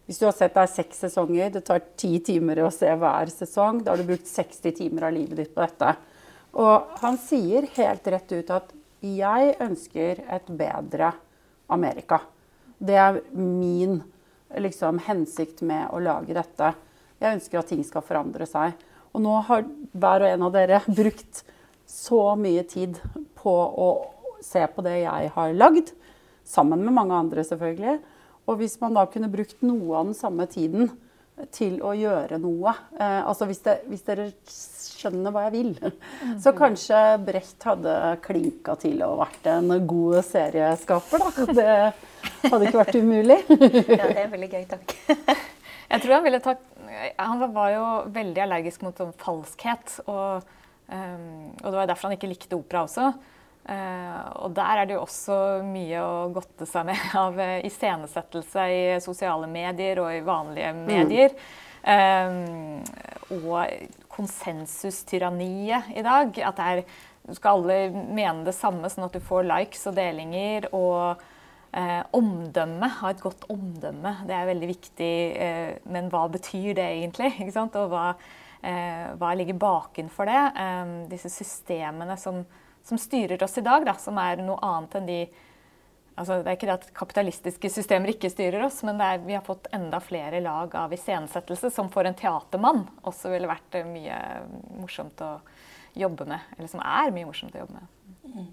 hvis 0.05 0.19
du 0.21 0.27
har 0.27 0.35
sett 0.37 0.53
deg 0.53 0.69
seks 0.69 0.99
sesonger, 1.07 1.49
det 1.49 1.63
tar 1.65 1.81
ti 1.97 2.19
timer 2.21 2.61
å 2.61 2.71
se 2.73 2.91
hver 2.93 3.31
sesong, 3.33 3.81
da 3.81 3.93
har 3.93 4.01
du 4.01 4.05
brukt 4.05 4.29
60 4.29 4.75
timer 4.77 5.07
av 5.07 5.15
livet 5.15 5.39
ditt 5.39 5.55
på 5.55 5.63
dette. 5.65 5.95
Og 6.61 6.97
han 7.01 7.17
sier 7.19 7.65
helt 7.75 8.07
rett 8.13 8.31
ut 8.31 8.51
at 8.53 8.73
'jeg 9.01 9.55
ønsker 9.59 10.23
et 10.29 10.47
bedre 10.47 11.13
Amerika'. 11.69 12.21
Det 12.79 12.95
er 12.95 13.21
min 13.33 14.03
liksom, 14.55 14.99
hensikt 14.99 15.61
med 15.61 15.89
å 15.91 15.99
lage 15.99 16.33
dette. 16.33 16.73
Jeg 17.19 17.39
ønsker 17.39 17.59
at 17.59 17.67
ting 17.67 17.83
skal 17.83 18.01
forandre 18.01 18.45
seg. 18.45 18.73
Og 19.13 19.21
nå 19.21 19.41
har 19.47 19.65
hver 19.95 20.21
og 20.21 20.29
en 20.29 20.43
av 20.43 20.51
dere 20.51 20.81
brukt 21.01 21.43
så 21.87 22.35
mye 22.35 22.63
tid 22.63 22.99
på 23.35 23.51
å 23.51 23.89
se 24.41 24.65
på 24.67 24.83
det 24.85 24.99
jeg 25.01 25.31
har 25.33 25.53
lagd, 25.53 25.91
sammen 26.45 26.83
med 26.85 26.93
mange 26.93 27.15
andre 27.17 27.43
selvfølgelig. 27.43 27.99
Og 28.45 28.59
hvis 28.61 28.77
man 28.81 28.95
da 28.97 29.05
kunne 29.09 29.31
brukt 29.31 29.63
noe 29.65 29.97
av 29.97 30.09
den 30.11 30.17
samme 30.17 30.45
tiden 30.49 30.91
til 31.55 31.81
å 31.83 31.91
gjøre 31.97 32.37
noe 32.39 32.71
eh, 32.95 33.21
Altså 33.25 33.47
hvis, 33.49 33.59
det, 33.65 33.73
hvis, 33.89 34.03
dere 34.07 34.29
skjønner 34.47 35.33
hva 35.35 35.45
jeg 35.47 35.53
vil, 35.57 35.73
så 36.41 36.53
kanskje 36.55 36.99
Brecht 37.25 37.65
hadde 37.67 37.95
klinka 38.23 38.77
til 38.81 39.03
og 39.05 39.19
vært 39.19 39.49
en 39.51 39.73
god 39.85 40.21
serieskaper, 40.25 41.25
da. 41.25 41.73
Det 42.45 42.51
hadde 42.53 42.69
ikke 42.69 42.79
vært 42.79 42.97
umulig. 42.97 43.37
ja, 43.51 44.07
det 44.07 44.23
er 44.23 44.31
veldig 44.31 44.49
gøy, 44.49 44.63
takk. 44.71 44.95
Jeg 45.91 46.01
tror 46.01 46.15
han 46.15 46.25
ville 46.25 46.39
tatt 46.41 46.63
Han 47.21 47.43
var 47.53 47.69
jo 47.69 47.85
veldig 48.15 48.41
allergisk 48.47 48.81
mot 48.85 48.97
sånn 48.97 49.13
falskhet. 49.21 49.99
Og, 50.09 50.45
um, 50.89 51.51
og 51.59 51.67
det 51.67 51.77
var 51.77 51.89
derfor 51.91 52.09
han 52.09 52.17
ikke 52.17 52.31
likte 52.31 52.57
opera 52.57 52.85
også. 52.87 53.11
Uh, 53.65 54.45
og 54.45 54.51
der 54.53 54.77
er 54.77 54.85
det 54.85 54.93
jo 54.93 55.07
også 55.07 55.35
mye 55.65 55.97
å 55.97 56.27
godte 56.35 56.67
seg 56.69 56.85
med 56.85 57.01
av 57.23 57.37
uh, 57.39 57.57
iscenesettelse 57.65 58.65
i 58.69 58.81
sosiale 59.01 59.49
medier 59.49 60.03
og 60.03 60.11
i 60.13 60.25
vanlige 60.25 60.73
mm. 60.75 60.81
medier. 60.85 61.33
Um, 61.85 62.83
og 63.41 63.89
konsensustyranniet 64.13 65.89
i 65.97 66.03
dag. 66.05 66.37
At 66.45 66.59
det 66.59 66.67
er, 66.69 66.83
skal 67.33 67.57
alle 67.57 68.03
mene 68.13 68.45
det 68.45 68.53
samme, 68.57 68.89
sånn 68.91 69.07
at 69.07 69.17
du 69.17 69.23
får 69.25 69.47
likes 69.49 69.81
og 69.89 69.95
delinger. 69.97 70.67
Og 70.77 71.23
uh, 71.25 72.03
omdømme. 72.13 72.89
Ha 72.99 73.13
et 73.15 73.23
godt 73.23 73.47
omdømme. 73.49 74.11
Det 74.29 74.35
er 74.37 74.51
veldig 74.51 74.69
viktig. 74.75 75.13
men 75.89 76.11
hva 76.13 76.27
betyr 76.37 76.77
det 76.77 76.85
egentlig? 76.99 77.33
Og 77.55 77.89
hva, 77.89 78.05
hva 79.17 79.33
ligger 79.37 79.57
bakenfor 79.61 80.29
det? 80.29 80.43
Disse 81.11 81.33
systemene 81.33 82.15
som 82.17 82.45
som 82.85 82.99
styrer 83.01 83.41
oss 83.43 83.57
i 83.57 83.65
dag, 83.65 83.85
da, 83.87 83.95
som 83.97 84.17
er 84.21 84.43
noe 84.45 84.61
annet 84.63 84.99
enn 84.99 85.09
de 85.09 85.19
altså 86.15 86.37
Det 86.39 86.47
er 86.47 86.55
ikke 86.55 86.67
det 86.69 86.75
at 86.77 86.91
kapitalistiske 86.95 87.69
systemer 87.73 88.13
ikke 88.13 88.29
styrer 88.31 88.61
oss, 88.63 88.77
men 88.87 89.01
er, 89.03 89.17
vi 89.25 89.35
har 89.35 89.43
fått 89.43 89.67
enda 89.75 89.99
flere 89.99 90.39
lag 90.39 90.71
av 90.79 90.93
iscenesettelse, 90.95 91.73
som 91.75 91.89
for 91.91 92.07
en 92.07 92.15
teatermann 92.15 92.85
også 93.03 93.33
ville 93.33 93.49
vært 93.51 93.75
eh, 93.75 93.89
mye 93.89 94.19
morsomt 94.79 95.19
å 95.25 95.33
jobbe 95.95 96.27
med. 96.29 96.53
Eller 96.55 96.71
som 96.71 96.83
er 96.83 97.11
mye 97.15 97.27
morsomt 97.27 97.57
å 97.57 97.65
jobbe 97.65 97.81
med. 97.81 98.15
Mm. 98.31 98.47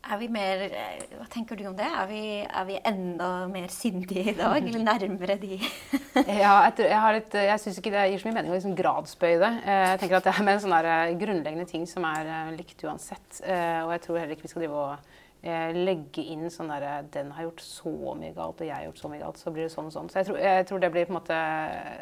Er 0.00 0.16
vi 0.16 0.28
mer 0.32 0.62
eh, 0.64 1.02
Hva 1.18 1.26
tenker 1.30 1.58
du 1.58 1.66
om 1.68 1.76
det? 1.76 1.84
Er 1.86 2.08
vi, 2.08 2.22
er 2.40 2.66
vi 2.68 2.78
enda 2.88 3.28
mer 3.50 3.68
syndige 3.72 4.32
i 4.32 4.36
dag? 4.38 4.56
Eller 4.56 4.84
nærmere 4.86 5.36
de 5.40 5.58
Ja, 6.40 6.54
jeg, 6.64 6.86
jeg, 6.86 7.16
litt, 7.18 7.36
jeg 7.36 7.62
syns 7.62 7.80
ikke 7.80 7.92
det 7.94 8.06
gir 8.08 8.22
så 8.22 8.30
mye 8.30 8.38
mening 8.38 8.54
å 8.54 8.56
liksom 8.56 8.76
gradsbøye 8.78 9.40
det. 9.42 9.50
Eh, 9.60 9.86
jeg 9.92 10.02
tenker 10.02 10.20
at 10.20 10.28
det 10.28 10.32
er 10.32 10.46
med 10.46 10.56
en 10.56 10.62
sånn 10.64 10.76
eh, 10.80 11.14
grunnleggende 11.20 11.68
ting 11.68 11.84
som 11.90 12.06
er 12.08 12.54
likt 12.56 12.80
uansett. 12.86 13.42
Og 13.44 13.92
jeg 13.94 14.04
tror 14.06 14.22
heller 14.22 14.36
ikke 14.36 14.48
vi 14.48 14.52
skal 14.54 14.64
drive 14.64 14.86
og 14.86 15.18
legge 15.40 16.20
inn 16.34 16.50
sånn 16.52 16.68
derre 16.68 16.98
Den 17.08 17.30
har 17.32 17.46
gjort 17.46 17.62
så 17.64 17.92
mye 18.12 18.34
galt, 18.36 18.58
og 18.60 18.66
jeg 18.66 18.74
har 18.74 18.82
gjort 18.84 19.00
så 19.00 19.08
mye 19.08 19.22
galt. 19.22 19.40
Så 19.40 19.52
blir 19.54 19.64
det 19.64 19.72
sånn 19.72 19.88
og 19.88 19.94
sånn. 19.94 20.10
Så 20.12 20.20
jeg 20.20 20.28
tror, 20.28 20.40
jeg 20.44 20.66
tror 20.68 20.82
det 20.82 20.90
blir 20.92 21.06
på 21.08 21.14
en 21.14 21.16
måte 21.16 21.38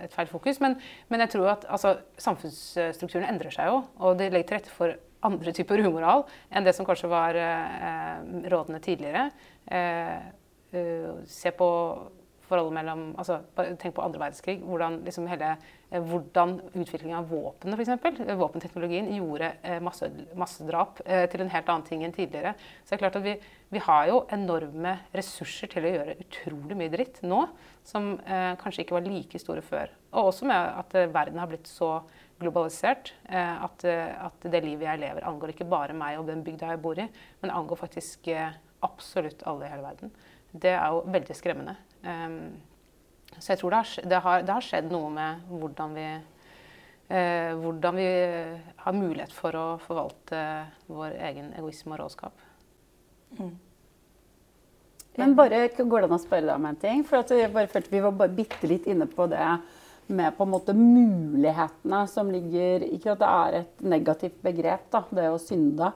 et 0.07 0.15
feil 0.15 0.31
fokus. 0.31 0.59
Men, 0.65 0.75
men 1.11 1.23
jeg 1.23 1.35
tror 1.37 1.53
at 1.53 1.69
altså, 1.71 1.95
samfunnsstrukturen 2.19 3.29
endrer 3.29 3.55
seg 3.55 3.71
jo, 3.71 3.85
og 4.03 4.19
det 4.19 4.33
legger 4.35 4.51
til 4.51 4.59
rette 4.59 4.75
for 4.75 4.97
andre 5.27 5.55
typer 5.57 5.83
umoral 5.87 6.27
enn 6.51 6.67
det 6.67 6.75
som 6.77 6.87
kanskje 6.87 7.11
var 7.11 7.39
eh, 7.39 8.21
rådene 8.53 8.83
tidligere. 8.85 9.29
Eh, 9.67 10.21
se 11.27 11.51
på 11.57 11.69
forholdet 12.49 12.75
mellom 12.79 13.03
altså, 13.21 13.41
Tenk 13.81 13.95
på 13.97 14.05
andre 14.05 14.21
verdenskrig. 14.23 14.59
Hvordan, 14.65 15.01
liksom 15.07 15.27
hele, 15.31 15.53
eh, 15.91 16.03
hvordan 16.05 16.57
utviklingen 16.73 17.19
av 17.21 17.29
våpnene, 17.31 17.77
f.eks. 17.77 18.29
Våpenteknologien 18.41 19.11
gjorde 19.19 19.53
eh, 19.63 19.79
masse, 19.85 20.09
massedrap 20.39 21.03
eh, 21.05 21.27
til 21.31 21.45
en 21.45 21.53
helt 21.53 21.73
annen 21.73 21.87
ting 21.89 22.05
enn 22.07 22.15
tidligere. 22.17 22.55
Så 22.83 22.93
det 22.93 22.99
er 22.99 23.05
klart 23.05 23.21
at 23.21 23.27
vi, 23.27 23.37
vi, 23.75 23.83
har 23.85 24.09
jo 24.11 24.23
enorme 24.35 24.97
ressurser 25.17 25.73
til 25.73 25.89
å 25.89 25.95
gjøre 25.97 26.19
utrolig 26.25 26.79
mye 26.79 26.95
dritt 26.95 27.21
nå, 27.27 27.45
som 27.87 28.15
eh, 28.25 28.55
kanskje 28.61 28.87
ikke 28.87 28.99
var 28.99 29.09
like 29.09 29.43
store 29.43 29.65
før. 29.65 29.93
Og 30.15 30.33
også 30.33 30.49
med 30.49 30.81
at 30.85 30.99
verden 31.13 31.41
har 31.41 31.51
blitt 31.51 31.69
så 31.69 31.99
globalisert. 32.39 33.13
Eh, 33.29 33.65
at, 33.65 33.85
eh, 33.85 34.15
at, 34.27 34.47
det 34.51 34.63
livet 34.65 34.87
jeg 34.87 35.03
lever, 35.03 35.27
angår 35.27 35.55
ikke 35.55 35.69
bare 35.69 35.97
meg 35.97 36.19
og 36.21 36.29
den 36.31 36.45
bygda 36.47 36.73
jeg 36.73 36.83
bor 36.83 36.99
i, 36.99 37.09
men 37.43 37.55
angår 37.55 37.83
faktisk 37.83 38.31
eh, 38.33 38.57
absolutt 38.87 39.45
alle 39.49 39.67
i 39.67 39.73
hele 39.73 39.85
verden. 39.85 40.13
Det 40.53 40.73
er 40.73 40.95
jo 40.95 41.05
veldig 41.13 41.37
skremmende. 41.37 41.75
Så 43.39 43.53
jeg 43.53 43.61
tror 43.61 43.75
det 43.75 43.79
har, 43.79 44.09
det 44.09 44.21
har, 44.25 44.45
det 44.47 44.55
har 44.55 44.65
skjedd 44.65 44.87
noe 44.89 45.11
med 45.13 45.43
hvordan 45.51 45.93
vi, 45.93 46.07
hvordan 47.61 47.99
vi 47.99 48.07
har 48.81 48.97
mulighet 48.97 49.35
for 49.37 49.59
å 49.59 49.67
forvalte 49.83 50.41
vår 50.89 51.19
egen 51.29 51.51
egoisme 51.59 51.93
og 51.99 52.01
råskap. 52.01 52.47
Mm. 53.37 53.53
Men 55.19 55.35
bare 55.37 55.67
går 55.77 56.07
det 56.07 56.09
an 56.09 56.17
å 56.17 56.23
spørre 56.23 56.47
deg 56.47 56.55
om 56.55 56.71
en 56.71 56.81
ting? 56.81 57.05
For 57.05 57.21
at 57.21 57.35
jeg 57.35 57.53
bare 57.53 57.69
følte 57.69 57.93
Vi 57.93 58.03
var 58.07 58.17
bare 58.23 58.37
bitte 58.39 58.71
litt 58.71 58.87
inne 58.89 59.09
på 59.11 59.27
det 59.29 59.43
med 60.09 60.37
på 60.37 60.45
en 60.45 60.53
måte 60.53 60.75
mulighetene 60.77 62.03
som 62.11 62.31
ligger 62.33 62.85
Ikke 62.89 63.13
at 63.15 63.23
det 63.23 63.31
er 63.31 63.57
et 63.61 63.83
negativt 63.95 64.39
begrep, 64.45 64.87
da, 64.93 65.03
det 65.15 65.27
å 65.31 65.41
synde. 65.43 65.93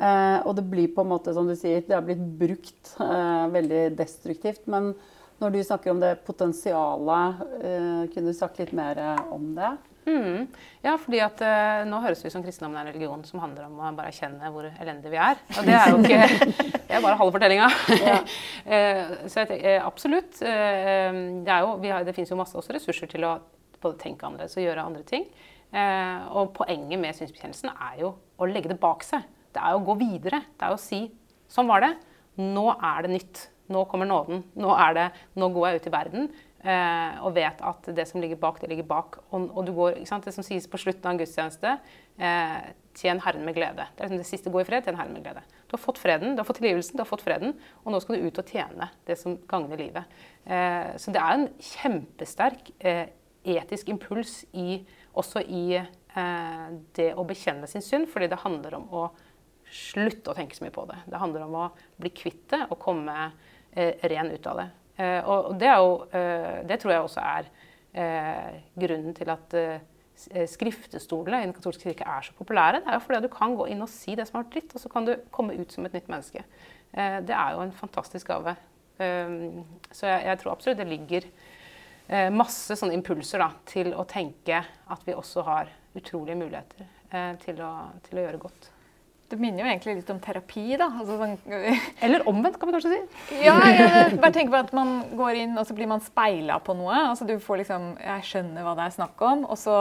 Eh, 0.00 0.38
og 0.46 0.54
det 0.56 0.64
blir 0.70 0.92
på 0.94 1.04
en 1.04 1.10
måte, 1.12 1.34
som 1.36 1.48
du 1.48 1.56
sier, 1.58 1.82
det 1.84 1.96
har 1.96 2.04
blitt 2.06 2.22
brukt 2.40 2.94
eh, 3.04 3.46
veldig 3.52 3.82
destruktivt. 3.98 4.64
Men 4.70 4.94
når 5.42 5.54
du 5.54 5.60
snakker 5.64 5.92
om 5.92 6.00
det 6.00 6.14
potensialet, 6.26 7.44
eh, 7.60 8.02
kunne 8.14 8.32
du 8.32 8.36
sagt 8.36 8.62
litt 8.62 8.72
mer 8.76 9.00
om 9.32 9.52
det? 9.58 9.74
Mm. 10.10 10.46
Ja, 10.82 10.94
fordi 10.98 11.20
at 11.22 11.42
uh, 11.44 11.82
nå 11.88 12.00
høres 12.02 12.22
det 12.22 12.30
ut 12.30 12.34
som 12.34 12.42
kristendommen 12.44 12.80
er 12.80 12.88
en 12.88 12.94
religion 12.94 13.22
som 13.28 13.42
handler 13.42 13.68
om 13.68 13.78
å 13.78 13.92
bare 13.96 14.10
erkjenne 14.10 14.50
hvor 14.52 14.66
elendige 14.70 15.12
vi 15.12 15.20
er. 15.22 15.38
Og 15.56 15.68
det 15.68 15.76
er 15.76 15.92
jo 15.92 16.00
ikke 16.00 16.48
Det 16.90 16.96
er 16.96 17.04
bare 17.04 17.18
halve 17.20 17.34
fortellinga. 17.36 17.68
Ja. 18.00 18.16
uh, 18.18 19.14
så 19.30 19.44
jeg, 19.44 19.60
uh, 19.62 19.86
absolutt. 19.86 20.40
det, 20.40 21.52
er 21.54 21.62
jo, 21.62 21.76
har, 21.84 22.06
det 22.06 22.16
finnes 22.16 22.32
jo 22.32 22.40
masse 22.40 22.58
også 22.58 22.74
ressurser 22.74 23.10
til 23.12 23.28
å 23.28 23.36
både 23.80 24.00
tenke 24.02 24.26
annerledes 24.26 24.58
og 24.58 24.66
gjøre 24.66 24.88
andre 24.90 25.06
ting. 25.08 25.24
og 26.36 26.50
poenget 26.52 27.00
med 27.00 27.16
synsbekjennelsen 27.16 27.70
er 27.70 28.00
jo 28.02 28.10
å 28.36 28.48
legge 28.50 28.68
det 28.68 28.80
bak 28.82 29.06
seg. 29.06 29.22
Det 29.54 29.62
er 29.62 29.72
jo 29.72 29.80
å 29.80 29.86
gå 29.86 29.94
videre. 30.02 30.42
Det 30.58 30.66
er 30.66 30.74
jo 30.74 30.76
å 30.76 30.82
si 30.82 31.00
sånn 31.48 31.70
var 31.70 31.86
det. 31.86 31.94
Nå 32.42 32.66
er 32.74 33.06
det 33.06 33.14
nytt. 33.14 33.46
Nå 33.70 33.84
kommer 33.88 34.08
nåden. 34.10 34.42
Nå, 34.58 34.72
er 34.74 34.96
det, 34.96 35.06
nå 35.38 35.48
går 35.54 35.68
jeg 35.68 35.80
ut 35.80 35.86
i 35.86 35.94
verden. 35.94 36.30
Eh, 36.60 37.14
og 37.24 37.32
vet 37.38 37.62
at 37.64 37.86
det 37.96 38.04
som 38.08 38.20
ligger 38.20 38.36
bak, 38.40 38.58
det 38.60 38.68
ligger 38.68 38.84
bak. 38.88 39.16
Og, 39.30 39.48
og 39.56 39.64
du 39.64 39.72
går, 39.76 40.02
Det 40.04 40.34
som 40.34 40.44
sies 40.44 40.68
på 40.68 40.80
slutten 40.80 41.06
av 41.06 41.14
en 41.14 41.20
gudstjeneste 41.22 41.78
eh, 42.20 42.72
Tjen 43.00 43.22
Herren 43.24 43.46
med 43.46 43.56
glede. 43.56 43.86
Det 43.94 44.02
er 44.02 44.10
liksom 44.10 44.20
det 44.20 44.28
siste. 44.28 44.52
Gå 44.52 44.60
i 44.60 44.66
fred, 44.68 44.84
tjen 44.84 44.98
Herren 44.98 45.14
med 45.14 45.24
glede. 45.24 45.44
Du 45.70 45.76
har 45.76 45.80
fått 45.80 46.00
freden, 46.02 46.34
du 46.34 46.42
har 46.42 46.48
fått 46.48 46.60
tilgivelsen, 46.60 46.98
du 46.98 47.04
har 47.04 47.08
fått 47.08 47.24
freden, 47.24 47.54
og 47.84 47.94
nå 47.94 48.00
skal 48.02 48.18
du 48.18 48.26
ut 48.26 48.42
og 48.42 48.52
tjene 48.52 48.90
det 49.08 49.16
som 49.20 49.38
gagner 49.48 49.80
livet. 49.80 50.20
Eh, 50.44 50.90
så 51.00 51.14
det 51.14 51.22
er 51.22 51.38
en 51.38 51.48
kjempesterk 51.70 52.72
eh, 52.82 53.06
etisk 53.56 53.88
impuls 53.88 54.42
i, 54.52 54.82
også 55.16 55.44
i 55.46 55.64
eh, 55.78 56.66
det 56.98 57.12
å 57.14 57.24
bekjenne 57.24 57.70
sin 57.70 57.84
synd, 57.86 58.10
fordi 58.10 58.28
det 58.32 58.42
handler 58.42 58.76
om 58.82 58.90
å 58.90 59.06
slutte 59.70 60.32
å 60.32 60.36
tenke 60.36 60.58
så 60.58 60.66
mye 60.66 60.74
på 60.74 60.84
det. 60.90 60.98
Det 61.08 61.22
handler 61.22 61.46
om 61.46 61.56
å 61.62 61.70
bli 62.02 62.12
kvitt 62.12 62.48
det 62.52 62.64
og 62.68 62.80
komme 62.82 63.16
eh, 63.70 63.94
ren 64.10 64.34
ut 64.34 64.50
av 64.50 64.64
det. 64.64 64.68
Eh, 65.00 65.28
og 65.28 65.54
det, 65.60 65.70
jo, 65.70 65.92
eh, 66.16 66.60
det, 66.68 66.80
tror 66.80 66.92
jeg 66.92 67.06
også 67.06 67.24
er 67.24 67.48
eh, 67.96 68.60
grunnen 68.80 69.16
til 69.16 69.32
at 69.32 69.56
skriftestolene 70.52 71.38
i 71.40 71.46
Den 71.48 71.54
katolske 71.56 71.86
kirke 71.88 72.04
er 72.04 72.26
så 72.26 72.34
populære. 72.36 72.82
Det 72.82 72.92
er 72.92 72.98
jo 72.98 73.04
fordi 73.06 73.20
du 73.24 73.32
kan 73.32 73.54
gå 73.56 73.70
inn 73.72 73.80
og 73.80 73.88
si 73.88 74.12
det 74.18 74.26
som 74.28 74.36
har 74.36 74.44
vært 74.44 74.58
dritt, 74.58 74.74
og 74.76 74.82
så 74.82 74.90
kan 74.92 75.06
du 75.08 75.14
komme 75.32 75.56
ut 75.56 75.72
som 75.72 75.86
et 75.88 75.94
nytt 75.96 76.10
menneske. 76.12 76.42
Det 76.92 77.32
er 77.32 77.54
jo 77.54 77.62
en 77.64 77.72
fantastisk 77.72 78.28
gave. 78.28 78.52
Så 79.00 80.10
jeg, 80.10 80.34
tror 80.42 80.52
absolutt 80.52 80.82
det 80.82 80.88
ligger 80.90 81.30
masse 82.36 82.76
sånne 82.76 82.98
impulser 82.98 83.40
da, 83.40 83.48
til 83.64 83.94
å 83.96 84.04
tenke 84.04 84.60
at 84.60 85.08
vi 85.08 85.16
også 85.16 85.46
har 85.48 85.72
utrolige 85.96 86.36
muligheter 86.42 87.40
til 87.40 87.64
å, 87.64 87.72
til 88.04 88.20
å 88.20 88.26
gjøre 88.26 88.42
godt. 88.44 88.68
Det 89.30 89.38
minner 89.38 89.62
jo 89.62 89.68
egentlig 89.70 89.96
litt 90.00 90.08
om 90.10 90.20
terapi, 90.22 90.64
da. 90.80 90.88
Altså, 90.90 91.16
sånn, 91.20 91.36
Eller 92.04 92.24
omvendt, 92.28 92.58
kan 92.58 92.70
vi 92.70 92.76
kanskje 92.76 92.94
si. 92.96 93.42
ja, 93.44 93.54
jeg 93.62 94.16
bare 94.18 94.34
tenker 94.34 94.54
på 94.56 94.62
at 94.64 94.72
man 94.76 94.96
går 95.18 95.42
inn, 95.44 95.58
og 95.60 95.68
så 95.68 95.76
blir 95.78 95.90
man 95.90 96.02
speila 96.02 96.58
på 96.66 96.74
noe. 96.78 96.96
Altså, 97.12 97.28
du 97.28 97.36
får 97.42 97.62
liksom 97.62 97.92
Jeg 98.02 98.26
skjønner 98.26 98.66
hva 98.66 98.74
det 98.78 98.88
er 98.88 98.96
snakk 98.98 99.22
om. 99.26 99.46
Og 99.46 99.60
så 99.60 99.76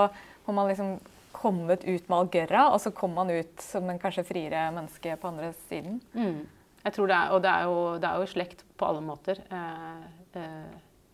får 0.45 0.57
man 0.57 0.69
liksom 0.69 0.99
kommet 1.39 1.85
ut 1.87 2.09
med 2.09 2.17
algørra, 2.17 2.67
og 2.73 2.81
så 2.83 2.91
kommer 2.91 3.23
man 3.23 3.33
ut 3.39 3.61
som 3.63 3.89
en 3.89 3.99
kanskje 4.01 4.25
friere 4.27 4.67
menneske 4.75 5.15
på 5.17 5.29
andre 5.29 5.53
siden. 5.69 6.01
Mm. 6.13 6.47
Jeg 6.83 6.95
tror 6.95 7.09
det 7.09 7.15
er, 7.15 7.33
Og 7.35 7.43
det 7.43 7.51
er, 7.51 7.67
jo, 7.67 7.77
det 7.99 8.09
er 8.09 8.21
jo 8.21 8.31
slekt 8.33 8.65
på 8.77 8.87
alle 8.87 9.03
måter. 9.03 9.39
Eh, 9.51 10.41
eh, 10.41 10.73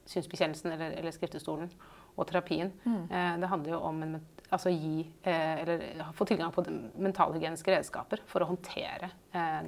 synsbekjennelsen 0.10 0.72
eller, 0.76 0.98
eller 1.00 1.14
skriftestolen 1.14 1.72
og 2.16 2.28
terapien. 2.30 2.72
Mm. 2.86 3.04
Eh, 3.10 3.36
det 3.42 3.50
handler 3.52 3.76
jo 3.76 3.80
om 3.90 4.04
en 4.06 4.20
altså 4.50 4.70
gi, 4.70 5.08
eh, 5.24 5.62
eller 5.62 6.12
få 6.14 6.26
tilgang 6.26 6.52
på 6.52 6.64
mentalhygieniske 6.96 7.72
redskaper 7.72 8.22
for 8.30 8.46
å 8.46 8.50
håndtere 8.52 9.10
eh, 9.32 9.62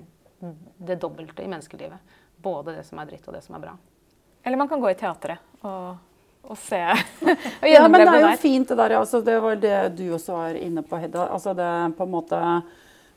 det 0.78 1.00
dobbelte 1.02 1.44
i 1.44 1.50
menneskelivet. 1.50 2.18
Både 2.38 2.76
det 2.78 2.84
som 2.86 3.00
er 3.02 3.10
dritt, 3.10 3.26
og 3.28 3.34
det 3.34 3.44
som 3.46 3.58
er 3.58 3.64
bra. 3.64 3.78
Eller 4.44 4.58
man 4.58 4.70
kan 4.70 4.82
gå 4.82 4.92
i 4.92 4.98
teatret 4.98 5.64
og, 5.66 5.96
og 6.46 6.60
se. 6.62 6.84
og 7.62 7.70
ja, 7.70 7.88
men 7.88 8.04
det 8.04 8.10
er 8.12 8.20
jo 8.22 8.28
der. 8.30 8.42
fint 8.42 8.70
det 8.70 8.78
der. 8.80 8.98
Altså, 9.00 9.22
det 9.26 9.40
var 9.44 9.58
det 9.62 9.78
du 9.98 10.06
også 10.16 10.38
var 10.38 10.60
inne 10.60 10.86
på, 10.86 11.00
Hedda. 11.02 11.30
Altså, 11.34 11.56
det 11.58 11.72
på 11.98 12.08
en 12.08 12.14
måte 12.14 12.42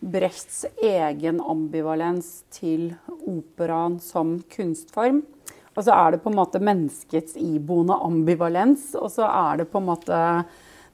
Brechts 0.01 0.63
egen 0.81 1.43
ambivalens 1.45 2.47
til 2.49 2.95
operaen 3.29 3.99
som 4.01 4.39
kunstform. 4.49 5.21
Og 5.77 5.85
så 5.85 5.93
er 5.93 6.15
det 6.15 6.23
på 6.25 6.33
en 6.33 6.39
måte 6.39 6.63
menneskets 6.65 7.37
iboende 7.37 7.99
ambivalens, 8.01 8.95
og 8.97 9.11
så 9.13 9.29
er 9.29 9.61
det 9.61 9.69
på 9.71 9.79
en 9.79 9.91
måte 9.91 10.21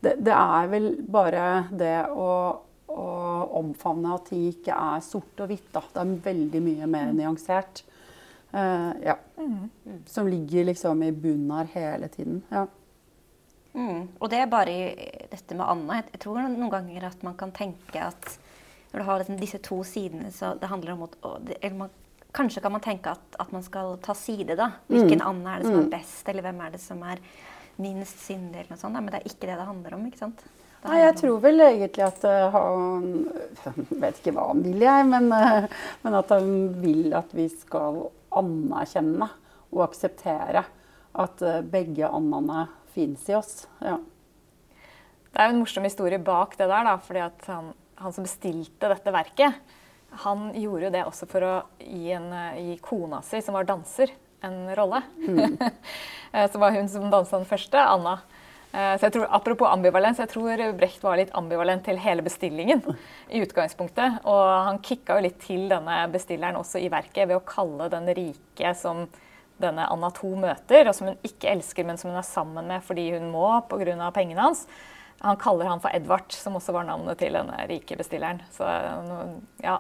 det, 0.00 0.16
det 0.26 0.34
er 0.36 0.70
vel 0.70 0.88
bare 1.08 1.44
det 1.72 1.96
å, 2.12 2.30
å, 2.92 3.10
omfavne 3.60 4.14
at 4.16 4.30
ting 4.30 4.48
ikke 4.50 4.76
er 4.76 5.04
sort 5.04 5.42
og 5.42 5.50
hvitt. 5.50 5.68
Da. 5.74 5.82
Det 5.92 6.02
er 6.02 6.16
veldig 6.30 6.62
mye 6.64 6.88
mer 6.90 7.12
mm. 7.12 7.20
nyansert. 7.20 7.84
Uh, 8.52 8.92
ja. 9.04 9.16
Mm. 9.38 9.70
Som 10.08 10.28
ligger 10.30 10.68
liksom 10.70 11.02
i 11.02 11.12
bunnen 11.12 11.52
her 11.58 11.70
hele 11.74 12.10
tiden. 12.12 12.42
Ja. 12.52 12.66
Mm. 13.76 14.06
Og 14.18 14.30
det 14.32 14.40
er 14.40 14.48
bare 14.48 14.72
i 14.72 15.28
dette 15.30 15.56
med 15.56 15.66
Anna. 15.66 16.00
Jeg 16.00 16.22
tror 16.24 16.40
noen 16.40 16.72
ganger 16.72 17.10
at 17.10 17.24
man 17.26 17.36
kan 17.38 17.52
tenke 17.56 18.00
at 18.00 18.36
når 18.92 19.02
du 19.02 19.06
har 19.10 19.20
liksom 19.20 19.40
disse 19.40 19.60
to 19.60 19.82
sidene, 19.84 20.30
så 20.32 20.54
det 20.56 20.70
handler 20.70 20.94
om 20.94 21.06
at 21.08 21.16
man, 21.76 22.02
Kanskje 22.36 22.60
kan 22.60 22.72
man 22.72 22.82
tenke 22.84 23.08
at, 23.08 23.36
at, 23.40 23.52
man 23.52 23.62
skal 23.64 23.94
ta 24.04 24.12
side, 24.12 24.58
da. 24.58 24.66
Hvilken 24.92 25.22
mm. 25.22 25.24
Anna 25.24 25.54
er 25.54 25.62
det 25.62 25.70
som 25.70 25.76
er 25.78 25.86
mm. 25.86 25.92
best, 25.94 26.26
eller 26.28 26.44
hvem 26.44 26.58
er 26.60 26.74
det 26.74 26.80
som 26.82 26.98
er 27.08 27.22
minst 27.82 28.22
syndig, 28.24 28.62
eller 28.62 28.74
noe 28.74 28.80
sånt. 28.80 28.96
Men 28.98 29.10
det 29.12 29.20
er 29.20 29.28
ikke 29.28 29.48
det 29.48 29.58
det 29.58 29.68
handler 29.68 29.96
om. 29.96 30.06
ikke 30.08 30.22
sant? 30.22 30.44
Nei, 30.86 31.00
jeg 31.00 31.16
tror 31.18 31.38
vel 31.42 31.62
egentlig 31.64 32.04
at 32.06 32.24
uh, 32.28 32.54
han 32.54 33.06
Vet 34.02 34.20
ikke 34.20 34.34
hva 34.36 34.50
han 34.52 34.62
vil, 34.64 34.82
jeg. 34.84 35.06
Men, 35.10 35.30
uh, 35.32 35.66
men, 36.04 36.18
at 36.18 36.34
han 36.34 36.50
vil 36.82 37.16
at 37.16 37.32
vi 37.36 37.48
skal 37.52 38.04
anerkjenne 38.36 39.30
og 39.72 39.86
akseptere 39.88 40.66
at 41.16 41.42
uh, 41.42 41.62
begge 41.66 42.06
andene 42.06 42.66
fins 42.94 43.26
i 43.30 43.36
oss. 43.38 43.64
Ja. 43.84 43.98
Det 45.32 45.42
er 45.42 45.50
jo 45.50 45.56
en 45.56 45.64
morsom 45.64 45.84
historie 45.84 46.20
bak 46.22 46.54
det 46.56 46.68
der. 46.70 46.86
da, 46.86 46.94
fordi 47.02 47.24
at 47.24 47.50
han, 47.50 47.72
han 48.00 48.14
som 48.14 48.24
bestilte 48.24 48.92
dette 48.92 49.12
verket, 49.12 49.58
han 50.22 50.46
gjorde 50.54 50.86
jo 50.86 50.92
det 50.94 51.02
også 51.04 51.26
for 51.28 51.44
å 51.44 51.54
gi, 51.82 52.14
en, 52.16 52.30
gi 52.56 52.78
kona 52.80 53.18
si, 53.26 53.42
som 53.44 53.58
var 53.58 53.66
danser, 53.68 54.14
en 54.44 54.58
rolle. 54.76 55.02
Mm. 55.26 55.56
Så 56.52 56.58
var 56.60 56.74
hun 56.74 56.88
som 56.88 57.10
dansa 57.10 57.38
den 57.38 57.48
første, 57.48 57.80
Anna. 57.80 58.18
Eh, 58.76 58.98
så 58.98 59.06
jeg 59.06 59.12
tror, 59.14 59.26
Apropos 59.32 59.70
ambivalens, 59.72 60.18
jeg 60.20 60.28
tror 60.28 60.60
Brecht 60.76 61.04
var 61.04 61.16
litt 61.16 61.32
ambivalent 61.38 61.84
til 61.86 62.00
hele 62.02 62.24
bestillingen. 62.26 62.82
i 63.30 63.40
utgangspunktet. 63.40 64.20
Og 64.24 64.42
han 64.68 64.78
kicka 64.84 65.16
jo 65.16 65.26
litt 65.26 65.38
til 65.40 65.68
denne 65.70 66.02
bestilleren 66.12 66.58
også 66.60 66.82
i 66.82 66.90
verket 66.92 67.28
ved 67.28 67.38
å 67.38 67.46
kalle 67.46 67.88
den 67.88 68.10
rike 68.14 68.74
som 68.76 69.06
denne 69.56 69.86
Anna 69.88 70.10
to 70.12 70.34
møter, 70.36 70.84
og 70.86 70.94
som 70.94 71.08
hun 71.08 71.22
ikke 71.24 71.48
elsker, 71.48 71.86
men 71.88 71.96
som 71.96 72.10
hun 72.10 72.18
er 72.20 72.26
sammen 72.28 72.66
med 72.68 72.84
fordi 72.84 73.08
hun 73.14 73.30
må 73.32 73.48
pga. 73.70 74.10
pengene 74.12 74.42
hans. 74.42 74.66
Han 75.20 75.38
kaller 75.40 75.64
han 75.64 75.80
for 75.80 75.88
Edvard, 75.96 76.30
som 76.32 76.56
også 76.56 76.74
var 76.76 76.84
navnet 76.84 77.16
til 77.18 77.32
denne 77.32 77.56
rike 77.70 77.96
bestilleren. 77.96 78.42
Så, 78.52 78.68
ja. 79.64 79.78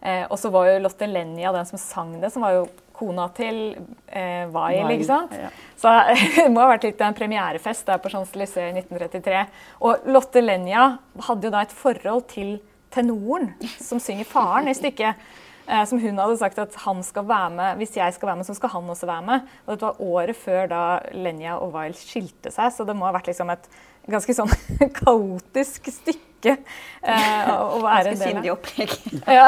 Eh, 0.00 0.24
og 0.30 0.38
så 0.38 0.48
var 0.50 0.70
jo 0.70 0.80
Lotte 0.80 1.06
Lenya 1.06 1.52
den 1.52 1.66
som 1.66 1.78
sang 1.78 2.20
det, 2.20 2.32
som 2.32 2.42
var 2.42 2.56
jo 2.56 2.64
kona 3.02 3.28
til 3.34 3.60
eh, 4.06 4.46
Weil, 4.54 4.94
ikke 4.94 5.08
sant? 5.10 5.34
Ja. 5.34 5.50
Så 5.78 5.92
det 6.38 6.48
må 6.54 6.62
ha 6.62 6.70
vært 6.72 6.86
litt 6.86 7.02
en 7.02 7.18
premierefest 7.18 7.88
der 7.90 8.00
på 8.02 8.12
Champs-Élysées 8.12 8.70
i 8.70 8.82
1933. 8.84 9.44
Og 9.82 10.10
Lotte 10.14 10.42
Lenja 10.44 10.92
hadde 11.28 11.48
jo 11.48 11.54
da 11.54 11.64
et 11.66 11.74
forhold 11.74 12.28
til 12.32 12.56
tenoren 12.92 13.54
som 13.80 14.00
synger 14.02 14.28
faren 14.28 14.70
i 14.70 14.76
stykket. 14.76 15.20
Eh, 15.66 15.84
som 15.86 16.00
hun 16.02 16.18
hadde 16.18 16.40
sagt 16.40 16.58
at 16.62 16.74
han 16.84 17.04
skal 17.06 17.28
være 17.28 17.52
med, 17.54 17.78
hvis 17.80 17.96
jeg 17.96 18.16
skal 18.16 18.32
være 18.32 18.40
med, 18.40 18.48
så 18.48 18.56
skal 18.58 18.74
han 18.74 18.90
også 18.94 19.08
være 19.10 19.28
med. 19.28 19.54
Og 19.66 19.74
dette 19.74 19.88
var 19.88 20.02
året 20.02 20.38
før 20.38 20.68
da 20.72 20.82
Lenja 21.14 21.60
og 21.62 21.72
Weil 21.76 21.96
skilte 21.98 22.54
seg, 22.54 22.74
så 22.74 22.86
det 22.88 22.98
må 22.98 23.06
ha 23.08 23.14
vært 23.14 23.30
liksom 23.30 23.52
et 23.54 23.70
ganske 24.10 24.34
sånn 24.34 24.52
kaotisk 25.02 25.90
stykke 25.94 26.31
ikke 26.42 26.56
eh, 26.58 27.50
å 27.52 27.78
være 27.82 28.12
en 28.12 28.20
del 28.20 28.40
av. 28.40 28.48
opplegg. 28.56 28.96
ja. 29.38 29.46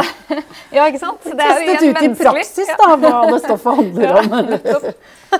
ja, 0.74 0.86
ikke 0.86 1.02
sant? 1.02 1.26
Så 1.26 1.34
det 1.34 1.48
er 1.48 1.64
jo 1.64 1.74
Testet 1.74 1.90
ut 1.90 2.06
i 2.06 2.12
praksis 2.22 2.70
da, 2.70 2.88
hva 2.94 3.12
det 3.32 3.40
stoffet 3.42 3.76
handler 3.80 4.18
om. 4.20 4.88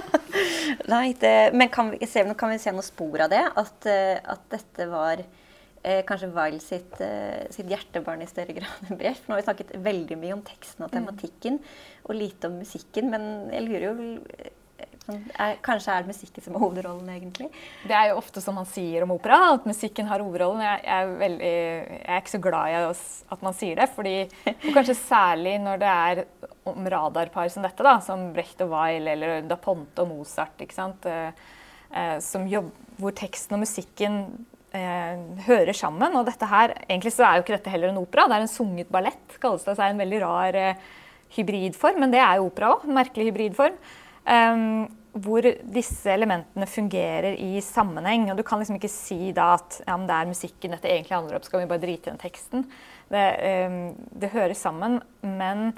Nei, 0.95 1.07
det, 1.21 1.37
men 1.55 1.71
kan 1.73 1.95
vi, 1.95 2.03
se, 2.11 2.25
kan 2.39 2.53
vi, 2.53 2.59
se, 2.63 2.75
noen 2.75 2.87
spor 2.87 3.25
av 3.25 3.33
det? 3.33 3.45
At, 3.55 3.89
eh, 3.91 4.19
at 4.19 4.45
dette 4.53 4.89
var 4.91 5.23
eh, 5.23 6.03
kanskje 6.09 6.33
Weil 6.35 6.59
sitt, 6.65 6.99
eh, 7.05 7.47
sitt, 7.55 7.71
hjertebarn 7.71 8.25
i 8.25 8.29
større 8.31 8.57
grad 8.59 8.91
enn 8.91 9.01
Brecht. 9.01 9.29
Nå 9.29 9.37
har 9.37 9.43
vi 9.43 9.49
snakket 9.49 9.73
veldig 9.85 10.19
mye 10.21 10.37
om 10.37 10.45
teksten 10.47 10.87
og 10.87 10.91
mm. 10.91 10.97
tematikken, 10.99 11.63
og 12.09 12.19
lite 12.19 12.51
om 12.51 12.59
musikken. 12.61 13.11
Men 13.15 13.31
jeg 13.55 13.67
lurer 13.69 13.89
jo 13.89 13.95
er, 15.13 15.57
kanskje 15.65 15.93
er 15.93 16.05
det 16.05 16.13
musikken 16.13 16.45
som 16.45 16.57
har 16.57 16.63
hovedrollen, 16.65 17.09
egentlig? 17.13 17.51
Det 17.85 17.97
er 17.97 18.11
jo 18.11 18.21
ofte 18.21 18.41
som 18.45 18.57
man 18.57 18.69
sier 18.69 19.05
om 19.05 19.13
opera, 19.17 19.41
at 19.57 19.67
musikken 19.69 20.09
har 20.09 20.25
hovedrollen. 20.25 20.63
Jeg, 20.65 20.85
jeg, 20.87 21.03
er, 21.03 21.19
veldig, 21.25 21.51
jeg 21.51 22.07
er, 22.07 22.23
ikke 22.23 22.35
så 22.35 22.43
glad 22.47 22.71
i 22.71 22.79
at 23.37 23.45
man 23.45 23.59
sier 23.59 23.83
det. 23.83 23.91
Fordi, 23.97 24.15
og 24.55 24.71
kanskje 24.71 24.97
særlig 25.03 25.59
når 25.65 25.83
det 25.83 25.93
er 25.93 26.25
om 26.71 26.89
radarpar 26.97 27.53
som 27.53 27.67
dette, 27.67 27.85
da, 27.85 27.99
som 28.05 28.31
Brecht 28.37 28.65
og 28.65 28.73
Weil 28.73 29.13
eller 29.13 29.45
Da 29.49 29.61
Ponte 29.61 30.07
og 30.07 30.11
Mozart, 30.15 30.57
ikke 30.65 30.77
sant? 30.77 31.13
som 32.25 32.49
jobb, 32.51 32.73
hvor 32.99 33.13
teksten 33.15 33.55
og 33.55 33.61
musikken 33.63 34.17
eh, 34.75 35.21
hører 35.47 35.77
sammen. 35.77 36.17
Og 36.19 36.27
dette 36.29 36.49
her, 36.51 36.75
egentlig 36.89 37.15
så 37.15 37.27
er 37.27 37.39
jo 37.39 37.45
ikke 37.45 37.57
dette 37.57 37.73
heller 37.73 37.93
en 37.93 38.01
opera, 38.03 38.27
det 38.29 38.39
er 38.39 38.47
en 38.47 38.51
sunget 38.51 38.91
ballett. 38.93 39.39
kalles 39.41 39.67
det, 39.67 39.77
så 39.77 39.87
er 39.87 39.95
en 39.95 40.03
veldig 40.03 40.23
rar 40.25 40.59
eh, 40.59 40.89
hybridform, 41.37 42.01
men 42.03 42.15
det 42.15 42.23
er 42.23 42.41
jo 42.41 42.49
opera 42.49 42.75
òg. 42.75 42.89
Merkelig 42.91 43.31
hybridform. 43.31 43.79
Hvor 44.25 45.47
disse 45.71 46.11
elementene 46.11 46.67
fungerer 46.67 47.37
i 47.39 47.61
sammenheng. 47.63 48.25
Og 48.33 48.39
du 48.39 48.43
kan 48.47 48.59
liksom 48.59 48.81
ikke 48.81 48.91
si 48.91 49.31
da 49.37 49.53
at 49.55 49.77
ja, 49.85 49.95
det 49.95 50.17
er 50.17 50.31
musikken 50.31 50.75
dette 50.75 50.91
egentlig 50.91 51.15
handler 51.15 51.39
om, 51.39 51.45
skal 51.47 51.63
vi 51.63 51.69
bare 51.71 51.83
drite 51.85 52.09
i 52.09 52.11
den 52.11 52.23
teksten. 52.23 52.65
Det, 53.13 53.25
um, 53.69 53.77
det 54.19 54.33
hører 54.33 54.57
sammen, 54.59 54.99
men 55.23 55.69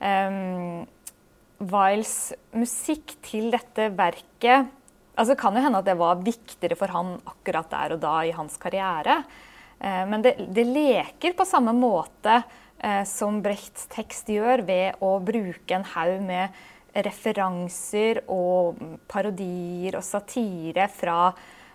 um, 0.00 0.86
Wiles 1.62 2.34
musikk 2.56 3.14
til 3.24 3.48
dette 3.54 3.88
verket 3.96 4.72
altså 5.16 5.32
Det 5.32 5.40
kan 5.40 5.56
jo 5.56 5.62
hende 5.64 5.78
at 5.80 5.86
det 5.86 5.94
var 5.96 6.18
viktigere 6.20 6.76
for 6.76 6.92
han 6.92 7.14
akkurat 7.24 7.70
der 7.72 7.94
og 7.94 8.02
da 8.02 8.18
i 8.26 8.34
hans 8.36 8.58
karriere. 8.60 9.22
Uh, 9.78 10.04
men 10.10 10.26
det, 10.26 10.34
det, 10.52 10.66
leker 10.68 11.36
på 11.38 11.46
samme 11.48 11.72
måte 11.76 12.42
uh, 12.42 13.04
som 13.08 13.38
Brechts 13.44 13.86
tekst 13.94 14.28
gjør, 14.32 14.66
ved 14.66 14.98
å 15.00 15.16
bruke 15.24 15.78
en 15.78 15.86
haug 15.94 16.18
med 16.26 16.66
referanser 17.04 18.22
og 18.32 18.80
parodier 19.10 19.98
og 19.98 20.04
satire 20.06 20.88
fra 20.92 21.20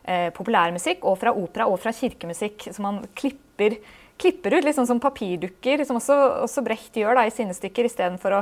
eh, 0.04 0.30
populærmusikk 0.36 1.06
og 1.06 1.20
fra 1.22 1.34
opera 1.38 1.68
og 1.70 1.80
fra 1.82 1.94
kirkemusikk 1.96 2.70
som 2.72 2.88
man 2.88 3.00
klipper, 3.18 3.78
klipper 4.22 4.58
ut, 4.58 4.66
liksom 4.66 4.88
som 4.90 5.02
papirdukker, 5.04 5.86
som 5.86 6.00
også, 6.00 6.18
også 6.48 6.66
Brecht 6.66 6.98
gjør 6.98 7.18
da, 7.18 7.26
i 7.28 7.34
sine 7.34 7.56
stykker, 7.58 7.90
istedenfor 7.90 8.38
å, 8.40 8.42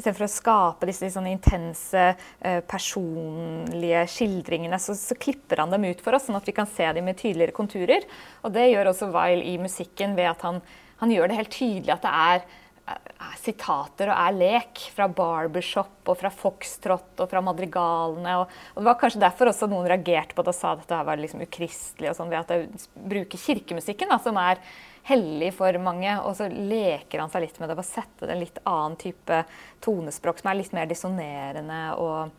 å 0.00 0.30
skape 0.30 0.88
disse 0.88 1.06
liksom, 1.06 1.26
intense, 1.30 2.06
eh, 2.40 2.60
personlige 2.70 4.04
skildringene, 4.14 4.78
så, 4.82 4.96
så, 4.98 5.18
klipper 5.18 5.64
han 5.64 5.74
dem 5.74 5.88
ut 5.90 6.04
for 6.04 6.16
oss, 6.16 6.28
sånn 6.28 6.38
at 6.38 6.48
vi 6.48 6.56
kan 6.56 6.70
se 6.70 6.86
dem 6.96 7.10
med 7.10 7.18
tydeligere 7.20 7.56
konturer. 7.56 8.06
Og 8.44 8.54
det 8.54 8.70
gjør 8.70 8.94
også 8.94 9.10
Weil 9.14 9.44
i 9.46 9.58
musikken 9.62 10.16
ved 10.18 10.32
at 10.32 10.46
han, 10.46 10.62
han 11.02 11.14
gjør 11.14 11.30
det 11.30 11.38
helt 11.42 11.54
tydelig 11.54 11.96
at 11.96 12.06
det 12.06 12.16
er 12.30 12.50
er 12.90 13.38
sitater 13.40 14.10
og 14.10 14.18
er 14.18 14.36
lek 14.36 14.82
fra 14.94 15.06
barbershop 15.12 16.10
og 16.10 16.18
fra 16.20 16.30
foxtrot 16.34 17.22
og 17.22 17.30
fra 17.30 17.42
madrigalene. 17.44 18.36
Og, 18.42 18.60
og, 18.74 18.82
Det 18.82 18.88
var 18.90 19.00
kanskje 19.00 19.24
derfor 19.24 19.50
også 19.52 19.70
noen 19.70 19.88
reagerte 19.90 20.36
på 20.36 20.44
det 20.44 20.54
og 20.54 20.58
sa 20.58 20.74
at 20.74 20.84
dette 20.84 21.00
var 21.08 21.20
liksom 21.20 21.44
ukristelig. 21.46 22.10
og 22.10 22.18
sånn, 22.18 22.30
Ved 22.32 22.40
at 22.42 22.52
det 22.52 22.86
bruker 23.14 23.44
kirkemusikken, 23.46 24.10
da, 24.12 24.20
som 24.22 24.38
er 24.40 24.62
hellig 25.08 25.54
for 25.56 25.78
mange, 25.82 26.12
og 26.20 26.36
så 26.38 26.50
leker 26.50 27.22
han 27.22 27.32
seg 27.32 27.46
litt 27.46 27.58
med 27.60 27.70
det 27.70 27.78
ved 27.78 27.86
å 27.86 27.88
sette 27.88 28.26
det 28.26 28.34
en 28.34 28.42
litt 28.42 28.60
annen 28.68 28.98
type 29.00 29.42
tonespråk 29.84 30.42
som 30.42 30.50
er 30.50 30.60
litt 30.60 30.74
mer 30.76 30.90
dissonerende. 30.90 31.80
og 31.96 32.30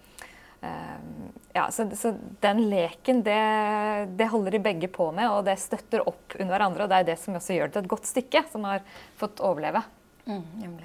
uh, 0.62 1.00
ja, 1.54 1.66
så, 1.74 1.88
så, 1.98 2.14
den 2.44 2.64
leken, 2.70 3.24
det, 3.26 3.40
det, 4.20 4.30
holder 4.32 4.58
de 4.58 4.64
begge 4.64 4.92
på 4.94 5.10
med, 5.16 5.30
og 5.32 5.46
det 5.50 5.58
støtter 5.60 6.06
opp 6.08 6.38
under 6.38 6.54
hverandre. 6.54 6.86
Og 6.86 6.94
det 6.94 7.02
er 7.02 7.10
det 7.12 7.18
som 7.22 7.36
også 7.38 7.58
gjør 7.58 7.72
det 7.72 7.78
til 7.80 7.84
et 7.84 7.96
godt 7.96 8.12
stykke, 8.12 8.46
som 8.54 8.70
har 8.70 8.86
fått 9.20 9.44
overleve. 9.44 9.84
Mm, 10.26 10.80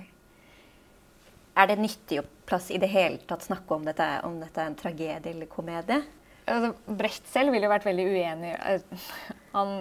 er 1.57 1.71
det 1.71 1.79
nyttig 1.81 2.21
å 2.21 2.27
plass 2.47 2.69
i 2.71 2.79
det 2.81 2.91
hele 2.93 3.19
tatt 3.29 3.47
snakke 3.47 3.77
om 3.77 3.85
dette, 3.87 4.07
om 4.29 4.37
dette 4.43 4.61
er 4.61 4.71
en 4.71 4.79
tragedie 4.79 5.33
eller 5.33 5.49
komedie? 5.49 6.03
Altså, 6.47 6.75
Brecht 6.87 7.27
selv 7.33 7.51
ville 7.51 7.67
jo 7.67 7.73
vært 7.73 7.87
veldig 7.89 8.05
uenig. 8.07 8.53
Han 9.57 9.73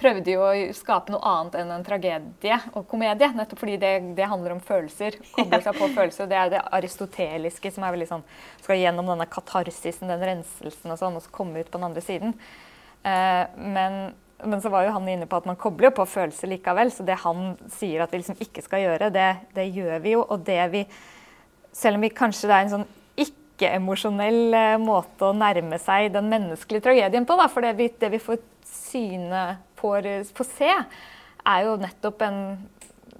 prøvde 0.00 0.34
jo 0.34 0.42
å 0.44 0.50
skape 0.76 1.14
noe 1.14 1.30
annet 1.30 1.56
enn 1.62 1.70
en 1.72 1.84
tragedie 1.86 2.58
og 2.74 2.84
komedie. 2.90 3.30
Nettopp 3.36 3.62
fordi 3.62 3.78
det, 3.80 3.92
det 4.18 4.28
handler 4.28 4.56
om 4.56 4.60
følelser. 4.64 5.16
Koble 5.32 5.62
seg 5.64 5.78
på 5.78 5.88
følelser. 5.94 6.28
Det 6.28 6.40
er 6.40 6.52
det 6.52 6.64
aristoteliske 6.80 7.72
som 7.72 7.86
er 7.86 7.94
veldig 7.96 8.10
sånn, 8.10 8.26
skal 8.60 8.82
gjennom 8.82 9.08
denne 9.14 9.28
katarsisen, 9.30 10.12
den 10.12 10.26
renselsen 10.32 10.92
og 10.92 11.00
sånn, 11.00 11.16
og 11.16 11.24
så 11.24 11.32
komme 11.38 11.62
ut 11.62 11.70
på 11.70 11.78
den 11.78 11.88
andre 11.88 12.04
siden. 12.04 12.34
Eh, 13.06 13.44
men 13.56 14.02
men 14.44 14.62
så 14.62 14.72
var 14.72 14.86
jo 14.86 14.94
han 14.94 15.08
inne 15.08 15.28
på 15.28 15.40
at 15.40 15.48
man 15.48 15.58
kobler 15.60 15.92
på 15.94 16.06
følelser 16.08 16.50
likevel. 16.52 16.92
Så 16.94 17.06
det 17.06 17.18
han 17.24 17.54
sier 17.72 18.04
at 18.04 18.12
vi 18.12 18.22
liksom 18.22 18.40
ikke 18.40 18.64
skal 18.64 18.84
gjøre, 18.86 19.10
det, 19.14 19.28
det 19.56 19.68
gjør 19.68 20.02
vi 20.04 20.16
jo. 20.16 20.24
Og 20.26 20.46
det 20.46 20.62
vi 20.74 20.86
Selv 21.72 22.00
om 22.00 22.02
vi 22.02 22.08
kanskje 22.10 22.48
det 22.50 22.54
er 22.56 22.64
en 22.64 22.72
sånn 22.72 22.88
ikke-emosjonell 23.22 24.56
eh, 24.58 24.80
måte 24.82 25.28
å 25.28 25.36
nærme 25.36 25.78
seg 25.78 26.08
den 26.10 26.26
menneskelige 26.32 26.82
tragedien 26.82 27.26
på, 27.28 27.36
da, 27.38 27.46
for 27.46 27.62
det 27.62 27.76
vi, 27.78 27.86
det 28.00 28.10
vi 28.10 28.18
får 28.18 28.40
syne, 28.66 29.44
på, 29.78 29.92
på 30.34 30.46
se, 30.48 30.72
er 31.46 31.62
jo 31.68 31.76
nettopp 31.78 32.24
en 32.26 32.40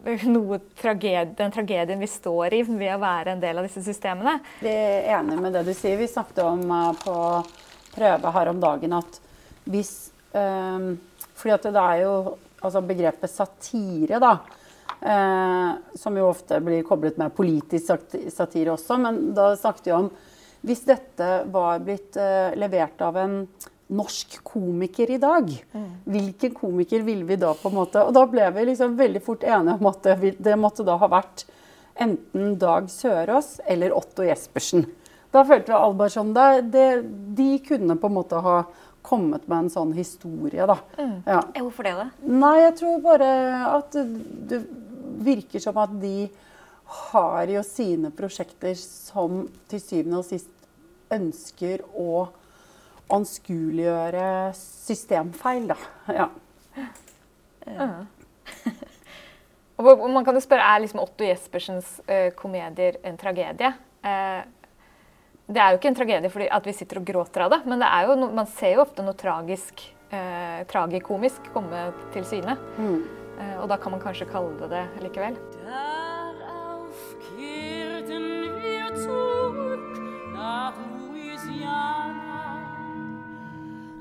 noe 0.35 0.59
tragedie, 0.81 1.35
den 1.37 1.53
tragedien 1.53 2.01
vi 2.01 2.09
står 2.11 2.57
i 2.57 2.63
ved 2.67 2.95
å 2.95 3.01
være 3.03 3.35
en 3.35 3.43
del 3.43 3.61
av 3.61 3.69
disse 3.69 3.83
systemene. 3.85 4.39
Vi 4.65 4.73
er 4.73 5.13
enig 5.19 5.39
med 5.41 5.55
det 5.57 5.65
du 5.69 5.75
sier. 5.77 5.99
Vi 6.01 6.09
snakket 6.11 6.43
om 6.47 6.65
uh, 6.73 6.91
på 6.97 7.17
prøve 7.95 8.33
her 8.35 8.51
om 8.53 8.61
dagen 8.63 8.97
at 9.01 9.21
hvis 9.71 10.11
um, 10.33 10.95
fordi 11.41 11.57
at 11.57 11.69
det 11.69 11.83
er 11.83 12.03
jo 12.05 12.15
altså 12.61 12.83
begrepet 12.85 13.33
satire, 13.33 14.21
da. 14.21 14.35
Eh, 15.01 15.71
som 15.97 16.17
jo 16.19 16.29
ofte 16.29 16.59
blir 16.61 16.85
koblet 16.85 17.17
med 17.21 17.33
politisk 17.33 18.13
satire 18.35 18.75
også. 18.75 18.99
Men 19.01 19.21
da 19.37 19.55
snakket 19.57 19.89
vi 19.89 19.97
om 19.97 20.11
Hvis 20.61 20.83
dette 20.85 21.27
var 21.49 21.79
blitt 21.81 22.19
eh, 22.21 22.53
levert 22.61 23.01
av 23.01 23.17
en 23.17 23.37
norsk 23.91 24.35
komiker 24.45 25.11
i 25.11 25.17
dag, 25.19 25.49
mm. 25.73 25.87
hvilken 26.05 26.53
komiker 26.55 27.01
ville 27.07 27.25
vi 27.25 27.39
da 27.41 27.55
på 27.57 27.71
en 27.71 27.79
måte 27.79 28.03
Og 28.05 28.13
da 28.15 28.27
ble 28.29 28.51
vi 28.55 28.67
liksom 28.69 28.99
veldig 28.99 29.23
fort 29.25 29.47
enige 29.49 29.79
om 29.81 29.89
at 29.89 30.05
det, 30.05 30.35
det 30.37 30.59
måtte 30.61 30.85
da 30.85 30.99
ha 31.01 31.09
vært 31.09 31.47
enten 32.01 32.59
Dag 32.61 32.93
Sørås 32.93 33.59
eller 33.65 33.97
Otto 33.97 34.25
Jespersen. 34.25 34.85
Da 35.33 35.47
følte 35.47 35.73
vi 35.73 35.79
Albar 35.79 36.63
det, 36.71 37.03
De 37.37 37.51
kunne 37.65 37.97
på 37.97 38.07
en 38.07 38.19
måte 38.21 38.37
ha 38.37 38.63
kommet 39.03 39.47
med 39.49 39.67
en 39.67 39.73
sånn 39.73 39.93
historie, 39.97 40.67
da. 40.69 40.77
Mm. 40.99 41.17
Ja. 41.27 41.41
Hvorfor 41.57 41.89
det, 41.89 41.95
da? 41.99 42.07
Nei, 42.29 42.57
jeg 42.67 42.77
tror 42.81 43.03
bare 43.05 43.31
at 43.71 43.97
det 44.51 44.61
virker 45.21 45.63
som 45.63 45.79
at 45.81 45.93
de 46.03 46.29
har 46.91 47.51
jo 47.53 47.63
sine 47.67 48.11
prosjekter 48.15 48.75
som 48.79 49.45
til 49.71 49.83
syvende 49.83 50.21
og 50.21 50.27
sist 50.27 50.51
ønsker 51.15 51.85
å 51.99 52.27
anskueliggjøre 53.11 54.53
systemfeil, 54.59 55.71
da. 55.73 55.79
Ja. 56.15 56.29
Mm. 57.67 58.07
og 59.81 60.05
man 60.11 60.25
kan 60.27 60.35
jo 60.35 60.43
spørre, 60.43 60.65
Er 60.65 60.81
liksom 60.83 61.03
Otto 61.03 61.27
Jespersens 61.27 61.99
uh, 62.09 62.31
komedier 62.39 62.97
en 63.07 63.19
tragedie? 63.21 63.73
Det 65.51 65.59
er 65.59 65.73
jo 65.73 65.81
ikke 65.81 65.91
en 65.91 65.97
tragedie 65.99 66.31
fordi 66.31 66.47
at 66.55 66.67
vi 66.69 66.75
sitter 66.77 67.01
og 67.01 67.09
gråter 67.09 67.47
av 67.47 67.55
det, 67.57 67.65
men 67.67 67.83
det 67.83 67.89
jo 68.07 68.15
no, 68.21 68.29
man 68.39 68.47
ser 68.47 68.77
jo 68.77 68.85
ofte 68.85 69.03
noe 69.03 69.19
tragisk, 69.19 69.83
eh, 70.15 70.63
tragikomisk 70.71 71.51
komme 71.55 71.89
til 72.15 72.27
syne. 72.29 72.55
Mm. 72.79 73.01
Eh, 73.41 73.57
og 73.59 73.67
da 73.73 73.81
kan 73.81 73.97
man 73.97 74.03
kanskje 74.03 74.31
kalle 74.31 74.55
det 74.61 74.71
det 74.71 74.85
likevel. 75.09 75.39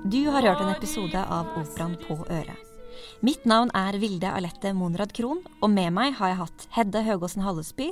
Du 0.10 0.24
har 0.30 0.42
hørt 0.42 0.62
en 0.62 0.74
episode 0.74 1.22
av 1.22 1.54
Operaen 1.58 1.98
på 2.06 2.24
øret. 2.30 2.69
Mitt 3.26 3.46
navn 3.50 3.72
er 3.76 3.98
Vilde 4.00 4.30
Alette 4.32 4.74
Monrad 4.74 5.12
Krohn, 5.16 5.42
og 5.62 5.72
med 5.74 5.92
meg 5.96 6.14
har 6.20 6.32
jeg 6.32 6.40
hatt 6.42 6.68
Hedde 6.76 7.04
Høgåsen 7.04 7.44
Hallesby, 7.44 7.90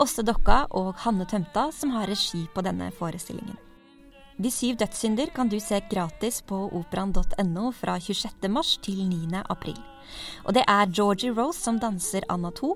Åste 0.00 0.24
Dokka 0.26 0.62
og 0.70 0.94
Hanne 1.04 1.26
Tømta, 1.28 1.68
som 1.72 1.92
har 1.96 2.08
regi 2.08 2.46
på 2.54 2.64
denne 2.64 2.90
forestillingen. 2.96 3.58
De 4.40 4.48
syv 4.48 4.78
dødssynder 4.80 5.34
kan 5.36 5.50
du 5.52 5.58
se 5.60 5.82
gratis 5.90 6.40
på 6.48 6.62
operaen.no 6.78 7.70
fra 7.76 7.98
26. 8.00 8.48
mars 8.48 8.78
til 8.80 9.02
9. 9.04 9.42
april. 9.52 9.76
Og 10.44 10.54
det 10.56 10.64
er 10.66 10.88
Georgie 10.88 11.34
Rose 11.36 11.60
som 11.60 11.80
danser 11.80 12.24
Anna 12.28 12.50
2, 12.50 12.72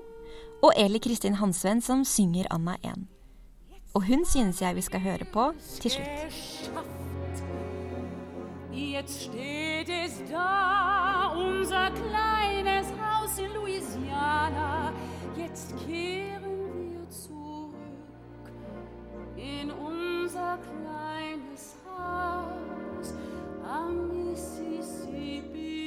og 0.61 0.71
Eli 0.77 1.01
Kristin 1.01 1.39
Hansven 1.41 1.81
som 1.81 2.05
synger 2.05 2.45
Anna 2.53 2.77
1. 2.83 3.07
Og 3.95 4.05
hun 4.05 4.25
synes 4.25 4.61
jeg 4.61 4.75
vi 4.75 4.85
skal 4.85 4.99
høre 4.99 5.25
på 5.33 5.53
til 5.81 5.97
slutt. 5.97 7.14
Jetzt 8.75 9.23
steht 9.23 9.87
es 9.87 10.21
da, 10.29 11.33
unser 11.33 11.91
kleines 11.91 12.87
Haus 12.99 13.39
in 13.39 13.53
Louisiana. 13.53 14.91
Jetzt 15.37 15.73
kehren 15.87 16.91
wir 16.91 17.09
zurück 17.09 17.71
in 19.37 19.71
unser 19.71 20.57
kleines 20.57 21.77
Haus 21.87 23.13
am 23.63 24.09
Mississippi. 24.09 25.84